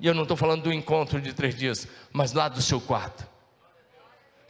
E 0.00 0.06
eu 0.06 0.14
não 0.14 0.22
estou 0.22 0.36
falando 0.36 0.62
do 0.64 0.72
encontro 0.72 1.20
de 1.20 1.32
três 1.32 1.54
dias, 1.54 1.86
mas 2.12 2.32
lá 2.32 2.48
do 2.48 2.60
seu 2.60 2.80
quarto. 2.80 3.31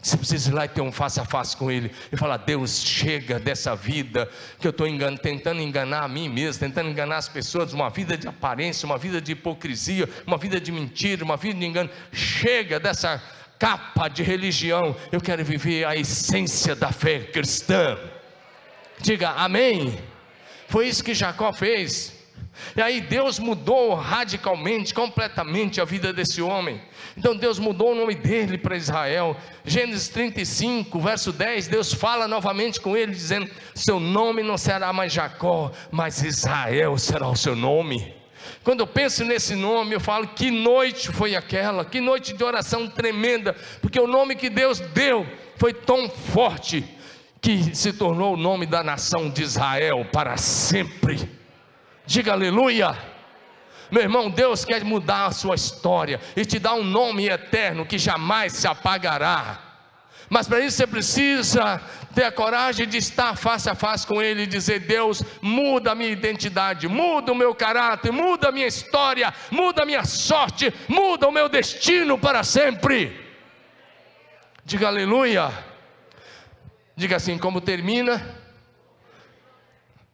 Você 0.03 0.17
precisa 0.17 0.51
ir 0.51 0.53
lá 0.53 0.65
e 0.65 0.69
ter 0.69 0.81
um 0.81 0.91
face 0.91 1.21
a 1.21 1.25
face 1.25 1.57
com 1.57 1.71
Ele 1.71 1.93
e 2.11 2.17
falar: 2.17 2.39
Deus, 2.39 2.83
chega 2.83 3.39
dessa 3.39 3.77
vida 3.77 4.29
que 4.59 4.67
eu 4.67 4.71
estou 4.71 4.89
engan 4.89 5.17
tentando 5.17 5.61
enganar 5.61 6.03
a 6.03 6.09
mim 6.09 6.29
mesmo, 6.29 6.59
tentando 6.59 6.91
enganar 6.91 7.19
as 7.19 7.29
pessoas, 7.29 7.73
uma 7.73 7.89
vida 7.89 8.19
de 8.19 8.27
aparência, 8.27 8.85
uma 8.85 8.99
vida 8.99 9.21
de 9.21 9.31
hipocrisia, 9.31 10.09
uma 10.27 10.37
vida 10.37 10.61
de 10.61 10.73
mentira, 10.73 11.25
uma 11.25 11.37
vida 11.37 11.61
de 11.61 11.65
engano. 11.65 11.89
Chega 12.13 12.81
dessa 12.81 13.23
capa 13.61 14.09
de 14.09 14.25
religião. 14.25 14.97
Eu 15.13 15.21
quero 15.21 15.45
viver 15.45 15.85
a 15.85 15.95
essência 15.95 16.75
da 16.75 16.91
fé 16.91 17.21
cristã. 17.21 17.97
Diga 19.01 19.31
amém. 19.31 19.97
Foi 20.67 20.89
isso 20.89 21.05
que 21.05 21.15
Jacó 21.15 21.53
fez. 21.53 22.22
E 22.77 22.83
aí 22.83 23.01
Deus 23.01 23.39
mudou 23.39 23.95
radicalmente, 23.95 24.95
completamente 24.95 25.81
a 25.81 25.85
vida 25.85 26.13
desse 26.13 26.41
homem. 26.41 26.81
Então 27.17 27.35
Deus 27.37 27.59
mudou 27.59 27.93
o 27.93 27.95
nome 27.95 28.15
dele 28.15 28.59
para 28.59 28.77
Israel. 28.77 29.37
Gênesis 29.65 30.09
35, 30.09 31.01
verso 31.01 31.33
10, 31.33 31.69
Deus 31.69 31.93
fala 31.93 32.29
novamente 32.29 32.81
com 32.81 32.97
ele, 32.97 33.13
dizendo: 33.13 33.51
Seu 33.75 33.99
nome 33.99 34.43
não 34.43 34.59
será 34.59 34.93
mais 34.93 35.13
Jacó, 35.13 35.73
mas 35.91 36.23
Israel 36.23 36.97
será 36.99 37.29
o 37.29 37.37
seu 37.37 37.57
nome. 37.57 38.15
Quando 38.63 38.81
eu 38.81 38.87
penso 38.87 39.25
nesse 39.25 39.55
nome, 39.55 39.95
eu 39.95 40.01
falo: 40.01 40.29
que 40.29 40.51
noite 40.51 41.11
foi 41.11 41.35
aquela, 41.35 41.85
que 41.85 42.01
noite 42.01 42.33
de 42.33 42.45
oração 42.45 42.89
tremenda, 42.89 43.55
porque 43.81 43.99
o 43.99 44.07
nome 44.07 44.37
que 44.37 44.51
Deus 44.51 44.79
deu 44.79 45.27
foi 45.57 45.73
tão 45.73 46.09
forte 46.09 46.85
que 47.41 47.75
se 47.75 47.93
tornou 47.93 48.35
o 48.35 48.37
nome 48.37 48.67
da 48.67 48.85
nação 48.85 49.29
de 49.29 49.43
Israel 49.43 50.07
para 50.13 50.37
sempre. 50.37 51.42
Diga 52.07 52.33
aleluia. 52.33 52.97
Meu 53.91 54.03
irmão, 54.03 54.31
Deus 54.31 54.65
quer 54.65 54.83
mudar 54.85 55.27
a 55.27 55.33
sua 55.33 55.55
história 55.55 56.19
e 56.35 56.45
te 56.45 56.59
dar 56.59 56.73
um 56.73 56.83
nome 56.83 57.29
eterno 57.29 57.85
que 57.85 57.99
jamais 57.99 58.55
se 58.55 58.67
apagará. 58.67 59.59
Mas 60.31 60.49
para 60.49 60.61
isso 60.61 60.79
você 60.79 60.87
precisa 60.87 61.79
ter 62.15 62.25
a 62.25 62.33
coragem 62.33 62.89
de 62.89 62.97
estar 62.97 63.37
face 63.37 63.69
a 63.69 63.75
face 63.75 64.07
com 64.07 64.23
Ele 64.23 64.45
e 64.45 64.47
dizer: 64.47 64.81
Deus, 64.81 65.23
muda 65.43 65.93
a 65.93 65.95
minha 65.95 66.11
identidade, 66.11 66.89
muda 66.89 67.33
o 67.33 67.35
meu 67.35 67.55
caráter, 67.55 68.11
muda 68.11 68.49
a 68.49 68.53
minha 68.53 68.67
história, 68.67 69.33
muda 69.51 69.83
a 69.83 69.87
minha 69.87 70.05
sorte, 70.05 70.73
muda 70.89 71.29
o 71.29 71.33
meu 71.33 71.51
destino 71.51 72.17
para 72.17 72.43
sempre. 72.43 73.21
Diga 74.65 74.87
aleluia. 74.87 75.53
Diga 76.97 77.17
assim: 77.17 77.37
como 77.37 77.61
termina 77.61 78.42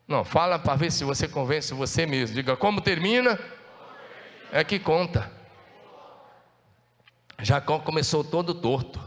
não, 0.08 0.24
fala 0.24 0.58
para 0.58 0.74
ver 0.74 0.90
se 0.90 1.04
você 1.04 1.28
convence 1.28 1.74
você 1.74 2.06
mesmo. 2.06 2.34
Diga 2.34 2.56
como 2.56 2.80
termina, 2.80 3.38
é 4.50 4.64
que 4.64 4.78
conta. 4.78 5.30
Jacó 7.40 7.78
começou 7.78 8.24
todo 8.24 8.54
torto. 8.54 8.98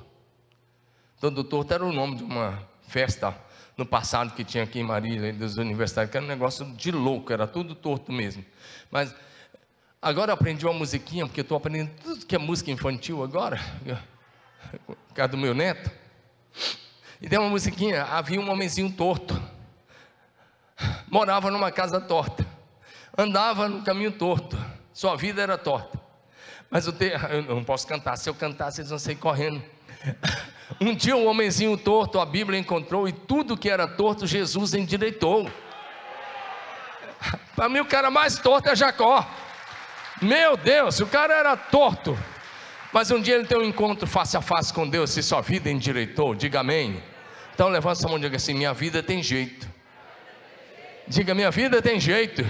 Todo 1.19 1.43
torto 1.43 1.73
era 1.73 1.83
o 1.83 1.91
nome 1.91 2.17
de 2.17 2.23
uma 2.23 2.61
festa 2.87 3.35
no 3.75 3.85
passado 3.85 4.35
que 4.35 4.43
tinha 4.43 4.63
aqui 4.63 4.79
em 4.79 4.83
Marília, 4.83 5.33
das 5.33 5.57
universidades, 5.57 6.11
que 6.11 6.17
era 6.17 6.25
um 6.25 6.29
negócio 6.29 6.65
de 6.73 6.91
louco, 6.91 7.33
era 7.33 7.47
tudo 7.47 7.73
torto 7.73 8.11
mesmo. 8.11 8.45
Mas 8.91 9.15
agora 9.99 10.29
eu 10.29 10.35
aprendi 10.35 10.67
uma 10.67 10.73
musiquinha, 10.73 11.25
porque 11.25 11.41
estou 11.41 11.57
aprendendo 11.57 11.89
tudo 12.03 12.25
que 12.27 12.35
é 12.35 12.37
música 12.37 12.69
infantil 12.69 13.23
agora, 13.23 13.59
por 14.85 14.95
causa 15.15 15.31
do 15.31 15.37
meu 15.37 15.55
neto. 15.55 15.89
E 17.19 17.27
tem 17.27 17.39
uma 17.39 17.49
musiquinha, 17.49 18.03
havia 18.03 18.39
um 18.39 18.51
homenzinho 18.51 18.91
torto, 18.91 19.40
morava 21.11 21.51
numa 21.51 21.69
casa 21.69 21.99
torta, 21.99 22.47
andava 23.17 23.67
no 23.67 23.83
caminho 23.83 24.13
torto, 24.13 24.57
sua 24.93 25.17
vida 25.17 25.41
era 25.41 25.57
torta. 25.57 25.99
Mas 26.69 26.87
eu, 26.87 26.93
te, 26.93 27.11
eu 27.29 27.53
não 27.53 27.65
posso 27.65 27.85
cantar, 27.85 28.15
se 28.15 28.29
eu 28.29 28.33
cantar, 28.33 28.71
vocês 28.71 28.89
vão 28.89 28.97
sair 28.97 29.17
correndo. 29.17 29.61
Um 30.79 30.95
dia 30.95 31.15
um 31.17 31.27
homenzinho 31.27 31.77
torto, 31.77 32.17
a 32.17 32.25
Bíblia 32.25 32.57
encontrou, 32.57 33.07
e 33.07 33.11
tudo 33.11 33.57
que 33.57 33.69
era 33.69 33.85
torto, 33.85 34.25
Jesus 34.25 34.73
endireitou. 34.73 35.51
Para 37.55 37.67
mim, 37.67 37.81
o 37.81 37.85
cara 37.85 38.09
mais 38.09 38.39
torto 38.39 38.69
é 38.69 38.75
Jacó. 38.75 39.27
Meu 40.21 40.55
Deus, 40.55 40.99
o 41.01 41.05
cara 41.05 41.35
era 41.35 41.57
torto. 41.57 42.17
Mas 42.91 43.11
um 43.11 43.21
dia 43.21 43.35
ele 43.35 43.45
tem 43.45 43.57
um 43.57 43.63
encontro 43.63 44.07
face 44.07 44.35
a 44.37 44.41
face 44.41 44.73
com 44.73 44.87
Deus, 44.87 45.11
se 45.11 45.21
sua 45.21 45.41
vida 45.41 45.69
endireitou, 45.69 46.33
diga 46.33 46.61
amém. 46.61 47.03
Então 47.53 47.67
levanta 47.67 48.05
a 48.05 48.09
mão 48.09 48.17
e 48.17 48.21
diga 48.21 48.37
assim: 48.37 48.53
minha 48.53 48.73
vida 48.73 49.03
tem 49.03 49.21
jeito. 49.21 49.70
Diga, 51.11 51.35
minha 51.35 51.51
vida 51.51 51.81
tem 51.81 51.99
jeito. 51.99 52.41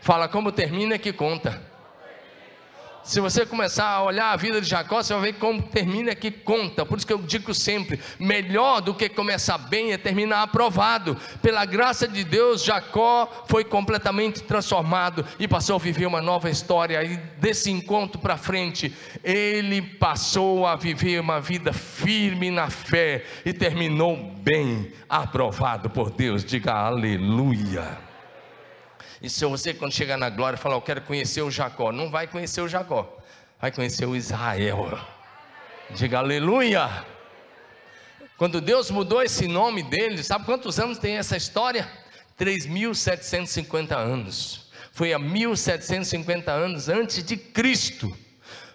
Fala 0.00 0.28
como 0.28 0.52
termina 0.52 0.94
é 0.94 0.98
que 0.98 1.12
conta. 1.12 1.60
Se 3.06 3.20
você 3.20 3.46
começar 3.46 3.86
a 3.86 4.02
olhar 4.02 4.32
a 4.32 4.36
vida 4.36 4.60
de 4.60 4.68
Jacó, 4.68 5.00
você 5.00 5.14
vai 5.14 5.30
ver 5.30 5.38
como 5.38 5.62
termina 5.62 6.12
que 6.12 6.28
conta. 6.28 6.84
Por 6.84 6.98
isso 6.98 7.06
que 7.06 7.12
eu 7.12 7.18
digo 7.18 7.54
sempre: 7.54 8.00
melhor 8.18 8.80
do 8.80 8.92
que 8.92 9.08
começar 9.08 9.56
bem 9.58 9.92
é 9.92 9.96
terminar 9.96 10.42
aprovado. 10.42 11.16
Pela 11.40 11.64
graça 11.64 12.08
de 12.08 12.24
Deus, 12.24 12.64
Jacó 12.64 13.44
foi 13.46 13.62
completamente 13.62 14.42
transformado 14.42 15.24
e 15.38 15.46
passou 15.46 15.76
a 15.76 15.78
viver 15.78 16.06
uma 16.06 16.20
nova 16.20 16.50
história. 16.50 17.00
E 17.04 17.16
desse 17.38 17.70
encontro 17.70 18.20
para 18.20 18.36
frente, 18.36 18.92
ele 19.22 19.80
passou 19.80 20.66
a 20.66 20.74
viver 20.74 21.20
uma 21.20 21.40
vida 21.40 21.72
firme 21.72 22.50
na 22.50 22.68
fé 22.68 23.24
e 23.44 23.52
terminou 23.52 24.16
bem, 24.38 24.90
aprovado 25.08 25.88
por 25.88 26.10
Deus. 26.10 26.44
Diga 26.44 26.72
aleluia. 26.72 28.05
E 29.26 29.28
se 29.28 29.44
você, 29.44 29.74
quando 29.74 29.92
chegar 29.92 30.16
na 30.16 30.30
glória, 30.30 30.56
falar, 30.56 30.76
eu 30.76 30.80
quero 30.80 31.02
conhecer 31.02 31.42
o 31.42 31.50
Jacó, 31.50 31.90
não 31.90 32.08
vai 32.08 32.28
conhecer 32.28 32.60
o 32.60 32.68
Jacó, 32.68 33.18
vai 33.60 33.72
conhecer 33.72 34.06
o 34.06 34.14
Israel. 34.14 34.96
Diga 35.90 36.18
aleluia. 36.18 37.04
Quando 38.36 38.60
Deus 38.60 38.88
mudou 38.88 39.20
esse 39.20 39.48
nome 39.48 39.82
dele, 39.82 40.22
sabe 40.22 40.44
quantos 40.44 40.78
anos 40.78 40.98
tem 40.98 41.16
essa 41.16 41.36
história? 41.36 41.90
3.750 42.38 43.96
anos. 43.96 44.70
Foi 44.92 45.12
há 45.12 45.18
1.750 45.18 46.46
anos 46.48 46.88
antes 46.88 47.24
de 47.24 47.36
Cristo 47.36 48.16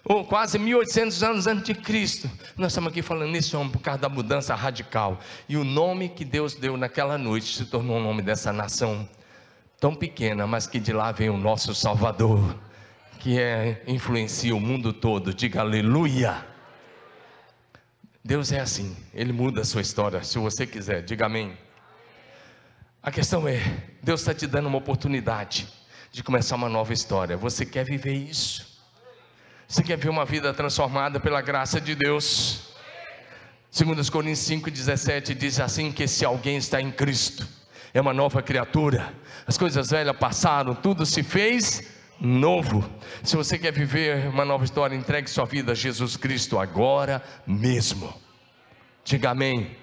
ou 0.04 0.22
quase 0.22 0.58
1800 0.58 1.22
anos 1.22 1.46
antes 1.46 1.64
de 1.64 1.74
Cristo. 1.74 2.30
Nós 2.58 2.72
estamos 2.72 2.90
aqui 2.90 3.00
falando 3.00 3.30
nesse 3.30 3.56
homem 3.56 3.72
por 3.72 3.80
causa 3.80 4.02
da 4.02 4.08
mudança 4.10 4.54
radical. 4.54 5.18
E 5.48 5.56
o 5.56 5.64
nome 5.64 6.10
que 6.10 6.26
Deus 6.26 6.54
deu 6.54 6.76
naquela 6.76 7.16
noite 7.16 7.56
se 7.56 7.64
tornou 7.64 7.96
o 7.96 8.02
nome 8.02 8.20
dessa 8.20 8.52
nação 8.52 9.08
tão 9.82 9.96
pequena, 9.96 10.46
mas 10.46 10.64
que 10.64 10.78
de 10.78 10.92
lá 10.92 11.10
vem 11.10 11.28
o 11.28 11.36
nosso 11.36 11.74
Salvador, 11.74 12.56
que 13.18 13.40
é, 13.40 13.82
influencia 13.84 14.54
o 14.54 14.60
mundo 14.60 14.92
todo. 14.92 15.34
Diga 15.34 15.58
aleluia. 15.58 16.46
Deus 18.24 18.52
é 18.52 18.60
assim, 18.60 18.96
Ele 19.12 19.32
muda 19.32 19.62
a 19.62 19.64
sua 19.64 19.80
história, 19.80 20.22
se 20.22 20.38
você 20.38 20.68
quiser, 20.68 21.02
diga 21.02 21.26
amém. 21.26 21.58
A 23.02 23.10
questão 23.10 23.48
é: 23.48 23.58
Deus 24.00 24.20
está 24.20 24.32
te 24.32 24.46
dando 24.46 24.66
uma 24.66 24.78
oportunidade 24.78 25.66
de 26.12 26.22
começar 26.22 26.54
uma 26.54 26.68
nova 26.68 26.92
história. 26.92 27.36
Você 27.36 27.66
quer 27.66 27.84
viver 27.84 28.14
isso? 28.14 28.80
Você 29.66 29.82
quer 29.82 29.96
ver 29.96 30.10
uma 30.10 30.24
vida 30.24 30.54
transformada 30.54 31.18
pela 31.18 31.40
graça 31.40 31.80
de 31.80 31.96
Deus? 31.96 32.68
2 33.76 34.08
Coríntios 34.10 34.48
5,17 34.48 35.34
diz 35.34 35.58
assim: 35.58 35.90
que 35.90 36.06
se 36.06 36.24
alguém 36.24 36.56
está 36.56 36.80
em 36.80 36.92
Cristo, 36.92 37.61
é 37.94 38.00
uma 38.00 38.12
nova 38.12 38.42
criatura. 38.42 39.12
As 39.46 39.58
coisas 39.58 39.90
velhas 39.90 40.16
passaram, 40.16 40.74
tudo 40.74 41.04
se 41.04 41.22
fez 41.22 41.88
novo. 42.20 42.88
Se 43.22 43.36
você 43.36 43.58
quer 43.58 43.72
viver 43.72 44.28
uma 44.28 44.44
nova 44.44 44.64
história, 44.64 44.94
entregue 44.94 45.28
sua 45.28 45.44
vida 45.44 45.72
a 45.72 45.74
Jesus 45.74 46.16
Cristo 46.16 46.58
agora 46.58 47.22
mesmo. 47.46 48.12
Diga 49.04 49.30
amém. 49.30 49.76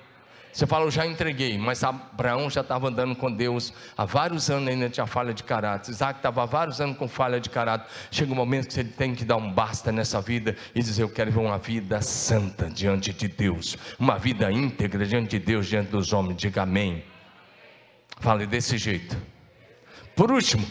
Você 0.52 0.66
fala, 0.66 0.86
eu 0.86 0.92
já 0.92 1.06
entreguei, 1.06 1.58
mas 1.60 1.84
Abraão 1.84 2.50
já 2.50 2.62
estava 2.62 2.88
andando 2.88 3.16
com 3.16 3.32
Deus 3.32 3.72
há 3.96 4.04
vários 4.04 4.50
anos, 4.50 4.68
ainda 4.68 4.90
tinha 4.90 5.06
falha 5.06 5.32
de 5.32 5.44
caráter. 5.44 5.92
Isaac 5.92 6.20
estava 6.20 6.42
há 6.42 6.46
vários 6.46 6.82
anos 6.82 6.98
com 6.98 7.08
falha 7.08 7.40
de 7.40 7.50
caráter. 7.50 7.88
Chega 8.10 8.32
um 8.32 8.36
momento 8.36 8.68
que 8.68 8.74
você 8.74 8.84
tem 8.84 9.14
que 9.14 9.24
dar 9.24 9.38
um 9.38 9.54
basta 9.54 9.92
nessa 9.92 10.20
vida 10.20 10.56
e 10.74 10.82
dizer: 10.82 11.04
Eu 11.04 11.10
quero 11.10 11.32
ver 11.32 11.40
uma 11.40 11.60
vida 11.60 12.02
santa 12.02 12.68
diante 12.68 13.14
de 13.14 13.28
Deus, 13.28 13.78
uma 14.00 14.18
vida 14.18 14.52
íntegra 14.52 15.06
diante 15.06 15.38
de 15.38 15.46
Deus, 15.46 15.68
diante 15.68 15.92
dos 15.92 16.12
homens. 16.14 16.38
Diga 16.38 16.64
amém. 16.64 17.04
Fale 18.20 18.46
desse 18.46 18.78
jeito. 18.78 19.18
Por 20.16 20.32
último, 20.32 20.68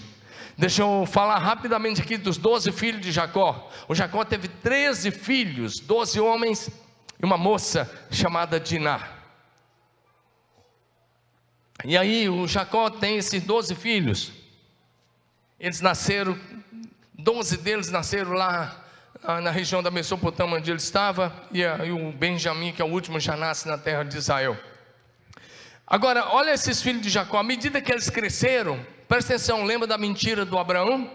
deixa 0.57 0.83
eu 0.83 1.07
falar 1.07 1.39
rapidamente 1.39 2.03
aqui 2.03 2.17
dos 2.17 2.37
doze 2.37 2.71
filhos 2.71 3.01
de 3.01 3.11
Jacó. 3.11 3.71
O 3.89 3.95
Jacó 3.95 4.25
teve 4.25 4.49
13 4.49 5.11
filhos, 5.11 5.81
12 5.81 6.21
homens 6.21 6.71
e 7.21 7.25
uma 7.25 7.39
moça 7.39 7.91
chamada 8.11 8.61
Diná. 8.61 9.17
E 11.85 11.97
aí 11.97 12.29
o 12.29 12.47
Jacó 12.47 12.91
tem 12.91 13.17
esses 13.17 13.43
12 13.43 13.75
filhos. 13.75 14.33
Eles 15.59 15.81
nasceram, 15.81 16.39
12 17.15 17.57
deles 17.59 17.91
nasceram 17.91 18.33
lá 18.33 18.85
na 19.43 19.51
região 19.51 19.83
da 19.83 19.91
Mesopotâmia 19.91 20.59
onde 20.59 20.71
ele 20.71 20.79
estava, 20.79 21.33
e, 21.51 21.65
o 21.91 22.13
Benjamim, 22.13 22.73
que 22.73 22.81
é 22.81 22.85
o 22.85 22.89
último, 22.89 23.19
já 23.19 23.37
nasce 23.37 23.67
na 23.67 23.77
terra 23.77 24.05
de 24.05 24.17
Israel. 24.17 24.57
Agora, 25.91 26.29
olha 26.35 26.53
esses 26.53 26.83
filhos 26.83 27.01
de 27.01 27.09
Jacó, 27.09 27.39
à 27.39 27.43
medida 27.43 27.81
que 27.81 27.91
eles 27.91 28.11
cresceram, 28.11 28.79
presta 29.09 29.33
atenção, 29.33 29.65
lembra 29.65 29.87
da 29.87 29.97
mentira 29.97 30.45
do 30.45 30.59
Abraão 30.59 31.11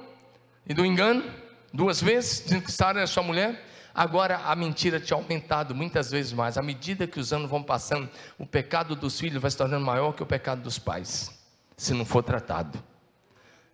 e 0.66 0.74
do 0.74 0.84
engano? 0.84 1.24
Duas 1.72 2.02
vezes, 2.02 2.44
dizendo 2.44 2.64
que 2.64 2.72
Sara 2.72 3.00
era 3.00 3.08
sua 3.08 3.22
mulher. 3.22 3.70
Agora 3.94 4.38
a 4.38 4.56
mentira 4.56 5.00
tinha 5.00 5.16
aumentado 5.16 5.76
muitas 5.76 6.10
vezes 6.10 6.34
mais. 6.34 6.58
À 6.58 6.64
medida 6.64 7.06
que 7.06 7.20
os 7.20 7.32
anos 7.32 7.48
vão 7.48 7.62
passando, 7.62 8.10
o 8.40 8.48
pecado 8.48 8.96
dos 8.96 9.20
filhos 9.20 9.40
vai 9.40 9.52
se 9.52 9.58
tornando 9.58 9.86
maior 9.86 10.12
que 10.14 10.24
o 10.24 10.26
pecado 10.26 10.64
dos 10.64 10.80
pais, 10.80 11.30
se 11.78 11.94
não 11.94 12.04
for 12.04 12.24
tratado. 12.24 12.84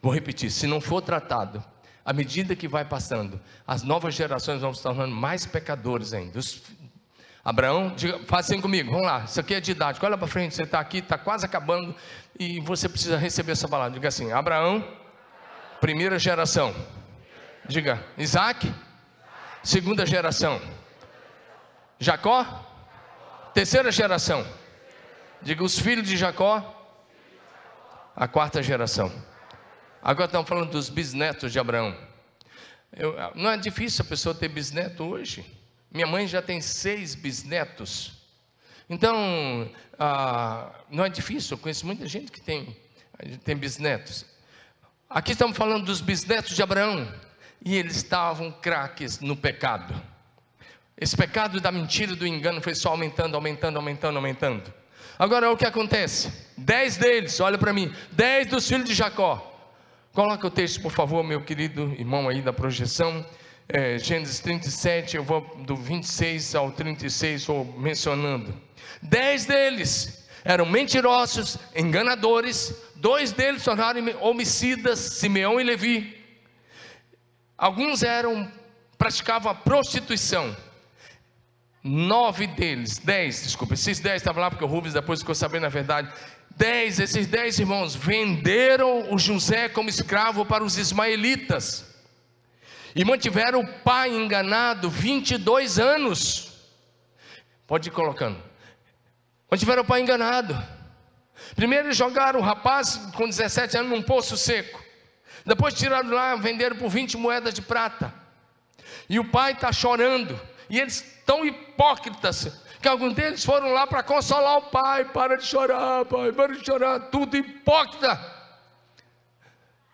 Vou 0.01 0.13
repetir: 0.13 0.51
se 0.51 0.67
não 0.67 0.81
for 0.81 1.01
tratado, 1.01 1.63
à 2.03 2.11
medida 2.11 2.57
que 2.57 2.67
vai 2.67 2.83
passando, 2.83 3.39
as 3.65 3.83
novas 3.83 4.15
gerações 4.15 4.59
vão 4.59 4.73
se 4.73 4.83
tornando 4.83 5.15
mais 5.15 5.45
pecadores 5.45 6.11
ainda. 6.11 6.39
Os, 6.39 6.61
Abraão, 7.49 7.89
diga, 7.95 8.19
faz 8.27 8.45
assim 8.45 8.61
comigo, 8.61 8.91
vamos 8.91 9.07
lá, 9.07 9.23
isso 9.23 9.39
aqui 9.39 9.55
é 9.55 9.59
didático, 9.59 10.05
olha 10.05 10.15
para 10.15 10.27
frente, 10.27 10.53
você 10.53 10.61
está 10.61 10.79
aqui, 10.79 10.99
está 10.99 11.17
quase 11.17 11.43
acabando 11.43 11.95
e 12.39 12.59
você 12.59 12.87
precisa 12.87 13.17
receber 13.17 13.53
essa 13.53 13.67
palavra. 13.67 13.91
Diga 13.91 14.07
assim: 14.07 14.31
Abraão, 14.31 14.87
primeira 15.81 16.19
geração. 16.19 16.75
Diga, 17.67 18.05
Isaac, 18.19 18.71
segunda 19.63 20.05
geração. 20.05 20.61
Jacó, 21.97 22.45
terceira 23.51 23.91
geração. 23.91 24.45
Diga, 25.41 25.63
os 25.63 25.79
filhos 25.79 26.07
de 26.07 26.17
Jacó, 26.17 26.87
a 28.15 28.27
quarta 28.27 28.61
geração. 28.61 29.11
Agora 30.03 30.27
estamos 30.27 30.47
falando 30.47 30.69
dos 30.69 30.87
bisnetos 30.87 31.51
de 31.51 31.57
Abraão. 31.57 31.97
Eu, 32.95 33.15
não 33.33 33.49
é 33.49 33.57
difícil 33.57 34.05
a 34.05 34.07
pessoa 34.07 34.35
ter 34.35 34.49
bisneto 34.49 35.03
hoje. 35.03 35.58
Minha 35.91 36.07
mãe 36.07 36.27
já 36.27 36.41
tem 36.41 36.61
seis 36.61 37.15
bisnetos. 37.15 38.13
Então, 38.89 39.69
ah, 39.97 40.71
não 40.89 41.05
é 41.05 41.09
difícil, 41.09 41.55
eu 41.55 41.57
conheço 41.59 41.85
muita 41.85 42.07
gente 42.07 42.31
que 42.31 42.41
tem, 42.41 42.75
tem 43.43 43.55
bisnetos. 43.55 44.25
Aqui 45.09 45.31
estamos 45.31 45.57
falando 45.57 45.85
dos 45.85 46.01
bisnetos 46.01 46.55
de 46.55 46.61
Abraão. 46.61 47.11
E 47.63 47.75
eles 47.75 47.97
estavam 47.97 48.51
craques 48.51 49.19
no 49.19 49.35
pecado. 49.35 49.93
Esse 50.97 51.15
pecado 51.15 51.59
da 51.59 51.71
mentira 51.71 52.13
e 52.13 52.15
do 52.15 52.25
engano 52.25 52.61
foi 52.61 52.75
só 52.75 52.89
aumentando, 52.89 53.35
aumentando, 53.35 53.77
aumentando, 53.77 54.15
aumentando. 54.15 54.73
Agora 55.17 55.51
o 55.51 55.57
que 55.57 55.65
acontece: 55.65 56.31
dez 56.57 56.95
deles, 56.95 57.39
olha 57.39 57.57
para 57.57 57.73
mim, 57.73 57.93
dez 58.11 58.47
dos 58.47 58.67
filhos 58.67 58.87
de 58.87 58.93
Jacó. 58.93 59.45
Coloca 60.13 60.47
o 60.47 60.51
texto, 60.51 60.81
por 60.81 60.91
favor, 60.91 61.23
meu 61.23 61.41
querido 61.41 61.93
irmão 61.97 62.29
aí 62.29 62.41
da 62.41 62.53
projeção 62.53 63.25
é, 63.71 63.99
Gênesis 63.99 64.39
37, 64.39 65.15
eu 65.15 65.23
vou 65.23 65.41
do 65.59 65.75
26 65.75 66.55
ao 66.55 66.71
36, 66.71 67.45
vou 67.45 67.65
mencionando. 67.77 68.59
Dez 68.99 69.45
deles 69.45 70.27
eram 70.43 70.65
mentirosos, 70.65 71.59
enganadores, 71.75 72.73
dois 72.95 73.31
deles 73.31 73.63
tornaram 73.63 74.01
homicidas, 74.21 74.97
Simeão 74.97 75.61
e 75.61 75.63
Levi. 75.63 76.17
Alguns 77.55 78.01
eram 78.01 78.51
praticavam 78.97 79.51
a 79.51 79.55
prostituição. 79.55 80.57
Nove 81.83 82.47
deles, 82.47 82.97
dez, 82.97 83.43
desculpa, 83.43 83.75
esses 83.75 83.99
dez 83.99 84.17
estavam 84.17 84.41
lá 84.41 84.49
porque 84.49 84.65
o 84.65 84.67
Rubens 84.67 84.95
depois 84.95 85.19
ficou 85.19 85.35
sabendo 85.35 85.67
a 85.67 85.69
verdade. 85.69 86.11
Dez, 86.57 86.99
esses 86.99 87.27
dez 87.27 87.59
irmãos 87.59 87.95
venderam 87.95 89.13
o 89.13 89.19
José 89.19 89.69
como 89.69 89.89
escravo 89.89 90.43
para 90.43 90.63
os 90.63 90.77
ismaelitas 90.77 91.88
e 92.95 93.05
mantiveram 93.05 93.61
o 93.61 93.67
pai 93.67 94.09
enganado 94.09 94.89
22 94.89 95.79
anos. 95.79 96.51
Pode 97.67 97.89
ir 97.89 97.91
colocando. 97.91 98.41
Mantiveram 99.49 99.83
o 99.83 99.85
pai 99.85 100.01
enganado. 100.01 100.57
Primeiro 101.55 101.91
jogaram 101.93 102.39
o 102.39 102.43
rapaz 102.43 102.97
com 103.15 103.27
17 103.27 103.77
anos 103.77 103.91
num 103.91 104.01
poço 104.01 104.37
seco. 104.37 104.83
Depois 105.45 105.73
tiraram 105.73 106.09
lá, 106.09 106.35
venderam 106.35 106.75
por 106.75 106.89
20 106.89 107.17
moedas 107.17 107.53
de 107.53 107.61
prata. 107.61 108.13
E 109.09 109.19
o 109.19 109.25
pai 109.25 109.53
está 109.53 109.71
chorando. 109.71 110.39
E 110.69 110.79
eles 110.79 111.21
tão 111.25 111.45
hipócritas 111.45 112.61
que 112.81 112.87
alguns 112.87 113.13
deles 113.13 113.43
foram 113.43 113.71
lá 113.73 113.87
para 113.87 114.03
consolar 114.03 114.57
o 114.57 114.63
pai. 114.63 115.05
Para 115.05 115.37
de 115.37 115.45
chorar, 115.45 116.05
pai, 116.05 116.31
para 116.31 116.53
de 116.55 116.65
chorar. 116.65 116.99
Tudo 117.11 117.37
hipócrita. 117.37 118.38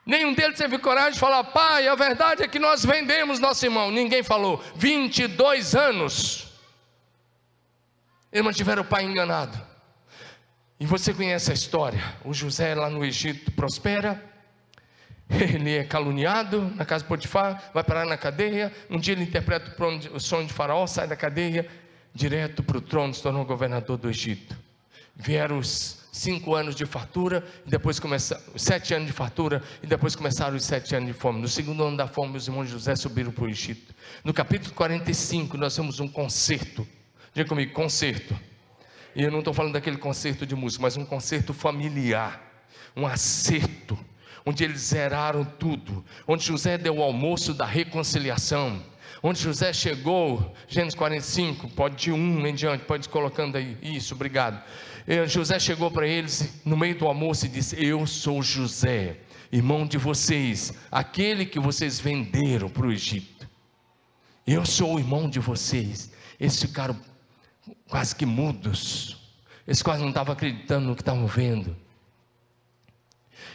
Nenhum 0.05 0.33
deles 0.33 0.57
teve 0.57 0.77
coragem 0.77 1.13
de 1.13 1.19
falar, 1.19 1.43
pai, 1.45 1.87
a 1.87 1.95
verdade 1.95 2.43
é 2.43 2.47
que 2.47 2.59
nós 2.59 2.85
vendemos 2.85 3.39
nosso 3.39 3.65
irmão. 3.65 3.89
Ninguém 3.89 4.21
falou. 4.21 4.63
22 4.75 5.75
anos. 5.75 6.53
Eles 8.31 8.45
mantiveram 8.45 8.83
o 8.83 8.85
pai 8.85 9.03
enganado. 9.03 9.59
E 10.79 10.85
você 10.85 11.13
conhece 11.13 11.49
a 11.49 11.53
história. 11.53 12.03
O 12.23 12.33
José 12.33 12.75
lá 12.75 12.89
no 12.89 13.03
Egito 13.03 13.51
prospera 13.53 14.21
ele 15.29 15.75
é 15.75 15.83
caluniado 15.83 16.71
na 16.75 16.85
casa 16.85 17.03
de 17.03 17.09
Potifar, 17.09 17.71
vai 17.73 17.83
parar 17.83 18.05
na 18.05 18.17
cadeia. 18.17 18.71
Um 18.89 18.99
dia 18.99 19.13
ele 19.13 19.23
interpreta 19.23 19.75
o 20.13 20.19
sonho 20.19 20.47
de 20.47 20.53
Faraó, 20.53 20.85
sai 20.85 21.07
da 21.07 21.15
cadeia, 21.15 21.67
direto 22.13 22.63
para 22.63 22.77
o 22.77 22.81
trono, 22.81 23.13
se 23.13 23.21
tornou 23.21 23.43
governador 23.43 23.97
do 23.97 24.09
Egito. 24.09 24.55
Vieram 25.15 25.57
os 25.57 26.04
cinco 26.15 26.55
anos 26.55 26.75
de 26.75 26.85
fartura, 26.85 27.43
e 27.65 27.69
depois 27.69 27.99
começaram, 27.99 28.41
sete 28.55 28.93
anos 28.93 29.07
de 29.07 29.13
fartura, 29.13 29.61
e 29.83 29.87
depois 29.87 30.15
começaram 30.15 30.55
os 30.55 30.63
sete 30.63 30.95
anos 30.95 31.07
de 31.07 31.13
fome. 31.13 31.41
No 31.41 31.47
segundo 31.47 31.83
ano 31.83 31.97
da 31.97 32.07
fome, 32.07 32.37
os 32.37 32.47
irmãos 32.47 32.65
de 32.65 32.71
José 32.71 32.95
subiram 32.95 33.31
para 33.31 33.43
o 33.43 33.49
Egito. 33.49 33.93
No 34.23 34.33
capítulo 34.33 34.73
45, 34.73 35.57
nós 35.57 35.75
temos 35.75 35.99
um 35.99 36.07
concerto. 36.07 36.87
Diga 37.33 37.49
comigo, 37.49 37.73
concerto. 37.73 38.33
E 39.13 39.23
eu 39.23 39.31
não 39.31 39.39
estou 39.39 39.53
falando 39.53 39.73
daquele 39.73 39.97
concerto 39.97 40.45
de 40.45 40.55
música, 40.55 40.81
mas 40.81 40.95
um 40.95 41.05
concerto 41.05 41.53
familiar, 41.53 42.41
um 42.95 43.05
acerto 43.05 43.97
onde 44.45 44.63
eles 44.63 44.79
zeraram 44.81 45.43
tudo, 45.43 46.05
onde 46.27 46.45
José 46.45 46.77
deu 46.77 46.97
o 46.97 47.03
almoço 47.03 47.53
da 47.53 47.65
reconciliação, 47.65 48.81
onde 49.23 49.41
José 49.41 49.73
chegou, 49.73 50.53
Gênesis 50.67 50.95
45, 50.95 51.69
pode 51.69 52.09
ir 52.09 52.13
um 52.13 52.45
em 52.45 52.53
diante, 52.53 52.85
pode 52.85 53.07
ir 53.07 53.09
colocando 53.09 53.57
aí, 53.57 53.77
isso, 53.81 54.13
obrigado. 54.13 54.63
Eh, 55.07 55.27
José 55.27 55.59
chegou 55.59 55.91
para 55.91 56.07
eles 56.07 56.61
no 56.65 56.75
meio 56.75 56.97
do 56.97 57.07
almoço 57.07 57.45
e 57.45 57.49
disse: 57.49 57.75
Eu 57.83 58.07
sou 58.07 58.41
José, 58.41 59.17
irmão 59.51 59.85
de 59.85 59.97
vocês, 59.97 60.73
aquele 60.91 61.45
que 61.45 61.59
vocês 61.59 61.99
venderam 61.99 62.69
para 62.69 62.87
o 62.87 62.91
Egito. 62.91 63.47
Eu 64.47 64.65
sou 64.65 64.95
o 64.95 64.99
irmão 64.99 65.29
de 65.29 65.39
vocês. 65.39 66.11
Eles 66.39 66.59
ficaram 66.59 66.99
quase 67.87 68.15
que 68.15 68.25
mudos, 68.25 69.17
eles 69.67 69.81
quase 69.81 70.01
não 70.01 70.09
estavam 70.09 70.33
acreditando 70.33 70.87
no 70.87 70.95
que 70.95 71.01
estavam 71.01 71.27
vendo. 71.27 71.75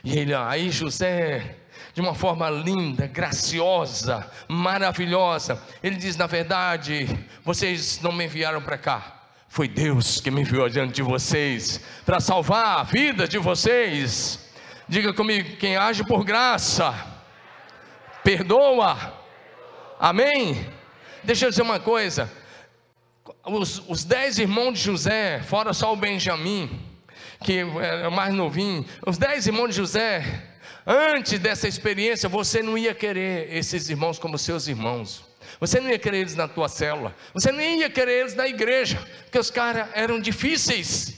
E 0.04 0.16
ele, 0.16 0.32
aí 0.32 0.70
José, 0.70 1.56
de 1.92 2.00
uma 2.00 2.14
forma 2.14 2.48
linda, 2.48 3.08
graciosa, 3.08 4.30
maravilhosa, 4.48 5.60
ele 5.82 5.96
diz: 5.96 6.16
Na 6.16 6.26
verdade, 6.28 7.06
vocês 7.44 8.00
não 8.00 8.12
me 8.12 8.24
enviaram 8.24 8.62
para 8.62 8.78
cá, 8.78 9.19
foi 9.50 9.66
Deus 9.66 10.20
que 10.20 10.30
me 10.30 10.42
enviou 10.42 10.68
diante 10.68 10.94
de 10.94 11.02
vocês, 11.02 11.80
para 12.06 12.20
salvar 12.20 12.78
a 12.78 12.82
vida 12.84 13.26
de 13.26 13.36
vocês. 13.36 14.48
Diga 14.88 15.12
comigo: 15.12 15.56
quem 15.56 15.76
age 15.76 16.04
por 16.04 16.24
graça, 16.24 16.94
perdoa, 18.22 19.12
amém? 19.98 20.64
Deixa 21.24 21.46
eu 21.46 21.50
dizer 21.50 21.62
uma 21.62 21.80
coisa: 21.80 22.30
os, 23.44 23.82
os 23.88 24.04
dez 24.04 24.38
irmãos 24.38 24.74
de 24.74 24.84
José, 24.84 25.42
fora 25.42 25.72
só 25.72 25.92
o 25.92 25.96
Benjamim, 25.96 26.80
que 27.42 27.58
era 27.82 28.08
mais 28.08 28.32
novinho, 28.32 28.86
os 29.04 29.18
dez 29.18 29.48
irmãos 29.48 29.70
de 29.70 29.74
José, 29.78 30.44
antes 30.86 31.40
dessa 31.40 31.66
experiência, 31.66 32.28
você 32.28 32.62
não 32.62 32.78
ia 32.78 32.94
querer 32.94 33.52
esses 33.52 33.90
irmãos 33.90 34.16
como 34.16 34.38
seus 34.38 34.68
irmãos. 34.68 35.28
Você 35.60 35.78
não 35.78 35.90
ia 35.90 35.98
querer 35.98 36.18
eles 36.18 36.34
na 36.34 36.48
tua 36.48 36.68
célula. 36.68 37.14
Você 37.34 37.52
nem 37.52 37.80
ia 37.80 37.90
querer 37.90 38.20
eles 38.20 38.34
na 38.34 38.48
igreja, 38.48 38.98
porque 39.24 39.38
os 39.38 39.50
caras 39.50 39.88
eram 39.92 40.18
difíceis. 40.18 41.14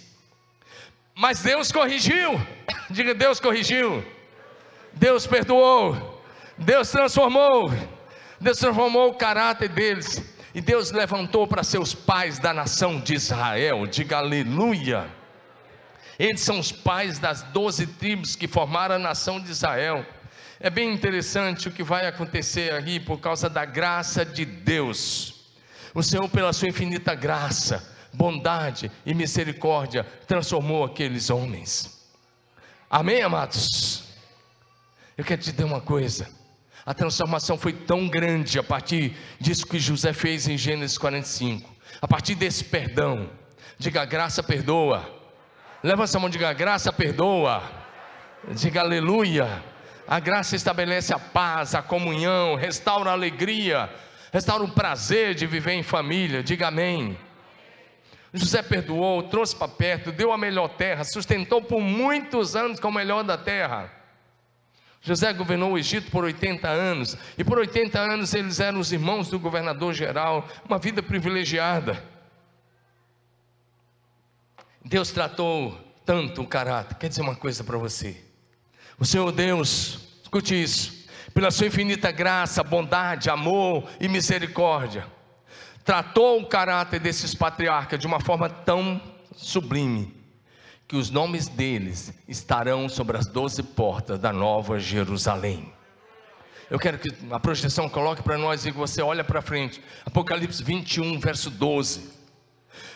Mas 1.14 1.40
Deus 1.40 1.70
corrigiu. 1.70 2.40
Diga, 2.90 3.14
Deus 3.14 3.38
corrigiu. 3.38 4.04
Deus 4.92 5.26
perdoou. 5.26 6.20
Deus 6.58 6.90
transformou. 6.90 7.70
Deus 8.40 8.58
transformou 8.58 9.10
o 9.10 9.14
caráter 9.14 9.68
deles. 9.68 10.20
E 10.54 10.60
Deus 10.60 10.90
levantou 10.90 11.46
para 11.46 11.62
seus 11.62 11.94
pais 11.94 12.40
da 12.40 12.52
nação 12.52 13.00
de 13.00 13.14
Israel. 13.14 13.86
Diga 13.86 14.18
aleluia. 14.18 15.08
Eles 16.18 16.40
são 16.40 16.58
os 16.58 16.72
pais 16.72 17.18
das 17.18 17.42
doze 17.42 17.86
tribos 17.86 18.36
que 18.36 18.48
formaram 18.48 18.96
a 18.96 18.98
nação 18.98 19.40
de 19.40 19.50
Israel. 19.50 20.04
É 20.64 20.70
bem 20.70 20.92
interessante 20.94 21.66
o 21.66 21.72
que 21.72 21.82
vai 21.82 22.06
acontecer 22.06 22.72
aqui 22.72 23.00
por 23.00 23.18
causa 23.18 23.50
da 23.50 23.64
graça 23.64 24.24
de 24.24 24.44
Deus. 24.44 25.50
O 25.92 26.04
Senhor, 26.04 26.28
pela 26.28 26.52
sua 26.52 26.68
infinita 26.68 27.16
graça, 27.16 27.92
bondade 28.12 28.88
e 29.04 29.12
misericórdia, 29.12 30.04
transformou 30.24 30.84
aqueles 30.84 31.30
homens. 31.30 32.08
Amém, 32.88 33.22
amados? 33.22 34.04
Eu 35.18 35.24
quero 35.24 35.42
te 35.42 35.50
dizer 35.50 35.64
uma 35.64 35.80
coisa. 35.80 36.30
A 36.86 36.94
transformação 36.94 37.58
foi 37.58 37.72
tão 37.72 38.08
grande 38.08 38.56
a 38.56 38.62
partir 38.62 39.16
disso 39.40 39.66
que 39.66 39.80
José 39.80 40.12
fez 40.12 40.46
em 40.46 40.56
Gênesis 40.56 40.96
45. 40.96 41.68
A 42.00 42.06
partir 42.06 42.36
desse 42.36 42.62
perdão. 42.62 43.28
Diga, 43.80 44.04
graça 44.04 44.44
perdoa 44.44 45.20
Leva 45.82 46.04
essa 46.04 46.20
mão 46.20 46.30
diga: 46.30 46.52
graça 46.52 46.92
perdoa. 46.92 47.60
Diga 48.54 48.82
aleluia. 48.82 49.71
A 50.06 50.20
graça 50.20 50.56
estabelece 50.56 51.14
a 51.14 51.18
paz, 51.18 51.74
a 51.74 51.82
comunhão, 51.82 52.54
restaura 52.54 53.10
a 53.10 53.12
alegria, 53.12 53.90
restaura 54.32 54.64
o 54.64 54.72
prazer 54.72 55.34
de 55.34 55.46
viver 55.46 55.72
em 55.72 55.82
família. 55.82 56.42
Diga 56.42 56.68
amém. 56.68 57.18
José 58.32 58.62
perdoou, 58.62 59.24
trouxe 59.24 59.54
para 59.54 59.68
perto, 59.68 60.10
deu 60.10 60.32
a 60.32 60.38
melhor 60.38 60.68
terra, 60.68 61.04
sustentou 61.04 61.60
por 61.60 61.80
muitos 61.80 62.56
anos 62.56 62.80
com 62.80 62.88
o 62.88 62.92
melhor 62.92 63.22
da 63.22 63.36
terra. 63.36 63.92
José 65.02 65.32
governou 65.32 65.72
o 65.72 65.78
Egito 65.78 66.10
por 66.10 66.24
80 66.24 66.68
anos, 66.68 67.16
e 67.36 67.44
por 67.44 67.58
80 67.58 67.98
anos 67.98 68.32
eles 68.32 68.60
eram 68.60 68.78
os 68.78 68.92
irmãos 68.92 69.28
do 69.28 69.38
governador 69.38 69.92
geral, 69.92 70.48
uma 70.66 70.78
vida 70.78 71.02
privilegiada. 71.02 72.02
Deus 74.84 75.10
tratou 75.10 75.76
tanto 76.04 76.42
o 76.42 76.46
caráter. 76.46 76.96
Quer 76.96 77.08
dizer 77.08 77.22
uma 77.22 77.36
coisa 77.36 77.62
para 77.62 77.76
você. 77.76 78.31
O 79.02 79.04
Senhor 79.04 79.32
Deus, 79.32 79.98
escute 80.22 80.54
isso, 80.54 81.08
pela 81.34 81.50
sua 81.50 81.66
infinita 81.66 82.12
graça, 82.12 82.62
bondade, 82.62 83.28
amor 83.28 83.90
e 83.98 84.06
misericórdia, 84.06 85.04
tratou 85.84 86.40
o 86.40 86.46
caráter 86.46 87.00
desses 87.00 87.34
patriarcas 87.34 87.98
de 87.98 88.06
uma 88.06 88.20
forma 88.20 88.48
tão 88.48 89.02
sublime, 89.34 90.14
que 90.86 90.94
os 90.94 91.10
nomes 91.10 91.48
deles 91.48 92.14
estarão 92.28 92.88
sobre 92.88 93.16
as 93.16 93.26
doze 93.26 93.60
portas 93.64 94.20
da 94.20 94.32
nova 94.32 94.78
Jerusalém. 94.78 95.72
Eu 96.70 96.78
quero 96.78 96.96
que 96.96 97.12
a 97.32 97.40
projeção 97.40 97.88
coloque 97.88 98.22
para 98.22 98.38
nós 98.38 98.64
e 98.66 98.70
você 98.70 99.02
olha 99.02 99.24
para 99.24 99.42
frente. 99.42 99.82
Apocalipse 100.06 100.62
21, 100.62 101.18
verso 101.18 101.50
12. 101.50 102.08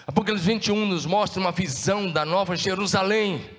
Apocalipse 0.07 0.47
21 0.47 0.87
nos 0.87 1.05
mostra 1.05 1.41
uma 1.41 1.51
visão 1.51 2.09
da 2.09 2.25
Nova 2.25 2.55
Jerusalém. 2.55 3.56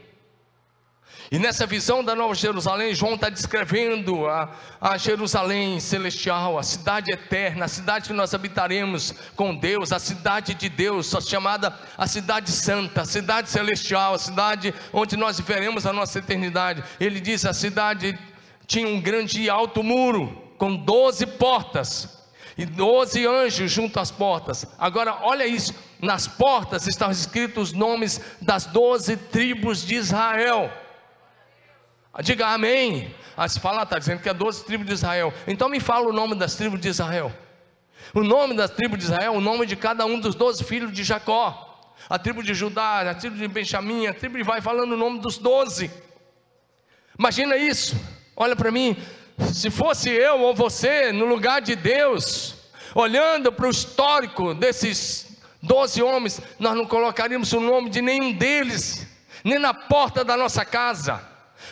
E 1.30 1.38
nessa 1.38 1.66
visão 1.66 2.02
da 2.02 2.16
Nova 2.16 2.34
Jerusalém, 2.34 2.96
João 2.96 3.16
está 3.16 3.28
descrevendo 3.28 4.28
a, 4.28 4.50
a, 4.80 4.98
Jerusalém 4.98 5.78
celestial, 5.78 6.58
a 6.58 6.64
cidade 6.64 7.12
eterna, 7.12 7.66
a 7.66 7.68
cidade 7.68 8.08
que 8.08 8.14
nós 8.14 8.34
habitaremos 8.34 9.14
com 9.36 9.54
Deus, 9.54 9.92
a 9.92 10.00
cidade 10.00 10.54
de 10.54 10.70
Deus, 10.70 11.14
chamada 11.28 11.78
a 11.98 12.08
cidade 12.08 12.50
santa, 12.50 13.02
a 13.02 13.06
cidade 13.06 13.50
celestial, 13.50 14.14
a 14.14 14.18
cidade 14.20 14.74
onde 14.94 15.18
nós 15.18 15.38
viveremos 15.38 15.86
a 15.86 15.92
nossa 15.92 16.20
eternidade. 16.20 16.82
Ele 16.98 17.20
diz: 17.20 17.46
a 17.46 17.54
cidade 17.54 18.18
tinha 18.66 18.88
um 18.88 19.02
grande 19.02 19.42
e 19.42 19.50
alto 19.50 19.84
muro, 19.84 20.42
com 20.58 20.78
doze 20.78 21.26
portas, 21.26 22.24
e 22.58 22.66
doze 22.66 23.28
anjos 23.28 23.70
junto 23.70 24.00
às 24.00 24.12
portas. 24.12 24.66
Agora, 24.80 25.18
olha 25.24 25.46
isso: 25.46 25.76
nas 26.02 26.26
portas 26.26 26.88
estão 26.88 27.12
escritos 27.12 27.72
os 27.72 27.74
nomes 27.74 28.22
das 28.42 28.66
doze 28.66 29.18
tribos 29.18 29.86
de 29.86 29.96
Israel. 29.96 30.72
Diga 32.22 32.48
amém. 32.48 33.14
Ah, 33.36 33.48
se 33.48 33.60
falar, 33.60 33.84
está 33.84 34.00
dizendo 34.00 34.22
que 34.22 34.30
é 34.30 34.34
doze 34.34 34.66
tribos 34.66 34.88
de 34.88 34.94
Israel. 34.94 35.34
Então 35.48 35.70
me 35.70 35.80
fala 35.80 36.10
o 36.10 36.14
nome 36.14 36.36
das 36.36 36.56
tribos 36.56 36.80
de 36.80 36.88
Israel. 36.88 37.32
O 38.14 38.24
nome 38.24 38.56
da 38.56 38.68
tribo 38.68 38.98
de 38.98 39.04
Israel 39.04 39.34
o 39.34 39.42
nome 39.42 39.66
de 39.66 39.76
cada 39.76 40.06
um 40.06 40.20
dos 40.20 40.36
doze 40.36 40.64
filhos 40.64 40.92
de 40.92 41.04
Jacó. 41.04 41.94
A 42.10 42.18
tribo 42.18 42.42
de 42.42 42.54
Judá, 42.54 43.02
a 43.02 43.14
tribo 43.14 43.36
de 43.36 43.48
Benjamim, 43.48 44.08
a 44.08 44.14
tribo 44.14 44.38
de 44.38 44.44
vai 44.44 44.62
falando 44.62 44.94
o 44.94 44.98
nome 44.98 45.20
dos 45.20 45.38
doze. 45.38 45.92
Imagina 47.18 47.58
isso. 47.58 47.96
Olha 48.36 48.56
para 48.56 48.72
mim, 48.72 48.96
se 49.54 49.70
fosse 49.70 50.10
eu 50.10 50.40
ou 50.40 50.56
você 50.56 51.12
no 51.12 51.26
lugar 51.26 51.62
de 51.62 51.76
Deus, 51.76 52.56
olhando 52.96 53.52
para 53.52 53.68
o 53.68 53.72
histórico 53.72 54.54
desses 54.54 55.38
doze 55.62 56.02
homens, 56.02 56.40
nós 56.60 56.76
não 56.76 56.86
colocaríamos 56.86 57.52
o 57.52 57.60
nome 57.60 57.90
de 57.90 58.02
nenhum 58.02 58.32
deles, 58.32 59.06
nem 59.44 59.60
na 59.60 59.74
porta 59.74 60.24
da 60.24 60.38
nossa 60.38 60.64
casa. 60.64 61.22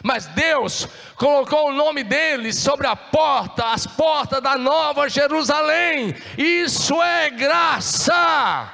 Mas 0.04 0.26
Deus 0.28 0.88
colocou 1.16 1.70
o 1.70 1.74
nome 1.74 2.04
deles 2.04 2.58
sobre 2.58 2.88
a 2.88 2.96
porta, 2.96 3.66
as 3.68 3.88
portas 3.88 4.41
da 4.41 4.58
nova 4.58 5.10
Jerusalém. 5.10 6.16
Isso 6.38 7.02
é 7.02 7.30
graça. 7.30 8.72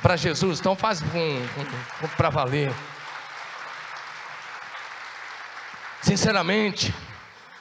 Para 0.00 0.16
Jesus, 0.16 0.60
então 0.60 0.76
faz 0.76 1.02
um, 1.02 1.18
um, 1.18 2.04
um 2.04 2.08
para 2.16 2.30
valer. 2.30 2.72
Sinceramente, 6.00 6.94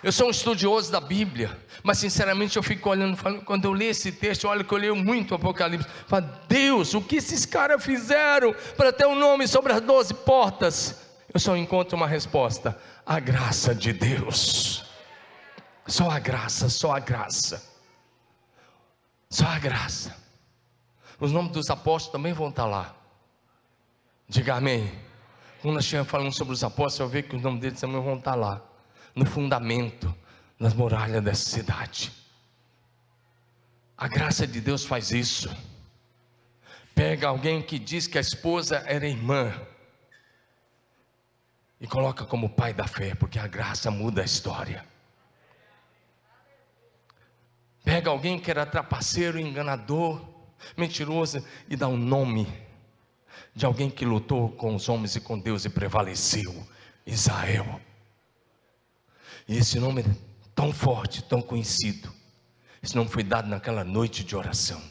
eu 0.03 0.11
sou 0.11 0.27
um 0.27 0.31
estudioso 0.31 0.91
da 0.91 1.01
Bíblia, 1.01 1.57
mas 1.83 1.97
sinceramente 1.97 2.55
eu 2.55 2.63
fico 2.63 2.89
olhando, 2.89 3.17
quando 3.43 3.65
eu 3.65 3.73
leio 3.73 3.91
esse 3.91 4.11
texto, 4.11 4.47
olha 4.47 4.63
que 4.63 4.71
eu 4.71 4.77
leio 4.77 4.95
muito 4.95 5.33
Apocalipse, 5.33 5.87
falo, 6.05 6.29
Deus, 6.47 6.93
o 6.93 7.01
que 7.01 7.15
esses 7.15 7.45
caras 7.45 7.83
fizeram 7.83 8.55
para 8.75 8.93
ter 8.93 9.07
um 9.07 9.15
nome 9.15 9.47
sobre 9.47 9.73
as 9.73 9.81
doze 9.81 10.13
portas? 10.13 11.01
Eu 11.33 11.39
só 11.39 11.57
encontro 11.57 11.97
uma 11.97 12.07
resposta: 12.07 12.79
a 13.05 13.19
graça 13.19 13.73
de 13.73 13.91
Deus. 13.91 14.85
Só 15.87 16.09
a 16.09 16.19
graça, 16.19 16.69
só 16.69 16.95
a 16.95 16.99
graça. 16.99 17.75
Só 19.29 19.45
a 19.45 19.57
graça. 19.57 20.15
Os 21.19 21.31
nomes 21.31 21.51
dos 21.51 21.69
apóstolos 21.69 22.11
também 22.11 22.33
vão 22.33 22.49
estar 22.49 22.65
lá. 22.65 22.95
Diga 24.29 24.55
amém. 24.55 24.91
Quando 25.61 25.73
nós 25.75 25.83
estivermos 25.83 26.11
falando 26.11 26.33
sobre 26.33 26.53
os 26.53 26.63
apóstolos, 26.63 26.99
eu 26.99 27.07
ver 27.07 27.23
que 27.23 27.35
os 27.35 27.41
nomes 27.41 27.59
deles 27.61 27.79
também 27.79 28.01
vão 28.01 28.17
estar 28.17 28.35
lá 28.35 28.66
no 29.17 29.25
fundamento 29.25 30.15
das 30.59 30.75
muralhas 30.75 31.23
dessa 31.23 31.49
cidade. 31.49 32.11
A 33.97 34.07
graça 34.07 34.45
de 34.45 34.61
Deus 34.61 34.85
faz 34.85 35.11
isso. 35.11 35.49
Pega 36.93 37.27
alguém 37.27 37.63
que 37.63 37.79
diz 37.79 38.05
que 38.05 38.19
a 38.19 38.21
esposa 38.21 38.83
era 38.85 39.07
irmã 39.07 39.59
e 41.81 41.87
coloca 41.87 42.25
como 42.25 42.47
pai 42.47 42.75
da 42.75 42.87
fé, 42.87 43.15
porque 43.15 43.39
a 43.39 43.47
graça 43.47 43.89
muda 43.89 44.21
a 44.21 44.25
história. 44.25 44.85
Pega 47.83 48.11
alguém 48.11 48.39
que 48.39 48.51
era 48.51 48.67
trapaceiro, 48.67 49.39
enganador, 49.39 50.23
mentiroso 50.75 51.43
e 51.67 51.75
dá 51.75 51.87
um 51.87 51.97
nome 51.97 52.47
de 53.55 53.65
alguém 53.65 53.89
que 53.89 54.05
lutou 54.05 54.51
com 54.51 54.75
os 54.75 54.87
homens 54.89 55.15
e 55.15 55.21
com 55.21 55.39
Deus 55.39 55.65
e 55.65 55.69
prevaleceu 55.69 56.67
Israel. 57.03 57.81
E 59.47 59.57
esse 59.57 59.79
nome 59.79 60.01
é 60.01 60.05
tão 60.53 60.73
forte, 60.73 61.23
tão 61.23 61.41
conhecido. 61.41 62.11
Esse 62.83 62.95
nome 62.95 63.09
foi 63.09 63.23
dado 63.23 63.47
naquela 63.47 63.83
noite 63.83 64.23
de 64.23 64.35
oração. 64.35 64.81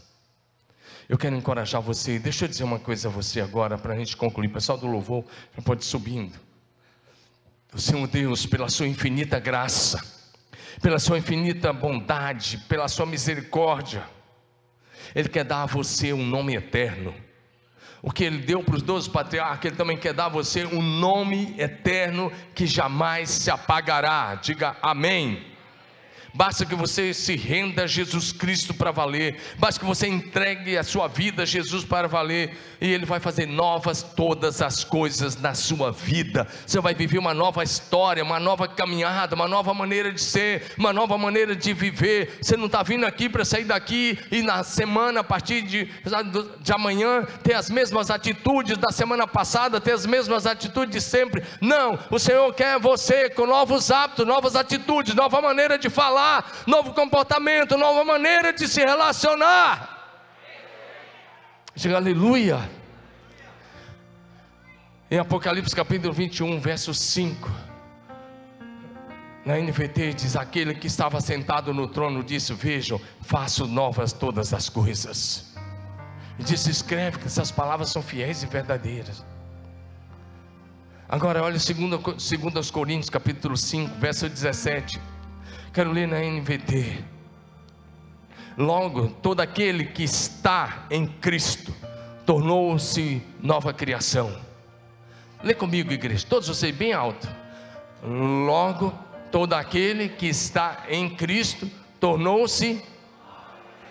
Eu 1.08 1.18
quero 1.18 1.36
encorajar 1.36 1.80
você, 1.80 2.18
deixa 2.18 2.44
eu 2.44 2.48
dizer 2.48 2.64
uma 2.64 2.78
coisa 2.78 3.08
a 3.08 3.10
você 3.10 3.40
agora, 3.40 3.76
para 3.76 3.94
a 3.94 3.96
gente 3.96 4.16
concluir. 4.16 4.48
Pessoal 4.48 4.78
do 4.78 4.86
louvor, 4.86 5.24
já 5.54 5.62
pode 5.62 5.82
ir 5.82 5.86
subindo. 5.86 6.38
O 7.72 7.78
Senhor 7.78 8.06
Deus, 8.08 8.46
pela 8.46 8.68
sua 8.68 8.88
infinita 8.88 9.38
graça, 9.38 10.02
pela 10.80 10.98
sua 10.98 11.18
infinita 11.18 11.72
bondade, 11.72 12.58
pela 12.68 12.88
sua 12.88 13.06
misericórdia, 13.06 14.08
Ele 15.14 15.28
quer 15.28 15.44
dar 15.44 15.62
a 15.62 15.66
você 15.66 16.12
um 16.12 16.26
nome 16.26 16.54
eterno 16.54 17.14
o 18.06 18.12
que 18.12 18.22
ele 18.22 18.38
deu 18.38 18.62
para 18.62 18.76
os 18.76 18.82
doze 18.82 19.10
patriarcas, 19.10 19.64
ele 19.64 19.74
também 19.74 19.96
quer 19.96 20.12
dar 20.12 20.26
a 20.26 20.28
você 20.28 20.64
um 20.64 20.80
nome 20.80 21.56
eterno 21.58 22.30
que 22.54 22.64
jamais 22.64 23.28
se 23.28 23.50
apagará. 23.50 24.36
Diga 24.36 24.76
amém. 24.80 25.55
Basta 26.36 26.66
que 26.66 26.74
você 26.74 27.14
se 27.14 27.34
renda 27.34 27.84
a 27.84 27.86
Jesus 27.86 28.30
Cristo 28.30 28.74
para 28.74 28.90
valer. 28.90 29.40
Basta 29.58 29.80
que 29.80 29.86
você 29.86 30.06
entregue 30.06 30.76
a 30.76 30.84
sua 30.84 31.08
vida 31.08 31.44
a 31.44 31.46
Jesus 31.46 31.82
para 31.82 32.06
valer. 32.06 32.54
E 32.78 32.92
Ele 32.92 33.06
vai 33.06 33.18
fazer 33.18 33.46
novas 33.46 34.02
todas 34.02 34.60
as 34.60 34.84
coisas 34.84 35.40
na 35.40 35.54
sua 35.54 35.90
vida. 35.90 36.46
Você 36.66 36.78
vai 36.78 36.94
viver 36.94 37.16
uma 37.16 37.32
nova 37.32 37.64
história, 37.64 38.22
uma 38.22 38.38
nova 38.38 38.68
caminhada, 38.68 39.34
uma 39.34 39.48
nova 39.48 39.72
maneira 39.72 40.12
de 40.12 40.20
ser, 40.20 40.74
uma 40.76 40.92
nova 40.92 41.16
maneira 41.16 41.56
de 41.56 41.72
viver. 41.72 42.38
Você 42.42 42.54
não 42.54 42.66
está 42.66 42.82
vindo 42.82 43.06
aqui 43.06 43.30
para 43.30 43.42
sair 43.42 43.64
daqui 43.64 44.18
e 44.30 44.42
na 44.42 44.62
semana, 44.62 45.20
a 45.20 45.24
partir 45.24 45.62
de, 45.62 45.88
de 46.60 46.72
amanhã, 46.72 47.26
ter 47.42 47.54
as 47.54 47.70
mesmas 47.70 48.10
atitudes 48.10 48.76
da 48.76 48.90
semana 48.90 49.26
passada, 49.26 49.80
ter 49.80 49.92
as 49.92 50.04
mesmas 50.04 50.44
atitudes 50.44 50.94
de 50.94 51.00
sempre. 51.00 51.42
Não, 51.62 51.98
o 52.10 52.18
Senhor 52.18 52.52
quer 52.52 52.78
você 52.78 53.30
com 53.30 53.46
novos 53.46 53.90
hábitos, 53.90 54.26
novas 54.26 54.54
atitudes, 54.54 55.14
nova 55.14 55.40
maneira 55.40 55.78
de 55.78 55.88
novo 56.66 56.92
comportamento, 56.92 57.76
nova 57.76 58.04
maneira 58.04 58.52
de 58.52 58.66
se 58.68 58.80
relacionar. 58.80 59.96
Diga 61.74 61.96
aleluia. 61.96 62.58
Em 65.10 65.18
Apocalipse 65.18 65.76
capítulo 65.76 66.12
21, 66.12 66.58
verso 66.58 66.92
5. 66.92 67.50
Na 69.44 69.56
NVT 69.56 70.14
diz: 70.14 70.34
Aquele 70.34 70.74
que 70.74 70.88
estava 70.88 71.20
sentado 71.20 71.72
no 71.72 71.86
trono 71.86 72.24
disse: 72.24 72.52
Vejam, 72.52 73.00
faço 73.20 73.66
novas 73.66 74.12
todas 74.12 74.52
as 74.52 74.68
coisas. 74.68 75.54
E 76.38 76.42
disse: 76.42 76.70
Escreve 76.70 77.18
que 77.18 77.26
essas 77.26 77.52
palavras 77.52 77.90
são 77.90 78.02
fiéis 78.02 78.42
e 78.42 78.46
verdadeiras. 78.46 79.24
Agora, 81.08 81.40
olha 81.44 81.56
2 81.56 82.70
Coríntios 82.72 83.08
capítulo 83.08 83.56
5, 83.56 83.94
verso 84.00 84.28
17. 84.28 85.00
Quero 85.76 85.92
ler 85.92 86.08
na 86.08 86.20
NVT. 86.20 87.04
Logo, 88.56 89.08
todo 89.20 89.42
aquele 89.42 89.84
que 89.84 90.04
está 90.04 90.86
em 90.90 91.06
Cristo 91.06 91.70
tornou-se 92.24 93.22
nova 93.42 93.74
criação. 93.74 94.34
Lê 95.44 95.52
comigo, 95.52 95.92
igreja, 95.92 96.26
todos 96.26 96.48
vocês 96.48 96.74
bem 96.74 96.94
alto. 96.94 97.28
Logo, 98.02 98.90
todo 99.30 99.52
aquele 99.52 100.08
que 100.08 100.24
está 100.28 100.84
em 100.88 101.14
Cristo 101.14 101.70
tornou-se. 102.00 102.82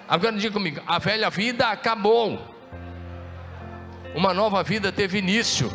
Agora 0.07 0.35
diga 0.35 0.53
comigo: 0.53 0.81
a 0.87 0.97
velha 0.97 1.29
vida 1.29 1.67
acabou, 1.67 2.43
uma 4.15 4.33
nova 4.33 4.63
vida 4.63 4.91
teve 4.91 5.19
início. 5.19 5.71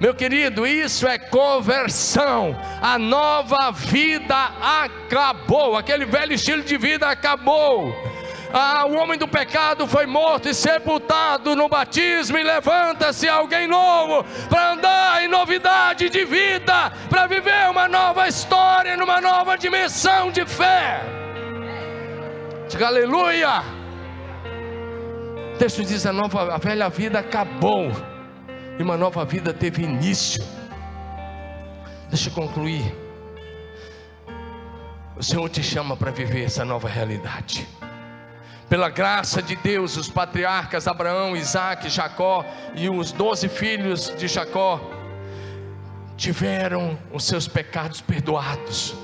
Meu 0.00 0.14
querido, 0.14 0.66
isso 0.66 1.06
é 1.06 1.18
conversão. 1.18 2.56
A 2.80 2.98
nova 2.98 3.70
vida 3.70 4.50
acabou. 4.62 5.76
Aquele 5.76 6.06
velho 6.06 6.32
estilo 6.32 6.62
de 6.62 6.78
vida 6.78 7.06
acabou. 7.06 7.94
Ah, 8.50 8.86
o 8.86 8.94
homem 8.96 9.18
do 9.18 9.28
pecado 9.28 9.86
foi 9.86 10.06
morto 10.06 10.48
e 10.48 10.54
sepultado 10.54 11.54
no 11.54 11.68
batismo, 11.68 12.36
e 12.36 12.42
levanta-se 12.42 13.28
alguém 13.28 13.68
novo 13.68 14.24
para 14.48 14.72
andar 14.72 15.22
em 15.22 15.28
novidade 15.28 16.08
de 16.08 16.24
vida, 16.24 16.90
para 17.08 17.26
viver 17.26 17.70
uma 17.70 17.86
nova 17.86 18.26
história, 18.26 18.96
numa 18.96 19.20
nova 19.20 19.56
dimensão 19.56 20.32
de 20.32 20.44
fé. 20.46 21.00
Diga 22.68 22.88
aleluia. 22.88 23.62
O 25.54 25.58
texto 25.58 25.84
diz: 25.84 26.04
a, 26.06 26.12
nova, 26.12 26.54
a 26.54 26.58
velha 26.58 26.88
vida 26.88 27.20
acabou 27.20 27.92
e 28.80 28.82
uma 28.82 28.96
nova 28.96 29.26
vida 29.26 29.52
teve 29.52 29.82
início. 29.82 30.42
Deixa 32.08 32.30
eu 32.30 32.32
concluir. 32.32 32.96
O 35.14 35.22
Senhor 35.22 35.46
te 35.50 35.62
chama 35.62 35.94
para 35.98 36.10
viver 36.10 36.44
essa 36.44 36.64
nova 36.64 36.88
realidade. 36.88 37.68
Pela 38.70 38.88
graça 38.88 39.42
de 39.42 39.54
Deus, 39.56 39.98
os 39.98 40.08
patriarcas 40.08 40.88
Abraão, 40.88 41.36
Isaac, 41.36 41.90
Jacó 41.90 42.42
e 42.74 42.88
os 42.88 43.12
doze 43.12 43.50
filhos 43.50 44.14
de 44.16 44.26
Jacó 44.26 44.80
tiveram 46.16 46.98
os 47.12 47.24
seus 47.24 47.46
pecados 47.46 48.00
perdoados, 48.00 48.94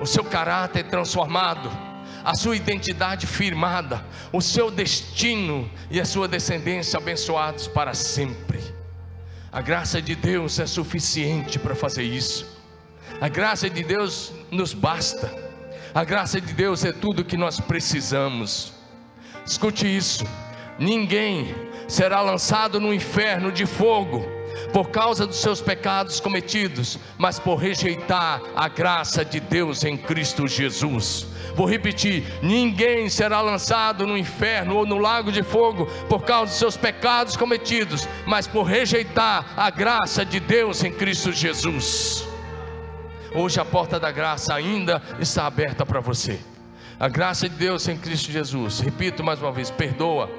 o 0.00 0.06
seu 0.06 0.24
caráter 0.24 0.84
transformado, 0.84 1.70
a 2.24 2.34
sua 2.34 2.56
identidade 2.56 3.26
firmada, 3.26 4.02
o 4.32 4.40
seu 4.40 4.70
destino 4.70 5.70
e 5.90 6.00
a 6.00 6.06
sua 6.06 6.26
descendência 6.26 6.96
abençoados 6.96 7.68
para 7.68 7.92
sempre. 7.92 8.79
A 9.52 9.60
graça 9.60 10.00
de 10.00 10.14
Deus 10.14 10.60
é 10.60 10.66
suficiente 10.66 11.58
para 11.58 11.74
fazer 11.74 12.04
isso. 12.04 12.46
A 13.20 13.28
graça 13.28 13.68
de 13.68 13.82
Deus 13.82 14.32
nos 14.48 14.72
basta. 14.72 15.28
A 15.92 16.04
graça 16.04 16.40
de 16.40 16.52
Deus 16.52 16.84
é 16.84 16.92
tudo 16.92 17.24
que 17.24 17.36
nós 17.36 17.58
precisamos. 17.58 18.72
Escute 19.44 19.84
isso: 19.86 20.24
ninguém 20.78 21.52
será 21.88 22.20
lançado 22.20 22.78
no 22.78 22.94
inferno 22.94 23.50
de 23.50 23.66
fogo 23.66 24.24
por 24.72 24.90
causa 24.90 25.26
dos 25.26 25.40
seus 25.40 25.60
pecados 25.60 26.20
cometidos, 26.20 26.98
mas 27.18 27.38
por 27.38 27.56
rejeitar 27.56 28.40
a 28.54 28.68
graça 28.68 29.24
de 29.24 29.40
Deus 29.40 29.84
em 29.84 29.96
Cristo 29.96 30.46
Jesus. 30.46 31.26
Vou 31.54 31.66
repetir: 31.66 32.24
ninguém 32.42 33.08
será 33.08 33.40
lançado 33.40 34.06
no 34.06 34.16
inferno 34.16 34.76
ou 34.76 34.86
no 34.86 34.98
lago 34.98 35.32
de 35.32 35.42
fogo 35.42 35.86
por 36.08 36.22
causa 36.22 36.50
dos 36.50 36.58
seus 36.58 36.76
pecados 36.76 37.36
cometidos, 37.36 38.08
mas 38.26 38.46
por 38.46 38.62
rejeitar 38.62 39.52
a 39.56 39.70
graça 39.70 40.24
de 40.24 40.40
Deus 40.40 40.82
em 40.84 40.92
Cristo 40.92 41.32
Jesus. 41.32 42.26
Hoje 43.34 43.60
a 43.60 43.64
porta 43.64 43.98
da 43.98 44.10
graça 44.10 44.54
ainda 44.54 45.02
está 45.20 45.46
aberta 45.46 45.86
para 45.86 46.00
você. 46.00 46.40
A 46.98 47.08
graça 47.08 47.48
de 47.48 47.54
Deus 47.54 47.88
em 47.88 47.96
Cristo 47.96 48.30
Jesus, 48.30 48.80
repito 48.80 49.22
mais 49.22 49.40
uma 49.40 49.52
vez: 49.52 49.70
perdoa, 49.70 50.30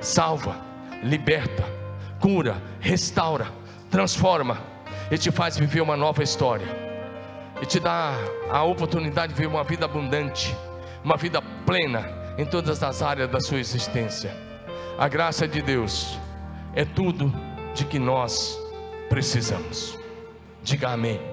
salva, 0.00 0.56
liberta, 1.02 1.64
cura, 2.20 2.62
restaura, 2.80 3.46
transforma 3.92 4.58
e 5.10 5.18
te 5.18 5.30
faz 5.30 5.58
viver 5.58 5.82
uma 5.82 5.96
nova 5.96 6.22
história. 6.22 6.66
E 7.60 7.66
te 7.66 7.78
dá 7.78 8.16
a 8.50 8.64
oportunidade 8.64 9.34
de 9.34 9.38
viver 9.38 9.54
uma 9.54 9.62
vida 9.62 9.84
abundante, 9.84 10.56
uma 11.04 11.16
vida 11.16 11.40
plena 11.64 12.10
em 12.38 12.46
todas 12.46 12.82
as 12.82 13.02
áreas 13.02 13.30
da 13.30 13.38
sua 13.38 13.58
existência. 13.58 14.34
A 14.98 15.06
graça 15.06 15.46
de 15.46 15.60
Deus 15.60 16.18
é 16.74 16.84
tudo 16.84 17.32
de 17.74 17.84
que 17.84 17.98
nós 17.98 18.58
precisamos. 19.10 19.96
Diga 20.62 20.88
amém. 20.88 21.31